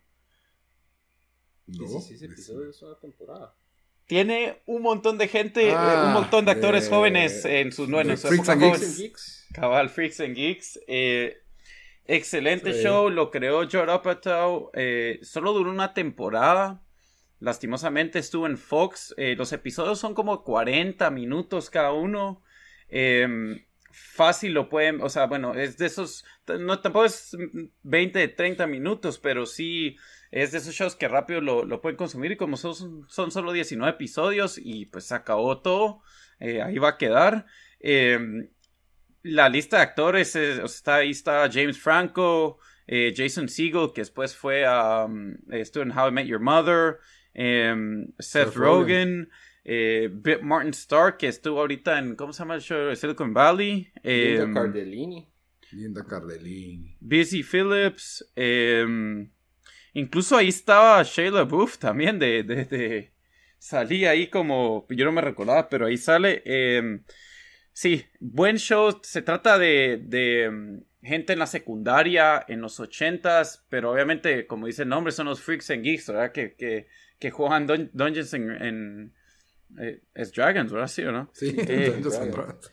16 1.69 2.23
episodios 2.23 2.83
una 2.83 2.99
temporada. 2.99 3.55
Tiene 4.07 4.62
un 4.64 4.83
montón 4.83 5.19
de 5.19 5.29
gente, 5.29 5.69
eh, 5.69 5.75
ah, 5.77 6.05
un 6.07 6.12
montón 6.14 6.47
de 6.47 6.53
actores 6.53 6.89
jóvenes 6.89 7.45
en 7.45 7.73
sus 7.73 7.89
nuevos 7.89 8.23
Freaks 8.23 8.49
and 8.49 8.62
Geeks. 8.62 9.49
Cabal, 9.53 9.91
Freaks 9.91 10.21
and 10.21 10.35
Geeks. 10.35 10.81
Eh, 10.89 11.37
excelente 12.07 12.73
show, 12.83 13.11
lo 13.11 13.31
creó 13.31 13.64
Judd 13.64 13.91
Apatow. 13.91 14.71
Eh, 14.73 15.19
solo 15.23 15.53
duró 15.53 15.71
una 15.71 15.93
temporada. 15.93 16.83
Lastimosamente 17.39 18.19
estuvo 18.19 18.47
en 18.47 18.57
Fox. 18.57 19.14
los 19.16 19.53
episodios 19.53 19.99
son 19.99 20.14
como 20.14 20.43
40 20.43 21.11
minutos 21.11 21.69
cada 21.69 21.93
uno. 21.93 22.43
Em, 22.89 23.62
fácil 23.91 24.55
lo 24.55 24.71
pueden, 24.71 25.03
o 25.03 25.09
sea, 25.11 25.27
bueno, 25.27 25.55
es 25.55 25.77
de 25.77 25.87
esos, 25.87 26.25
no 26.47 26.81
tampoco 26.81 27.05
es 27.05 27.37
20, 27.83 28.29
30 28.29 28.66
minutos, 28.66 29.19
pero 29.19 29.45
sí 29.45 29.97
es 30.31 30.53
de 30.53 30.59
esos 30.59 30.74
shows 30.74 30.97
que 30.97 31.09
rápido 31.09 31.41
lo, 31.41 31.81
pueden 31.81 31.97
consumir 31.97 32.33
y 32.33 32.37
como 32.37 32.57
son, 32.57 33.07
son, 33.09 33.31
solo 33.31 33.53
19 33.53 33.93
episodios 33.93 34.59
y 34.62 34.87
pues 34.87 35.07
se 35.07 35.14
acabó 35.14 35.61
todo, 35.61 36.03
eh, 36.41 36.62
ahí 36.62 36.79
va 36.79 36.91
a 36.91 36.99
quedar. 36.99 37.47
Em, 37.81 38.49
la 39.22 39.49
lista 39.49 39.79
de 39.79 39.83
actores, 39.83 40.37
está, 40.37 40.97
ahí 40.97 41.11
está 41.11 41.49
James 41.51 41.79
Franco, 41.79 42.59
eh, 42.87 43.12
Jason 43.16 43.49
Segel, 43.49 43.93
que 43.95 44.03
después 44.03 44.37
fue 44.37 44.64
a, 44.64 45.05
um, 45.05 45.37
estuvo 45.51 45.83
en 45.83 45.97
How 45.97 46.09
I 46.09 46.12
Met 46.12 46.26
Your 46.26 46.41
Mother, 46.41 46.99
em, 47.35 48.12
Seth, 48.18 48.55
Rogen. 48.55 49.29
Eh, 49.70 50.09
Martin 50.41 50.72
Stark, 50.72 51.18
que 51.18 51.29
estuvo 51.29 51.61
ahorita 51.61 51.99
en, 51.99 52.16
¿cómo 52.16 52.33
se 52.33 52.39
llama 52.39 52.55
el 52.55 52.62
show? 52.62 52.97
Silicon 52.97 53.35
Valley. 53.35 53.93
Linda 54.03 54.45
em, 54.45 54.55
Cardellini. 54.55 55.29
Linda 55.72 56.07
Cardellini. 56.07 56.97
Busy 57.01 57.43
Phillips. 57.43 58.24
Incluso 59.99 60.37
ahí 60.37 60.49
estaba 60.49 61.03
Shayla 61.03 61.43
Booth 61.43 61.79
también 61.79 62.21
de, 62.21 62.45
de, 62.45 63.11
salía 63.59 64.11
ahí 64.11 64.29
como 64.29 64.87
yo 64.91 65.05
no 65.05 65.11
me 65.11 65.21
recordaba, 65.21 65.69
pero 65.69 65.87
ahí 65.87 65.97
sale. 65.97 66.41
Em, 66.45 67.03
sí, 67.73 68.05
buen 68.21 68.59
show. 68.59 69.01
Se 69.03 69.23
trata 69.23 69.59
de, 69.59 70.01
de 70.05 70.45
em, 70.45 70.85
gente 71.03 71.33
en 71.33 71.41
la 71.41 71.49
secundaria 71.49 72.45
en 72.47 72.61
los 72.61 72.79
ochentas, 72.79 73.67
pero 73.69 73.91
obviamente, 73.91 74.47
como 74.47 74.69
dice 74.69 74.83
el 74.83 74.89
nombre, 74.89 75.13
son 75.13 75.27
los 75.27 75.41
freaks 75.41 75.71
and 75.71 75.83
geeks, 75.83 76.07
¿verdad? 76.07 76.31
Que, 76.31 76.55
que, 76.55 76.87
que 77.19 77.31
juegan 77.33 77.67
Dungeons 77.67 78.35
en, 78.35 79.13
eh, 79.81 80.03
es 80.15 80.33
Dragons, 80.33 80.71
¿verdad? 80.71 80.87
Sí 80.87 81.03
o 81.03 81.11
no? 81.11 81.29
Sí, 81.33 81.57
eh, 81.59 81.91
Dungeons 81.91 82.19
and 82.19 82.33
Dragons. 82.33 82.71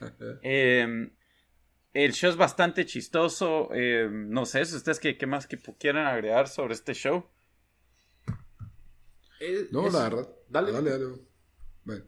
El 1.95 2.11
show 2.11 2.29
es 2.29 2.35
bastante 2.35 2.85
chistoso. 2.85 3.69
Eh, 3.73 4.09
no 4.11 4.45
sé, 4.45 4.65
si 4.65 4.75
ustedes 4.75 4.99
qué, 4.99 5.25
más 5.25 5.47
que 5.47 5.57
quieran 5.79 6.05
agregar 6.05 6.49
sobre 6.49 6.73
este 6.73 6.93
show. 6.93 7.23
no, 9.71 9.89
la 9.89 10.03
verdad. 10.03 10.29
Dale, 10.49 10.73
dale. 10.73 11.05
Bueno, 11.85 12.03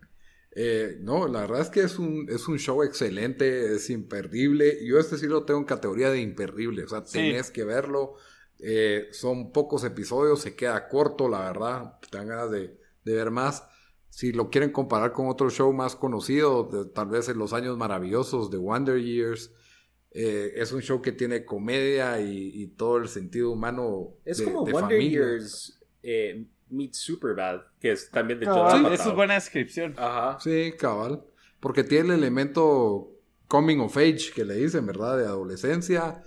eh, 0.52 0.98
no, 1.00 1.30
la 1.30 1.42
verdad 1.42 1.62
es 1.62 1.70
que 1.70 1.80
es 1.80 2.00
un, 2.00 2.28
es 2.30 2.50
un 2.50 2.60
show 2.60 2.84
excelente, 2.84 3.76
es 3.76 3.90
imperdible. 3.90 4.86
Yo 4.86 5.00
este 5.00 5.18
sí 5.18 5.26
lo 5.26 5.46
tengo 5.46 5.62
en 5.62 5.66
categoría 5.66 6.10
de 6.12 6.20
imperdible. 6.20 6.84
O 6.84 6.90
sea, 6.90 7.06
tenés 7.06 7.50
que 7.50 7.64
verlo. 7.64 8.16
Eh, 8.60 9.08
son 9.12 9.54
pocos 9.54 9.86
episodios, 9.86 10.42
se 10.42 10.54
queda 10.54 10.90
corto, 10.90 11.30
la 11.30 11.44
verdad. 11.44 11.98
Te 12.02 12.18
dan 12.18 12.28
ganas 12.28 12.52
de, 12.52 12.78
de 13.06 13.14
ver 13.14 13.32
más. 13.32 13.64
Si 14.10 14.34
lo 14.34 14.50
quieren 14.50 14.74
comparar 14.74 15.14
con 15.14 15.30
otro 15.30 15.50
show 15.50 15.72
más 15.72 15.96
conocido, 15.96 16.68
tal 16.94 17.08
vez 17.08 17.30
en 17.30 17.38
los 17.38 17.54
años 17.54 17.78
maravillosos 17.78 18.52
de 18.52 18.58
Wonder 18.58 19.02
Years, 19.02 19.54
eh, 20.12 20.54
es 20.56 20.72
un 20.72 20.82
show 20.82 21.02
que 21.02 21.12
tiene 21.12 21.46
comedia 21.46 22.20
y, 22.22 22.68
todo 22.78 22.98
el 22.98 23.08
sentido 23.08 23.52
humano. 23.52 24.16
Es 24.26 24.42
como 24.42 24.66
Wonder 24.66 25.02
Years 25.02 25.80
eh, 26.02 26.46
Meet 26.70 26.94
Superbad, 26.94 27.62
que 27.80 27.92
es 27.92 28.10
también 28.10 28.40
de 28.40 28.46
John 28.46 28.86
Esa 28.88 29.10
es 29.10 29.16
buena 29.16 29.36
descripción. 29.36 29.94
Ajá. 29.98 30.40
Sí, 30.40 30.74
cabal. 30.78 31.24
Porque 31.60 31.84
tiene 31.84 32.14
el 32.14 32.20
elemento 32.20 33.14
coming 33.48 33.80
of 33.80 33.98
age 33.98 34.32
que 34.34 34.46
le 34.46 34.56
dicen, 34.56 34.86
¿verdad? 34.86 35.18
De 35.18 35.26
adolescencia. 35.26 36.24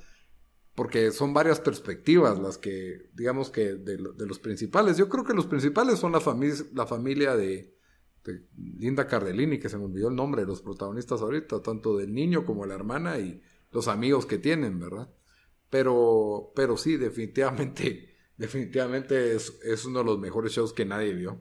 Porque 0.75 1.11
son 1.11 1.35
varias 1.35 1.61
perspectivas 1.61 2.39
las 2.39 2.59
que, 2.59 3.11
digamos 3.13 3.51
que, 3.51 3.75
de, 3.75 3.99
los 3.99 4.39
principales. 4.39 4.97
Yo 4.97 5.09
creo 5.09 5.25
que 5.25 5.35
los 5.35 5.47
principales 5.47 5.99
son 5.99 6.13
la, 6.13 6.23
la 6.75 6.87
familia 6.87 7.37
de, 7.37 7.75
de, 8.25 8.47
Linda 8.57 9.07
Cardellini, 9.07 9.59
que 9.59 9.69
se 9.69 9.77
me 9.77 9.85
olvidó 9.85 10.09
el 10.09 10.17
nombre 10.17 10.43
de 10.43 10.47
los 10.47 10.63
protagonistas 10.63 11.21
ahorita, 11.21 11.61
tanto 11.61 11.97
del 11.97 12.15
niño 12.15 12.47
como 12.47 12.65
la 12.67 12.75
hermana 12.75 13.19
y 13.19 13.43
los 13.71 13.89
amigos 13.89 14.27
que 14.27 14.39
tienen, 14.39 14.79
¿verdad? 14.79 15.09
Pero, 15.69 16.53
pero 16.55 16.77
sí, 16.77 16.97
definitivamente, 16.97 18.17
definitivamente 18.37 19.35
es, 19.35 19.85
uno 19.85 20.01
de 20.01 20.05
los 20.05 20.19
mejores 20.19 20.53
shows 20.53 20.73
que 20.73 20.85
nadie 20.85 21.13
vio. 21.15 21.41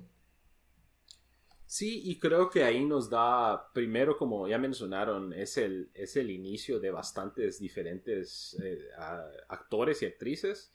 Sí, 1.66 2.02
y 2.06 2.18
creo 2.18 2.50
que 2.50 2.64
ahí 2.64 2.84
nos 2.84 3.10
da, 3.12 3.72
primero, 3.74 4.18
como 4.18 4.48
ya 4.48 4.58
mencionaron, 4.58 5.34
es 5.34 5.58
el, 5.58 5.92
es 5.94 6.16
el 6.16 6.32
inicio 6.32 6.80
de 6.80 6.90
bastantes 6.90 7.60
diferentes 7.60 8.58
eh, 8.64 8.88
actores 9.50 10.02
y 10.02 10.08
actrices. 10.08 10.74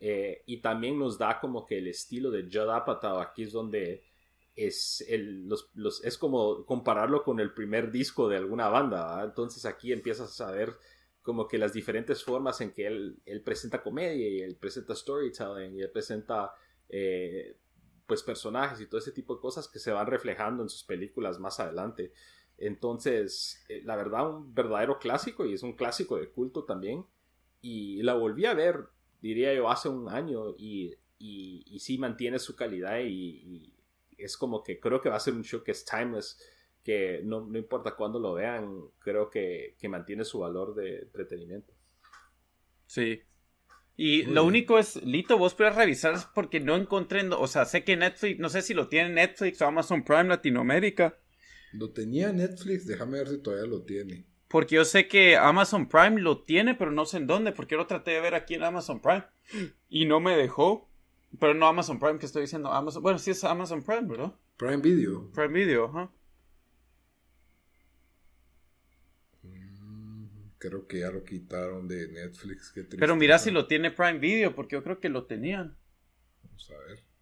Eh, 0.00 0.42
y 0.46 0.60
también 0.60 0.98
nos 0.98 1.16
da 1.16 1.38
como 1.38 1.64
que 1.64 1.78
el 1.78 1.86
estilo 1.86 2.32
de 2.32 2.42
Judd 2.42 2.70
Apatow, 2.70 3.20
aquí 3.20 3.44
es 3.44 3.52
donde 3.52 4.02
es, 4.54 5.04
el, 5.08 5.48
los, 5.74 6.04
es 6.04 6.18
como 6.18 6.66
compararlo 6.66 7.22
con 7.22 7.40
el 7.40 7.54
primer 7.54 7.92
disco 7.92 8.28
de 8.28 8.36
alguna 8.36 8.68
banda. 8.68 9.22
Entonces 9.22 9.64
aquí 9.64 9.92
empiezas 9.92 10.40
a 10.40 10.50
ver 10.50 10.76
como 11.22 11.46
que 11.48 11.58
las 11.58 11.72
diferentes 11.72 12.22
formas 12.22 12.60
en 12.60 12.72
que 12.72 12.86
él, 12.86 13.20
él 13.24 13.42
presenta 13.42 13.82
comedia 13.82 14.28
y 14.28 14.40
él 14.40 14.56
presenta 14.56 14.94
storytelling 14.94 15.76
y 15.76 15.82
él 15.82 15.90
presenta 15.90 16.52
eh, 16.88 17.56
pues 18.06 18.22
personajes 18.22 18.80
y 18.80 18.86
todo 18.86 18.98
ese 18.98 19.12
tipo 19.12 19.34
de 19.34 19.40
cosas 19.40 19.68
que 19.68 19.78
se 19.78 19.92
van 19.92 20.06
reflejando 20.06 20.62
en 20.62 20.68
sus 20.68 20.84
películas 20.84 21.38
más 21.38 21.60
adelante. 21.60 22.12
Entonces, 22.58 23.64
eh, 23.68 23.82
la 23.84 23.96
verdad, 23.96 24.28
un 24.28 24.54
verdadero 24.54 24.98
clásico 24.98 25.46
y 25.46 25.54
es 25.54 25.62
un 25.62 25.74
clásico 25.74 26.16
de 26.16 26.28
culto 26.28 26.64
también. 26.64 27.06
Y 27.60 28.02
la 28.02 28.14
volví 28.14 28.44
a 28.44 28.54
ver, 28.54 28.88
diría 29.20 29.54
yo, 29.54 29.70
hace 29.70 29.88
un 29.88 30.08
año 30.08 30.54
y, 30.58 30.94
y, 31.18 31.78
sí 31.78 31.98
mantiene 31.98 32.38
su 32.38 32.56
calidad 32.56 33.00
y, 33.04 33.72
es 34.18 34.36
como 34.36 34.62
que 34.62 34.78
creo 34.78 35.00
que 35.00 35.08
va 35.08 35.16
a 35.16 35.20
ser 35.20 35.34
un 35.34 35.42
show 35.42 35.64
que 35.64 35.72
es 35.72 35.84
timeless, 35.84 36.38
que 36.82 37.20
no, 37.24 37.46
no 37.46 37.58
importa 37.58 37.96
cuándo 37.96 38.18
lo 38.18 38.34
vean, 38.34 38.80
creo 38.98 39.30
que, 39.30 39.76
que 39.78 39.88
mantiene 39.88 40.24
su 40.24 40.40
valor 40.40 40.74
de 40.74 41.00
entretenimiento. 41.00 41.72
Sí, 42.86 43.22
y 43.96 44.24
lo 44.24 44.44
único 44.44 44.78
es, 44.78 44.96
Lito, 45.04 45.36
vos 45.36 45.54
puedes 45.54 45.76
revisar 45.76 46.16
porque 46.34 46.60
no 46.60 46.76
encontré, 46.76 47.28
o 47.28 47.46
sea, 47.46 47.64
sé 47.66 47.84
que 47.84 47.96
Netflix, 47.96 48.40
no 48.40 48.48
sé 48.48 48.62
si 48.62 48.74
lo 48.74 48.88
tiene 48.88 49.10
Netflix 49.10 49.60
o 49.60 49.66
Amazon 49.66 50.02
Prime 50.02 50.24
Latinoamérica. 50.24 51.18
Lo 51.72 51.90
tenía 51.90 52.32
Netflix, 52.32 52.86
déjame 52.86 53.18
ver 53.18 53.28
si 53.28 53.38
todavía 53.38 53.66
lo 53.66 53.82
tiene. 53.82 54.26
Porque 54.48 54.76
yo 54.76 54.84
sé 54.84 55.08
que 55.08 55.36
Amazon 55.36 55.88
Prime 55.88 56.20
lo 56.20 56.42
tiene, 56.42 56.74
pero 56.74 56.90
no 56.90 57.06
sé 57.06 57.18
en 57.18 57.26
dónde, 57.26 57.52
porque 57.52 57.72
yo 57.72 57.78
lo 57.78 57.86
traté 57.86 58.12
de 58.12 58.20
ver 58.20 58.34
aquí 58.34 58.54
en 58.54 58.64
Amazon 58.64 59.00
Prime 59.00 59.24
y 59.88 60.04
no 60.06 60.20
me 60.20 60.36
dejó. 60.36 60.88
Pero 61.38 61.54
no 61.54 61.66
Amazon 61.66 61.98
Prime, 61.98 62.18
que 62.18 62.26
estoy 62.26 62.42
diciendo 62.42 62.70
Amazon. 62.70 63.02
Bueno, 63.02 63.18
sí 63.18 63.30
es 63.30 63.42
Amazon 63.44 63.82
Prime, 63.82 64.02
¿verdad? 64.02 64.34
Prime 64.58 64.78
Video. 64.78 65.30
Prime 65.32 65.64
Video, 65.64 65.86
ajá. 65.86 66.10
Creo 70.62 70.86
que 70.86 71.00
ya 71.00 71.10
lo 71.10 71.24
quitaron 71.24 71.88
de 71.88 72.06
Netflix. 72.06 72.72
Pero 72.96 73.16
mira 73.16 73.36
si 73.40 73.50
lo 73.50 73.66
tiene 73.66 73.90
Prime 73.90 74.20
Video, 74.20 74.54
porque 74.54 74.76
yo 74.76 74.84
creo 74.84 75.00
que 75.00 75.08
lo 75.08 75.26
tenían. 75.26 75.76
Vamos 76.44 76.70
a 76.70 76.78
ver. 76.86 77.12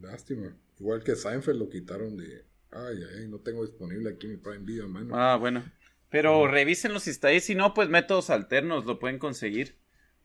Lástima. 0.00 0.58
Igual 0.80 1.04
que 1.04 1.14
Seinfeld 1.14 1.60
lo 1.60 1.68
quitaron 1.68 2.16
de. 2.16 2.44
Ay, 2.72 3.04
ay, 3.14 3.28
no 3.28 3.38
tengo 3.38 3.64
disponible 3.64 4.10
aquí 4.10 4.26
mi 4.26 4.36
Prime 4.36 4.64
Video, 4.64 4.88
mano. 4.88 5.14
Ah, 5.14 5.36
bueno. 5.36 5.62
Pero 6.10 6.48
revísenlo 6.48 6.98
si 6.98 7.10
está 7.10 7.28
ahí. 7.28 7.38
Si 7.38 7.54
no, 7.54 7.72
pues 7.72 7.88
métodos 7.88 8.30
alternos 8.30 8.84
lo 8.84 8.98
pueden 8.98 9.20
conseguir. 9.20 9.76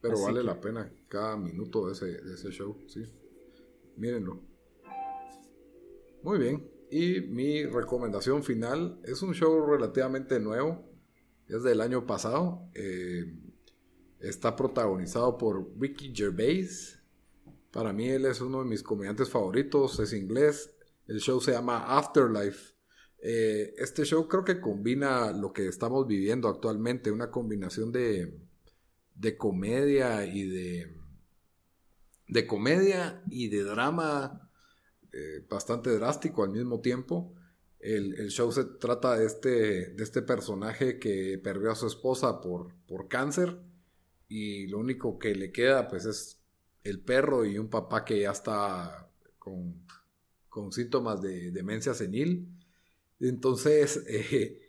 Pero 0.02 0.20
vale 0.20 0.42
la 0.42 0.60
pena 0.60 0.92
cada 1.10 1.38
minuto 1.38 1.86
de 1.86 1.94
ese, 1.94 2.08
de 2.08 2.34
ese 2.34 2.50
show, 2.50 2.84
sí. 2.88 3.04
Mírenlo. 3.98 4.53
Muy 6.24 6.40
bien. 6.40 6.72
Y 6.90 7.20
mi 7.20 7.66
recomendación 7.66 8.44
final 8.44 9.02
es 9.04 9.22
un 9.22 9.34
show 9.34 9.66
relativamente 9.66 10.40
nuevo. 10.40 10.90
Es 11.48 11.64
del 11.64 11.82
año 11.82 12.08
pasado. 12.08 12.70
Eh, 12.74 13.26
está 14.22 14.56
protagonizado 14.56 15.38
por 15.38 15.70
Ricky 15.78 16.14
Gervais. 16.16 16.98
Para 17.72 17.92
mí 17.92 18.08
él 18.08 18.26
es 18.26 18.40
uno 18.40 18.64
de 18.64 18.70
mis 18.70 18.84
comediantes 18.84 19.30
favoritos. 19.30 20.00
Es 20.00 20.14
inglés. 20.14 20.74
El 21.08 21.20
show 21.20 21.42
se 21.42 21.52
llama 21.52 21.98
Afterlife. 21.98 22.74
Eh, 23.22 23.74
este 23.78 24.06
show 24.06 24.26
creo 24.30 24.46
que 24.46 24.62
combina 24.62 25.34
lo 25.34 25.52
que 25.52 25.68
estamos 25.68 26.08
viviendo 26.08 26.48
actualmente. 26.48 27.12
Una 27.12 27.32
combinación 27.32 27.92
de, 27.92 28.40
de 29.14 29.38
comedia 29.38 30.26
y 30.26 30.48
de... 30.48 30.96
De 32.30 32.48
comedia 32.48 33.22
y 33.30 33.50
de 33.50 33.64
drama 33.64 34.43
eh, 35.14 35.46
bastante 35.48 35.92
drástico 35.92 36.44
al 36.44 36.50
mismo 36.50 36.82
tiempo. 36.82 37.34
El, 37.80 38.30
show 38.30 38.52
se 38.52 38.64
trata 38.64 39.18
de 39.18 39.26
este, 39.26 39.90
de 39.90 40.04
este 40.04 40.22
personaje 40.22 40.98
que 41.00 41.38
perdió 41.38 41.72
a 41.72 41.76
su 41.76 41.86
esposa 41.86 42.42
por, 42.42 42.74
por 42.88 43.08
cáncer 43.10 43.60
y 44.30 44.68
lo 44.68 44.80
único 44.80 45.20
que 45.20 45.36
le 45.36 45.52
queda 45.52 45.88
pues 45.88 46.06
es 46.06 46.40
el 46.84 47.02
perro 47.02 47.46
y 47.46 47.58
un 47.58 47.70
papá 47.70 48.06
que 48.06 48.22
ya 48.22 48.32
está 48.32 49.10
con, 49.38 49.86
con 50.50 50.72
síntomas 50.72 51.22
de 51.22 51.52
demencia 51.52 51.94
senil. 51.94 52.48
Entonces, 53.20 54.04
eh, 54.08 54.62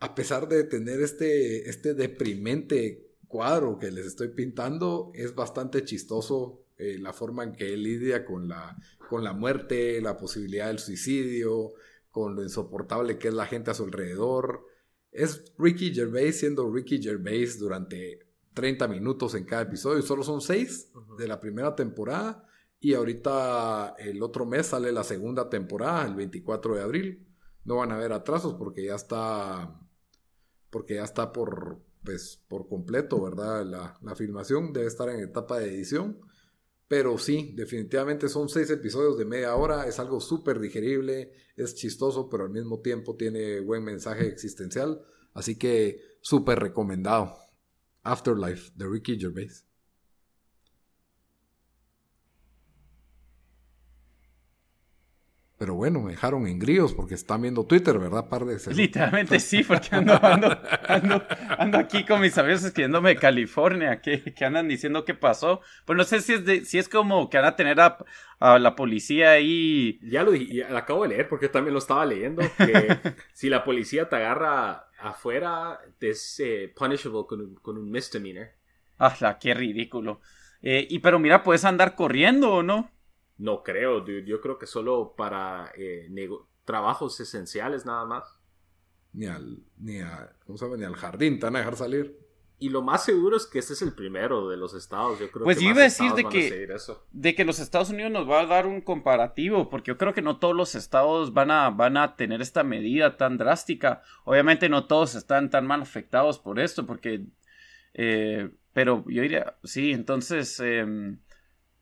a 0.00 0.14
pesar 0.14 0.48
de 0.48 0.64
tener 0.64 1.00
este, 1.00 1.68
este 1.68 1.94
deprimente 1.94 3.12
cuadro 3.28 3.78
que 3.78 3.90
les 3.90 4.06
estoy 4.06 4.28
pintando, 4.28 5.12
es 5.14 5.34
bastante 5.34 5.84
chistoso 5.84 6.61
eh, 6.82 6.98
la 6.98 7.12
forma 7.12 7.44
en 7.44 7.54
que 7.54 7.72
él 7.72 7.82
lidia 7.82 8.24
con 8.24 8.48
la, 8.48 8.76
con 9.08 9.22
la 9.22 9.32
muerte, 9.32 10.00
la 10.00 10.16
posibilidad 10.16 10.68
del 10.68 10.78
suicidio, 10.78 11.72
con 12.10 12.34
lo 12.34 12.42
insoportable 12.42 13.18
que 13.18 13.28
es 13.28 13.34
la 13.34 13.46
gente 13.46 13.70
a 13.70 13.74
su 13.74 13.84
alrededor. 13.84 14.66
Es 15.10 15.52
Ricky 15.58 15.94
Gervais 15.94 16.38
siendo 16.38 16.72
Ricky 16.72 17.02
Gervais 17.02 17.58
durante 17.58 18.20
30 18.54 18.88
minutos 18.88 19.34
en 19.34 19.44
cada 19.44 19.62
episodio. 19.62 20.02
Solo 20.02 20.22
son 20.22 20.40
6 20.40 20.92
de 21.18 21.28
la 21.28 21.40
primera 21.40 21.74
temporada. 21.74 22.46
Y 22.80 22.94
ahorita 22.94 23.94
el 23.98 24.22
otro 24.22 24.44
mes 24.44 24.66
sale 24.66 24.90
la 24.92 25.04
segunda 25.04 25.48
temporada, 25.48 26.04
el 26.06 26.14
24 26.14 26.74
de 26.74 26.82
abril. 26.82 27.26
No 27.64 27.76
van 27.76 27.92
a 27.92 27.96
haber 27.96 28.12
atrasos 28.12 28.54
porque 28.54 28.84
ya 28.84 28.94
está. 28.96 29.80
Porque 30.70 30.94
ya 30.94 31.04
está 31.04 31.32
por. 31.32 31.80
Pues, 32.04 32.42
por 32.48 32.68
completo, 32.68 33.22
¿verdad? 33.22 33.64
La, 33.64 33.96
la 34.02 34.16
filmación 34.16 34.72
debe 34.72 34.88
estar 34.88 35.08
en 35.08 35.20
etapa 35.20 35.60
de 35.60 35.72
edición. 35.72 36.18
Pero 36.92 37.16
sí, 37.16 37.54
definitivamente 37.56 38.28
son 38.28 38.50
seis 38.50 38.68
episodios 38.68 39.16
de 39.16 39.24
media 39.24 39.54
hora, 39.56 39.86
es 39.86 39.98
algo 39.98 40.20
súper 40.20 40.60
digerible, 40.60 41.32
es 41.56 41.74
chistoso, 41.74 42.28
pero 42.28 42.44
al 42.44 42.50
mismo 42.50 42.82
tiempo 42.82 43.16
tiene 43.16 43.60
buen 43.60 43.82
mensaje 43.82 44.26
existencial. 44.26 45.02
Así 45.32 45.56
que 45.56 46.02
súper 46.20 46.58
recomendado. 46.58 47.34
Afterlife 48.02 48.72
de 48.76 48.86
Ricky 48.86 49.18
Gervais. 49.18 49.64
Pero 55.62 55.76
bueno, 55.76 56.00
me 56.00 56.10
dejaron 56.10 56.48
en 56.48 56.58
gríos 56.58 56.92
porque 56.92 57.14
están 57.14 57.42
viendo 57.42 57.64
Twitter, 57.64 57.96
¿verdad? 57.96 58.28
Par 58.28 58.44
de 58.46 58.58
Literalmente 58.74 59.38
sí, 59.38 59.62
porque 59.62 59.94
ando, 59.94 60.18
ando, 60.20 60.58
ando, 61.56 61.78
aquí 61.78 62.04
con 62.04 62.20
mis 62.20 62.36
amigos 62.36 62.64
escribiéndome 62.64 63.10
de 63.10 63.16
California, 63.20 64.00
que, 64.00 64.34
que, 64.34 64.44
andan 64.44 64.66
diciendo 64.66 65.04
qué 65.04 65.14
pasó. 65.14 65.60
Pues 65.84 65.96
no 65.96 66.02
sé 66.02 66.20
si 66.20 66.32
es, 66.32 66.44
de, 66.44 66.64
si 66.64 66.78
es 66.78 66.88
como 66.88 67.30
que 67.30 67.36
van 67.36 67.46
a 67.46 67.54
tener 67.54 67.78
a, 67.80 67.96
la 68.40 68.74
policía 68.74 69.30
ahí. 69.30 70.00
Ya 70.02 70.24
lo, 70.24 70.32
acabo 70.76 71.04
de 71.04 71.10
leer 71.10 71.28
porque 71.28 71.48
también 71.48 71.74
lo 71.74 71.78
estaba 71.78 72.04
leyendo. 72.04 72.42
Que 72.58 72.98
si 73.32 73.48
la 73.48 73.62
policía 73.62 74.08
te 74.08 74.16
agarra 74.16 74.88
afuera, 74.98 75.78
es 76.00 76.40
eh, 76.40 76.72
punishable 76.74 77.20
con 77.28 77.40
un, 77.40 77.54
con 77.54 77.78
un 77.78 77.88
misdemeanor. 77.88 78.48
Ah, 78.98 79.38
qué 79.40 79.54
ridículo. 79.54 80.20
Eh, 80.60 80.88
y 80.90 80.98
pero 80.98 81.20
mira, 81.20 81.44
puedes 81.44 81.64
andar 81.64 81.94
corriendo 81.94 82.52
o 82.52 82.62
no. 82.64 82.90
No 83.38 83.62
creo, 83.62 84.00
dude. 84.00 84.24
Yo 84.24 84.40
creo 84.40 84.58
que 84.58 84.66
solo 84.66 85.14
para 85.16 85.72
eh, 85.76 86.08
trabajos 86.64 87.18
esenciales 87.20 87.86
nada 87.86 88.04
más. 88.04 88.38
Ni 89.12 89.26
al, 89.26 89.58
ni 89.78 90.00
a, 90.00 90.32
¿cómo 90.46 90.56
se 90.56 90.64
llama? 90.64 90.76
Ni 90.76 90.84
al 90.84 90.96
jardín 90.96 91.38
te 91.38 91.46
van 91.46 91.56
a 91.56 91.58
dejar 91.60 91.76
salir. 91.76 92.18
Y 92.62 92.68
lo 92.68 92.80
más 92.80 93.04
seguro 93.04 93.36
es 93.36 93.46
que 93.46 93.58
este 93.58 93.72
es 93.72 93.82
el 93.82 93.92
primero 93.92 94.48
de 94.48 94.56
los 94.56 94.72
estados. 94.74 95.18
Yo 95.18 95.28
creo 95.32 95.42
pues 95.42 95.58
yo 95.58 95.70
iba 95.70 95.80
a 95.80 95.82
decir 95.82 96.12
de 96.12 96.24
que, 96.28 96.68
de 97.10 97.34
que 97.34 97.44
los 97.44 97.58
Estados 97.58 97.90
Unidos 97.90 98.12
nos 98.12 98.30
va 98.30 98.40
a 98.40 98.46
dar 98.46 98.68
un 98.68 98.80
comparativo, 98.80 99.68
porque 99.68 99.88
yo 99.88 99.98
creo 99.98 100.14
que 100.14 100.22
no 100.22 100.38
todos 100.38 100.54
los 100.54 100.76
estados 100.76 101.34
van 101.34 101.50
a, 101.50 101.70
van 101.70 101.96
a 101.96 102.14
tener 102.14 102.40
esta 102.40 102.62
medida 102.62 103.16
tan 103.16 103.36
drástica. 103.36 104.04
Obviamente 104.24 104.68
no 104.68 104.86
todos 104.86 105.16
están 105.16 105.50
tan 105.50 105.66
mal 105.66 105.82
afectados 105.82 106.38
por 106.38 106.60
esto, 106.60 106.86
porque... 106.86 107.24
Eh, 107.94 108.48
pero 108.72 109.04
yo 109.08 109.22
diría, 109.22 109.56
sí, 109.64 109.90
entonces... 109.90 110.60
Em, 110.60 111.18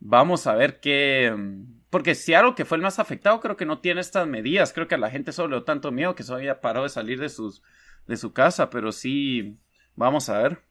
Vamos 0.00 0.46
a 0.46 0.54
ver 0.54 0.80
qué. 0.80 1.34
Porque 1.90 2.14
si 2.14 2.34
algo 2.34 2.54
que 2.54 2.64
fue 2.64 2.76
el 2.76 2.82
más 2.82 2.98
afectado, 2.98 3.40
creo 3.40 3.56
que 3.56 3.66
no 3.66 3.80
tiene 3.80 4.00
estas 4.00 4.26
medidas. 4.26 4.72
Creo 4.72 4.88
que 4.88 4.94
a 4.94 4.98
la 4.98 5.10
gente 5.10 5.32
solo 5.32 5.48
le 5.48 5.56
dio 5.56 5.64
tanto 5.64 5.92
miedo 5.92 6.14
que 6.14 6.22
se 6.22 6.32
había 6.32 6.60
parado 6.60 6.84
de 6.84 6.90
salir 6.90 7.20
de, 7.20 7.28
sus, 7.28 7.62
de 8.06 8.16
su 8.16 8.32
casa. 8.32 8.70
Pero 8.70 8.92
sí, 8.92 9.58
vamos 9.96 10.28
a 10.28 10.42
ver. 10.42 10.62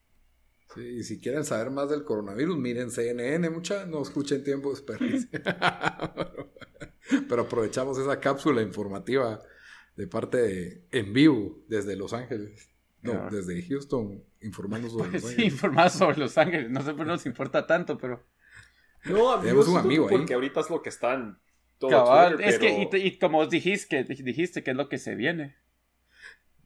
Sí, 0.74 0.82
y 0.82 1.04
si 1.04 1.20
quieren 1.20 1.46
saber 1.46 1.72
más 1.72 1.90
del 1.90 2.04
coronavirus, 2.04 2.58
miren 2.58 2.92
CNN, 2.92 3.50
mucha, 3.50 3.86
no 3.86 4.02
escuchen 4.02 4.44
tiempo 4.44 4.70
desperdicio. 4.70 5.30
pero 7.30 7.44
aprovechamos 7.44 7.98
esa 7.98 8.20
cápsula 8.20 8.62
informativa 8.62 9.42
de 9.96 10.08
parte 10.08 10.38
de 10.38 10.86
en 10.92 11.14
vivo 11.14 11.64
desde 11.68 11.96
Los 11.96 12.14
Ángeles. 12.14 12.70
No, 13.02 13.30
desde 13.32 13.62
Houston, 13.64 14.24
informando 14.42 14.90
sobre 14.90 15.12
Los 15.14 15.24
Ángeles. 15.24 15.36
Sí, 15.36 15.44
informando 15.44 15.90
sobre 15.90 16.18
Los 16.18 16.38
Ángeles. 16.38 16.70
No 16.70 16.82
sé 16.82 16.94
por 16.94 17.06
qué 17.06 17.12
nos 17.12 17.26
importa 17.26 17.66
tanto, 17.66 17.98
pero. 17.98 18.24
No, 19.06 19.39
Tenemos 19.39 19.68
un 19.68 19.78
amigo 19.78 20.08
ahí. 20.08 20.18
Porque 20.18 20.34
ahorita 20.34 20.60
es 20.60 20.70
lo 20.70 20.82
que 20.82 20.89
están. 20.89 21.39
Todo 21.78 22.38
es 22.39 22.60
que, 22.60 22.89
y, 22.97 23.18
como 23.18 23.45
dijiste 23.47 24.06
que, 24.06 24.14
dijiste 24.24 24.64
que 24.64 24.72
es 24.72 24.78
lo 24.78 24.89
que 24.89 24.97
se 24.97 25.16
viene. 25.16 25.56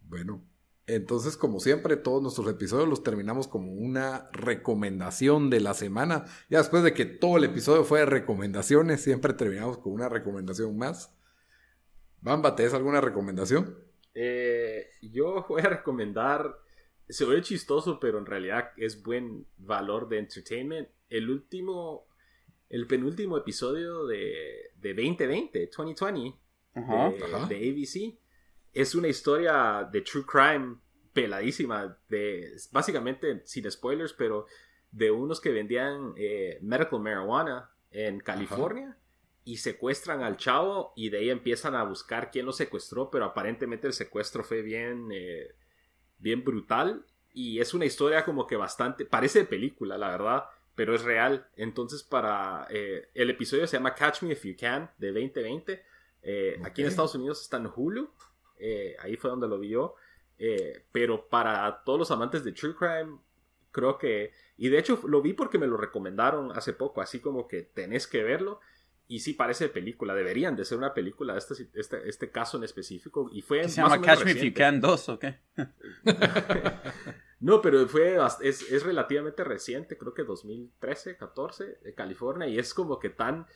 Bueno, 0.02 0.44
entonces, 0.88 1.38
como 1.38 1.60
siempre, 1.60 1.98
todos 1.98 2.22
nuestros 2.22 2.48
episodios 2.50 2.90
los 2.90 3.04
terminamos 3.04 3.48
como 3.48 3.72
una 3.74 4.30
recomendación 4.34 5.52
de 5.52 5.60
la 5.60 5.76
semana. 5.76 6.26
Ya 6.50 6.58
después 6.58 6.84
de 6.84 6.94
que 6.96 7.06
todo 7.06 7.38
el 7.38 7.44
episodio 7.44 7.84
fue 7.84 8.00
de 8.00 8.06
recomendaciones, 8.08 9.02
siempre 9.02 9.34
terminamos 9.34 9.78
con 9.78 9.94
una 9.94 10.10
recomendación 10.10 10.76
más. 10.78 11.16
Bamba, 12.22 12.56
¿te 12.56 12.66
alguna 12.66 13.02
recomendación? 13.02 13.78
Eh, 14.16 14.90
yo 15.02 15.46
voy 15.48 15.62
a 15.62 15.70
recomendar 15.70 16.64
se 17.10 17.26
oye 17.26 17.42
chistoso, 17.42 18.00
pero 18.00 18.18
en 18.18 18.26
realidad 18.26 18.72
es 18.78 19.04
buen 19.04 19.46
valor 19.58 20.08
de 20.10 20.20
entertainment. 20.20 20.90
El 21.10 21.30
último, 21.30 22.08
el 22.74 22.88
penúltimo 22.88 23.38
episodio 23.38 24.08
de, 24.08 24.72
de 24.82 24.96
2020, 24.96 25.70
2020, 25.78 26.38
de, 26.74 27.46
de 27.48 27.70
ABC, 27.70 28.18
es 28.74 28.96
una 28.96 29.08
historia 29.08 29.88
de 29.92 30.02
true 30.02 30.26
crime 30.26 30.78
peladísima, 31.14 31.96
de 32.10 32.52
básicamente 32.72 33.44
sin 33.46 33.70
spoilers, 33.70 34.14
pero 34.14 34.48
de 34.92 35.12
unos 35.12 35.40
que 35.40 35.52
vendían 35.52 36.16
eh, 36.18 36.58
medical 36.64 37.00
marijuana 37.00 37.70
en 37.92 38.20
California 38.20 38.98
y 39.46 39.58
secuestran 39.58 40.24
al 40.24 40.38
chavo 40.38 40.94
y 40.96 41.10
de 41.10 41.20
ahí 41.20 41.30
empiezan 41.30 41.76
a 41.76 41.84
buscar 41.84 42.32
quién 42.32 42.48
lo 42.48 42.54
secuestró, 42.54 43.12
pero 43.12 43.26
aparentemente 43.26 43.86
el 43.86 43.94
secuestro 43.94 44.44
fue 44.44 44.64
bien, 44.64 45.10
eh, 45.12 45.54
bien 46.18 46.44
brutal 46.44 47.06
y 47.34 47.60
es 47.60 47.76
una 47.76 47.86
historia 47.86 48.26
como 48.26 48.48
que 48.48 48.56
bastante, 48.56 49.06
parece 49.06 49.40
de 49.40 49.46
película, 49.46 49.96
la 49.96 50.10
verdad, 50.10 50.46
pero 50.76 50.96
es 50.96 51.04
real. 51.04 51.48
Entonces 51.56 52.04
para 52.04 52.68
eh, 52.70 53.10
el 53.14 53.30
episodio 53.30 53.68
se 53.68 53.78
llama 53.78 53.96
Catch 53.96 54.24
Me 54.24 54.34
If 54.34 54.44
You 54.46 54.56
Can 54.60 54.90
de 54.98 55.08
2020. 55.08 55.86
Aquí 56.64 56.82
en 56.82 56.88
Estados 56.88 57.16
Unidos 57.16 57.42
está 57.42 57.58
en 57.58 57.70
Hulu. 57.74 58.10
ahí 59.00 59.18
fue 59.18 59.30
donde 59.30 59.48
lo 59.48 59.60
vi 59.60 59.70
yo. 59.70 59.96
pero 60.92 61.28
para 61.28 61.84
todos 61.84 62.00
los 62.00 62.12
amantes 62.12 62.44
de 62.44 62.52
True 62.52 62.76
Crime, 62.76 63.20
creo 63.72 63.98
que... 63.98 64.32
Y 64.56 64.70
de 64.70 64.80
hecho 64.80 65.02
lo 65.06 65.22
vi 65.22 65.34
porque 65.34 65.58
me 65.58 65.68
lo 65.68 65.76
recomendaron 65.76 66.52
hace 66.54 66.72
poco, 66.72 67.02
así 67.02 67.20
como 67.20 67.48
que 67.48 67.64
tenés 67.64 68.08
que 68.08 68.24
verlo. 68.24 68.62
Y 69.08 69.20
sí 69.20 69.34
parece 69.34 69.68
película, 69.68 70.16
deberían 70.16 70.56
de 70.56 70.64
ser 70.64 70.78
una 70.78 70.94
película 70.94 71.38
este, 71.38 71.68
este, 71.74 72.08
este 72.08 72.32
caso 72.32 72.58
en 72.58 72.64
específico. 72.64 73.30
Y 73.34 73.42
fue... 73.42 73.68
¿Se 73.68 73.82
llama 73.82 74.02
Catch 74.02 74.24
Me 74.24 74.32
If 74.32 74.44
You 74.44 74.54
Can 74.54 74.80
2 74.80 75.10
o 75.10 75.20
qué? 75.20 75.40
no, 77.44 77.62
pero 77.62 77.86
fue, 77.90 78.18
es, 78.40 78.72
es, 78.72 78.84
relativamente 78.84 79.44
reciente, 79.44 79.98
creo 79.98 80.14
que 80.14 80.24
2013, 80.24 81.18
14, 81.18 81.80
de 81.84 81.94
California. 81.94 82.48
Y 82.48 82.58
es 82.58 82.74
como 82.74 83.00
que 83.00 83.10
tan... 83.10 83.48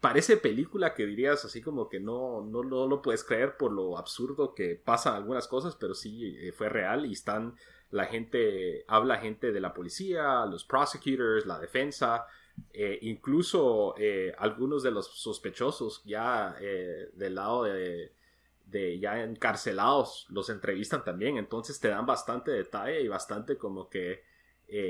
Parece 0.00 0.36
película 0.36 0.92
que 0.92 1.06
dirías 1.06 1.44
así 1.44 1.62
como 1.62 1.88
que 1.88 2.00
no, 2.00 2.42
no, 2.42 2.64
no 2.64 2.88
lo 2.88 3.02
puedes 3.02 3.22
creer 3.22 3.56
por 3.56 3.70
lo 3.70 3.96
absurdo 3.96 4.56
que 4.56 4.74
pasan 4.74 5.14
algunas 5.14 5.46
cosas, 5.46 5.76
pero 5.76 5.94
sí 5.94 6.36
eh, 6.36 6.50
fue 6.50 6.68
real 6.68 7.06
y 7.06 7.12
están 7.12 7.54
la 7.90 8.06
gente, 8.06 8.84
habla 8.88 9.18
gente 9.18 9.52
de 9.52 9.60
la 9.60 9.72
policía, 9.72 10.44
los 10.44 10.64
prosecutors, 10.64 11.46
la 11.46 11.60
defensa, 11.60 12.26
eh, 12.72 12.98
incluso 13.02 13.94
eh, 13.98 14.34
algunos 14.36 14.82
de 14.82 14.90
los 14.90 15.06
sospechosos 15.06 16.02
ya 16.04 16.56
del 16.58 17.36
lado 17.36 17.62
de, 17.62 18.12
ya 18.72 19.22
encarcelados 19.22 20.26
los 20.28 20.50
entrevistan 20.50 21.04
también, 21.04 21.38
entonces 21.38 21.78
te 21.80 21.88
dan 21.88 22.06
bastante 22.06 22.50
detalle 22.50 23.00
y 23.00 23.08
bastante 23.08 23.56
como 23.56 23.88
que 23.88 24.24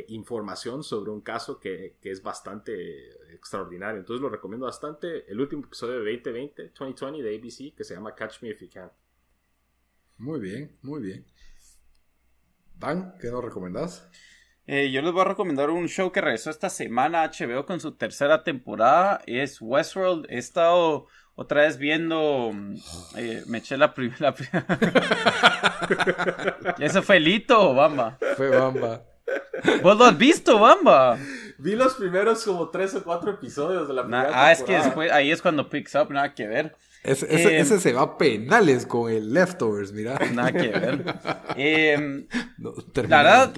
información 0.08 0.82
sobre 0.82 1.10
un 1.10 1.20
caso 1.20 1.60
que, 1.60 1.96
que, 2.00 2.10
es 2.10 2.22
bastante 2.22 3.10
extraordinario. 3.34 3.98
Entonces 4.00 4.22
lo 4.22 4.30
recomiendo 4.30 4.64
bastante. 4.64 5.30
El 5.30 5.38
último 5.38 5.66
episodio 5.66 6.02
de 6.02 6.12
2020, 6.12 6.72
2020 6.78 7.22
de 7.22 7.36
ABC, 7.36 7.76
que 7.76 7.84
se 7.84 7.94
llama 7.94 8.14
Catch 8.14 8.40
Me 8.40 8.48
If 8.48 8.62
You 8.62 8.70
Can. 8.72 8.90
Muy 10.18 10.40
bien, 10.40 10.78
muy 10.80 11.02
bien. 11.02 11.26
Dan, 12.78 13.16
¿qué 13.20 13.30
nos 13.30 13.44
recomendás? 13.44 14.08
Eh, 14.66 14.90
yo 14.90 15.00
les 15.00 15.12
voy 15.12 15.20
a 15.20 15.24
recomendar 15.24 15.70
un 15.70 15.88
show 15.88 16.10
que 16.10 16.20
regresó 16.20 16.50
esta 16.50 16.70
semana 16.70 17.30
HBO 17.30 17.66
con 17.66 17.80
su 17.80 17.92
tercera 17.92 18.42
temporada. 18.42 19.20
Es 19.26 19.60
Westworld. 19.60 20.26
He 20.28 20.38
estado 20.38 21.06
otra 21.36 21.62
vez 21.62 21.78
viendo. 21.78 22.52
Eh, 23.16 23.44
me 23.46 23.58
eché 23.58 23.76
la 23.76 23.94
primera. 23.94 24.34
¿Eso 26.80 27.02
fue 27.02 27.20
Lito 27.20 27.70
o 27.70 27.74
Bamba? 27.74 28.18
Fue 28.36 28.48
Bamba. 28.48 29.02
¿Vos 29.82 29.96
lo 29.96 30.04
has 30.04 30.18
visto, 30.18 30.58
Bamba? 30.58 31.18
Vi 31.58 31.74
los 31.74 31.94
primeros 31.94 32.44
como 32.44 32.68
tres 32.70 32.94
o 32.94 33.02
cuatro 33.02 33.32
episodios 33.32 33.88
de 33.88 33.94
la 33.94 34.02
primera 34.02 34.30
Ah, 34.32 34.52
es 34.52 34.62
que 34.62 34.74
después, 34.74 35.10
ahí 35.10 35.30
es 35.30 35.42
cuando 35.42 35.68
picks 35.68 35.94
up, 35.94 36.10
nada 36.10 36.34
que 36.34 36.46
ver. 36.46 36.76
Ese, 37.02 37.26
ese, 37.32 37.58
em, 37.58 37.80
se 37.80 37.92
va 37.92 38.02
a 38.02 38.18
penales 38.18 38.84
con 38.84 39.10
el 39.10 39.32
leftovers, 39.32 39.92
mira. 39.92 40.18
Nada 40.32 40.52
que 40.52 40.68
ver. 40.68 41.14
Em, 41.56 42.26
la 43.08 43.22
verdad, 43.22 43.54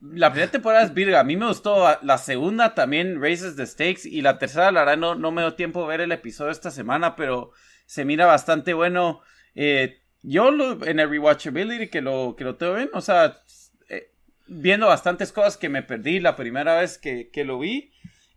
la 0.00 0.30
primera 0.30 0.50
temporada 0.50 0.84
es 0.84 0.94
virga. 0.94 1.20
A 1.20 1.24
mí 1.24 1.36
me 1.36 1.46
gustó. 1.46 1.86
La 2.02 2.18
segunda 2.18 2.74
también, 2.74 3.20
Raises 3.20 3.56
the 3.56 3.66
Stakes. 3.66 4.06
Y 4.06 4.22
la 4.22 4.38
tercera, 4.38 4.70
la 4.70 4.80
verdad, 4.80 4.96
no, 4.98 5.14
no 5.14 5.32
me 5.32 5.42
dio 5.42 5.54
tiempo 5.54 5.82
de 5.82 5.88
ver 5.88 6.00
el 6.02 6.12
episodio 6.12 6.50
esta 6.50 6.70
semana, 6.70 7.16
pero 7.16 7.52
se 7.86 8.04
mira 8.04 8.26
bastante 8.26 8.74
bueno. 8.74 9.20
Eh, 9.54 10.02
yo 10.22 10.48
en 10.84 10.98
el 10.98 11.08
rewatchability 11.08 11.88
que 11.88 12.00
lo, 12.00 12.34
que 12.36 12.44
lo 12.44 12.56
tengo 12.56 12.74
bien, 12.74 12.90
o 12.92 13.00
sea, 13.00 13.40
eh, 13.88 14.10
viendo 14.46 14.88
bastantes 14.88 15.32
cosas 15.32 15.56
que 15.56 15.68
me 15.68 15.82
perdí 15.82 16.18
la 16.18 16.34
primera 16.34 16.80
vez 16.80 16.98
que, 16.98 17.30
que 17.30 17.44
lo 17.44 17.58
vi. 17.58 17.92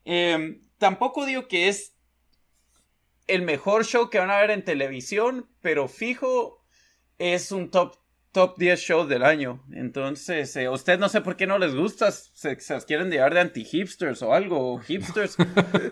Em, 0.05 0.61
tampoco 0.77 1.25
digo 1.25 1.47
que 1.47 1.67
es 1.67 1.95
el 3.27 3.41
mejor 3.41 3.85
show 3.85 4.09
que 4.09 4.19
van 4.19 4.31
a 4.31 4.39
ver 4.39 4.51
en 4.51 4.63
televisión, 4.63 5.49
pero 5.61 5.87
fijo 5.87 6.63
es 7.17 7.51
un 7.51 7.69
top 7.69 7.95
top 8.31 8.57
10 8.57 8.79
show 8.79 9.07
del 9.07 9.23
año. 9.23 9.63
Entonces, 9.71 10.55
eh, 10.55 10.69
usted 10.69 10.99
no 10.99 11.09
sé 11.09 11.21
por 11.21 11.35
qué 11.35 11.47
no 11.47 11.57
les 11.57 11.75
gusta, 11.75 12.11
se, 12.11 12.57
quieren 12.85 13.09
llevar 13.09 13.33
de 13.33 13.41
anti-hipsters 13.41 14.21
o 14.21 14.33
algo, 14.33 14.79
hipsters, 14.79 15.37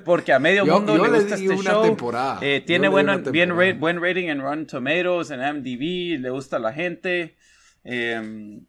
porque 0.05 0.33
a 0.33 0.39
medio 0.39 0.65
mundo 0.65 0.97
le 0.97 1.09
gusta 1.09 1.35
este 1.35 1.57
show. 1.57 1.97
Eh, 2.41 2.63
tiene 2.65 2.89
buen, 2.89 3.23
bien 3.31 3.55
buen 3.79 4.01
rating 4.01 4.27
en 4.27 4.41
Rotten 4.41 4.67
Tomatoes, 4.67 5.31
en 5.31 5.39
MDB, 5.39 6.19
le 6.21 6.29
gusta 6.29 6.57
a 6.57 6.59
la 6.59 6.73
gente. 6.73 7.37
Em, 7.83 8.65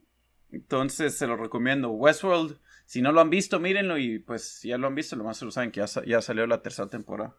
entonces, 0.50 1.16
se 1.16 1.26
lo 1.26 1.36
recomiendo. 1.36 1.90
Westworld, 1.90 2.58
si 2.86 3.02
no 3.02 3.12
lo 3.12 3.20
han 3.20 3.30
visto, 3.30 3.60
mírenlo 3.60 3.98
y 3.98 4.18
pues 4.18 4.62
ya 4.62 4.78
lo 4.78 4.86
han 4.86 4.94
visto, 4.94 5.16
lo 5.16 5.24
más 5.24 5.42
lo 5.42 5.50
saben 5.50 5.70
que 5.70 5.84
ya, 5.84 6.04
ya 6.06 6.22
salió 6.22 6.46
la 6.46 6.62
tercera 6.62 6.88
temporada. 6.88 7.36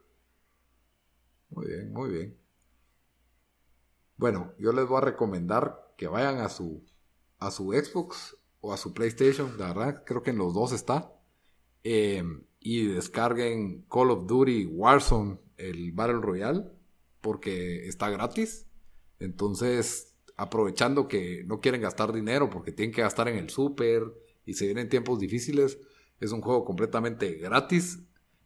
Muy 1.49 1.67
bien, 1.67 1.91
muy 1.91 2.11
bien. 2.11 2.37
Bueno, 4.17 4.53
yo 4.59 4.73
les 4.73 4.85
voy 4.85 4.97
a 4.97 5.05
recomendar 5.05 5.88
que 5.99 6.07
vayan 6.07 6.37
a 6.37 6.47
su, 6.47 6.81
a 7.39 7.51
su 7.51 7.73
Xbox 7.73 8.37
o 8.61 8.71
a 8.71 8.77
su 8.77 8.93
PlayStation, 8.93 9.57
la 9.57 9.73
verdad, 9.73 10.03
creo 10.05 10.23
que 10.23 10.29
en 10.29 10.37
los 10.37 10.53
dos 10.53 10.71
está. 10.71 11.13
Em, 11.83 12.45
y 12.61 12.85
descarguen 12.85 13.83
Call 13.91 14.11
of 14.11 14.25
Duty 14.25 14.67
Warzone, 14.67 15.39
el 15.57 15.91
Battle 15.91 16.21
Royale, 16.21 16.63
porque 17.19 17.85
está 17.89 18.09
gratis. 18.09 18.65
Entonces, 19.19 20.15
aprovechando 20.37 21.09
que 21.09 21.43
no 21.45 21.59
quieren 21.59 21.81
gastar 21.81 22.13
dinero 22.13 22.49
porque 22.49 22.71
tienen 22.71 22.95
que 22.95 23.01
gastar 23.01 23.27
en 23.27 23.35
el 23.35 23.49
super 23.49 24.03
y 24.45 24.53
se 24.53 24.67
vienen 24.67 24.87
tiempos 24.87 25.19
difíciles, 25.19 25.79
es 26.21 26.31
un 26.31 26.39
juego 26.39 26.63
completamente 26.63 27.33
gratis. 27.33 27.99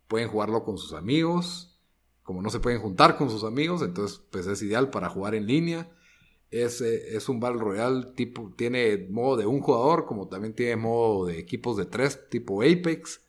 Pueden 0.08 0.28
jugarlo 0.28 0.64
con 0.64 0.80
sus 0.80 0.93
amigos 0.93 1.74
como 2.24 2.41
no 2.41 2.49
se 2.49 2.60
pueden 2.60 2.82
juntar 2.82 3.18
con 3.18 3.30
sus 3.30 3.43
amigos, 3.43 3.82
entonces 3.82 4.22
pues 4.32 4.47
es 4.47 4.62
ideal 4.64 4.89
para 4.89 5.10
jugar 5.10 5.36
en 5.36 5.45
línea. 5.45 5.91
Es, 6.54 6.82
eh, 6.82 7.16
es 7.16 7.30
un 7.30 7.39
Battle 7.39 7.62
Royale 7.62 8.06
tipo, 8.16 8.54
tiene 8.56 9.08
modo 9.10 9.38
de 9.38 9.45
un 9.45 9.60
jugador, 9.60 10.06
como 10.06 10.28
también 10.28 10.54
tiene 10.54 10.76
modo 10.76 11.26
de 11.26 11.39
equipos 11.39 11.78
de 11.78 11.86
tres, 11.86 12.30
tipo 12.30 12.62
Apex. 12.62 13.22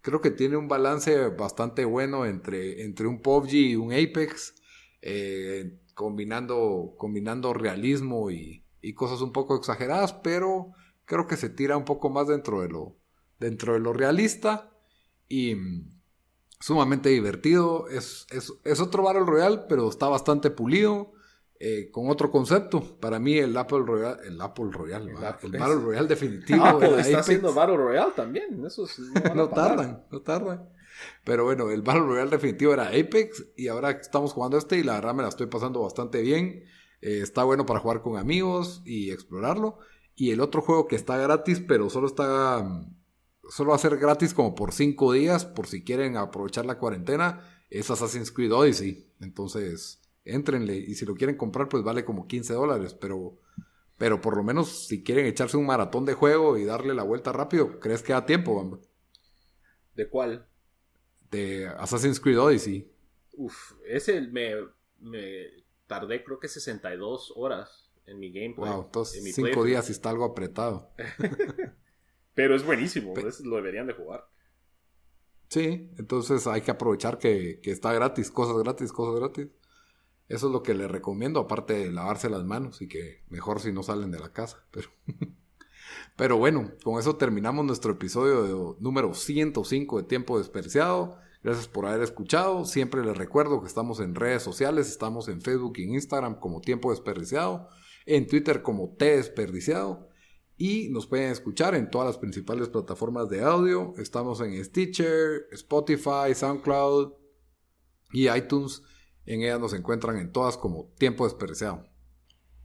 Creo 0.00 0.20
que 0.20 0.30
tiene 0.30 0.56
un 0.56 0.68
balance 0.68 1.28
bastante 1.28 1.84
bueno 1.84 2.26
entre, 2.26 2.82
entre 2.82 3.06
un 3.06 3.22
PUBG 3.22 3.52
y 3.52 3.76
un 3.76 3.92
Apex, 3.92 4.54
eh, 5.00 5.78
combinando, 5.94 6.94
combinando 6.98 7.54
realismo 7.54 8.30
y, 8.30 8.64
y 8.80 8.94
cosas 8.94 9.20
un 9.20 9.32
poco 9.32 9.56
exageradas, 9.56 10.12
pero 10.12 10.72
creo 11.04 11.26
que 11.26 11.36
se 11.36 11.50
tira 11.50 11.76
un 11.76 11.84
poco 11.84 12.10
más 12.10 12.28
dentro 12.28 12.62
de 12.62 12.68
lo, 12.68 12.96
dentro 13.38 13.74
de 13.74 13.80
lo 13.80 13.92
realista. 13.92 14.70
Y, 15.28 15.56
sumamente 16.62 17.08
divertido. 17.08 17.88
Es, 17.88 18.26
es, 18.30 18.80
otro 18.80 19.02
Battle 19.02 19.26
Royale, 19.26 19.62
pero 19.68 19.88
está 19.88 20.08
bastante 20.08 20.50
pulido. 20.50 21.12
Eh, 21.64 21.92
con 21.92 22.10
otro 22.10 22.28
concepto. 22.28 22.98
Para 22.98 23.20
mí 23.20 23.38
el 23.38 23.56
Apple 23.56 23.84
Royale, 23.86 24.26
el 24.26 24.40
Apple 24.40 24.70
Royale, 24.72 25.12
el, 25.12 25.16
Battle 25.16 25.76
Royale 25.76 26.08
definitivo. 26.08 26.64
Apple 26.64 27.00
está 27.00 27.20
haciendo 27.20 27.54
Battle 27.54 27.76
Royale 27.76 28.10
también. 28.16 28.66
Eso 28.66 28.84
no, 29.36 29.48
tardan, 29.48 30.04
no 30.10 30.22
tardan. 30.22 30.68
Pero 31.22 31.44
bueno, 31.44 31.70
el 31.70 31.82
Battle 31.82 32.02
Royale 32.02 32.30
definitivo 32.30 32.72
era 32.72 32.88
Apex 32.88 33.44
y 33.56 33.68
ahora 33.68 33.92
estamos 33.92 34.32
jugando 34.32 34.58
este 34.58 34.76
y 34.76 34.82
la 34.82 34.94
verdad 34.94 35.14
me 35.14 35.22
la 35.22 35.28
estoy 35.28 35.46
pasando 35.46 35.80
bastante 35.82 36.20
bien. 36.20 36.64
Eh, 37.00 37.20
está 37.22 37.44
bueno 37.44 37.64
para 37.64 37.78
jugar 37.78 38.02
con 38.02 38.16
amigos 38.16 38.82
y 38.84 39.12
explorarlo. 39.12 39.78
Y 40.16 40.32
el 40.32 40.40
otro 40.40 40.62
juego 40.62 40.88
que 40.88 40.96
está 40.96 41.16
gratis, 41.16 41.60
pero 41.60 41.90
solo 41.90 42.08
está 42.08 42.66
solo 43.48 43.70
va 43.70 43.76
a 43.76 43.78
ser 43.78 43.98
gratis 43.98 44.34
como 44.34 44.56
por 44.56 44.72
5 44.72 45.12
días, 45.12 45.44
por 45.44 45.68
si 45.68 45.84
quieren 45.84 46.16
aprovechar 46.16 46.66
la 46.66 46.78
cuarentena, 46.78 47.64
es 47.70 47.88
Assassin's 47.88 48.32
Creed 48.32 48.52
Odyssey. 48.52 49.12
Entonces, 49.20 50.01
entrenle. 50.24 50.76
Y 50.76 50.94
si 50.94 51.04
lo 51.04 51.14
quieren 51.14 51.36
comprar, 51.36 51.68
pues 51.68 51.82
vale 51.82 52.04
como 52.04 52.26
15 52.26 52.54
dólares. 52.54 52.94
Pero, 52.94 53.38
pero 53.96 54.20
por 54.20 54.36
lo 54.36 54.42
menos 54.42 54.86
si 54.86 55.02
quieren 55.02 55.26
echarse 55.26 55.56
un 55.56 55.66
maratón 55.66 56.04
de 56.04 56.14
juego 56.14 56.56
y 56.58 56.64
darle 56.64 56.94
la 56.94 57.02
vuelta 57.02 57.32
rápido, 57.32 57.78
¿crees 57.80 58.02
que 58.02 58.12
da 58.12 58.26
tiempo, 58.26 58.56
Bamba? 58.56 58.78
¿De 59.94 60.08
cuál? 60.08 60.46
De 61.30 61.66
Assassin's 61.66 62.20
Creed 62.20 62.40
Odyssey. 62.40 62.90
Uf, 63.34 63.72
ese 63.86 64.20
me, 64.20 64.54
me 65.00 65.46
tardé 65.86 66.22
creo 66.24 66.38
que 66.38 66.48
62 66.48 67.32
horas 67.36 67.90
en 68.06 68.18
mi 68.18 68.32
gameplay. 68.32 68.70
Wow, 68.70 68.82
entonces 68.84 69.34
cinco 69.34 69.64
días 69.64 69.88
y 69.88 69.92
está 69.92 70.10
algo 70.10 70.24
apretado. 70.24 70.90
Pero 72.34 72.56
es 72.56 72.64
buenísimo, 72.64 73.14
lo 73.44 73.56
deberían 73.56 73.86
de 73.86 73.92
jugar. 73.92 74.26
Sí, 75.48 75.90
entonces 75.98 76.46
hay 76.46 76.62
que 76.62 76.70
aprovechar 76.70 77.18
que, 77.18 77.60
que, 77.62 77.70
está 77.70 77.92
gratis, 77.92 78.30
cosas 78.30 78.56
gratis, 78.62 78.90
cosas 78.90 79.20
gratis. 79.20 79.48
Eso 80.32 80.46
es 80.46 80.52
lo 80.52 80.62
que 80.62 80.72
les 80.72 80.90
recomiendo, 80.90 81.40
aparte 81.40 81.74
de 81.74 81.92
lavarse 81.92 82.30
las 82.30 82.44
manos 82.44 82.80
y 82.80 82.88
que 82.88 83.22
mejor 83.28 83.60
si 83.60 83.70
no 83.70 83.82
salen 83.82 84.10
de 84.10 84.18
la 84.18 84.32
casa. 84.32 84.64
Pero, 84.70 84.88
pero 86.16 86.38
bueno, 86.38 86.72
con 86.82 86.98
eso 86.98 87.16
terminamos 87.16 87.66
nuestro 87.66 87.92
episodio 87.92 88.78
número 88.80 89.12
105 89.12 89.98
de 89.98 90.08
Tiempo 90.08 90.38
Desperdiciado. 90.38 91.18
Gracias 91.42 91.68
por 91.68 91.84
haber 91.84 92.02
escuchado. 92.02 92.64
Siempre 92.64 93.04
les 93.04 93.14
recuerdo 93.14 93.60
que 93.60 93.66
estamos 93.66 94.00
en 94.00 94.14
redes 94.14 94.42
sociales, 94.42 94.88
estamos 94.88 95.28
en 95.28 95.42
Facebook 95.42 95.74
y 95.76 95.84
en 95.84 95.94
Instagram 95.94 96.40
como 96.40 96.62
Tiempo 96.62 96.92
Desperdiciado, 96.92 97.68
en 98.06 98.26
Twitter 98.26 98.62
como 98.62 98.94
T 98.96 99.16
Desperdiciado 99.16 100.08
y 100.56 100.88
nos 100.88 101.06
pueden 101.06 101.30
escuchar 101.30 101.74
en 101.74 101.90
todas 101.90 102.06
las 102.06 102.18
principales 102.18 102.70
plataformas 102.70 103.28
de 103.28 103.42
audio. 103.42 103.92
Estamos 103.98 104.40
en 104.40 104.64
Stitcher, 104.64 105.46
Spotify, 105.50 106.34
SoundCloud 106.34 107.12
y 108.12 108.30
iTunes. 108.30 108.82
En 109.26 109.42
ellas 109.42 109.60
nos 109.60 109.72
encuentran 109.72 110.18
en 110.18 110.32
todas 110.32 110.56
como 110.56 110.90
Tiempo 110.98 111.24
Desperdiciado. 111.24 111.84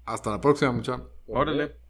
Hasta 0.06 0.32
la 0.32 0.42
próxima, 0.42 0.72
muchachos. 0.72 1.08
Órale. 1.28 1.87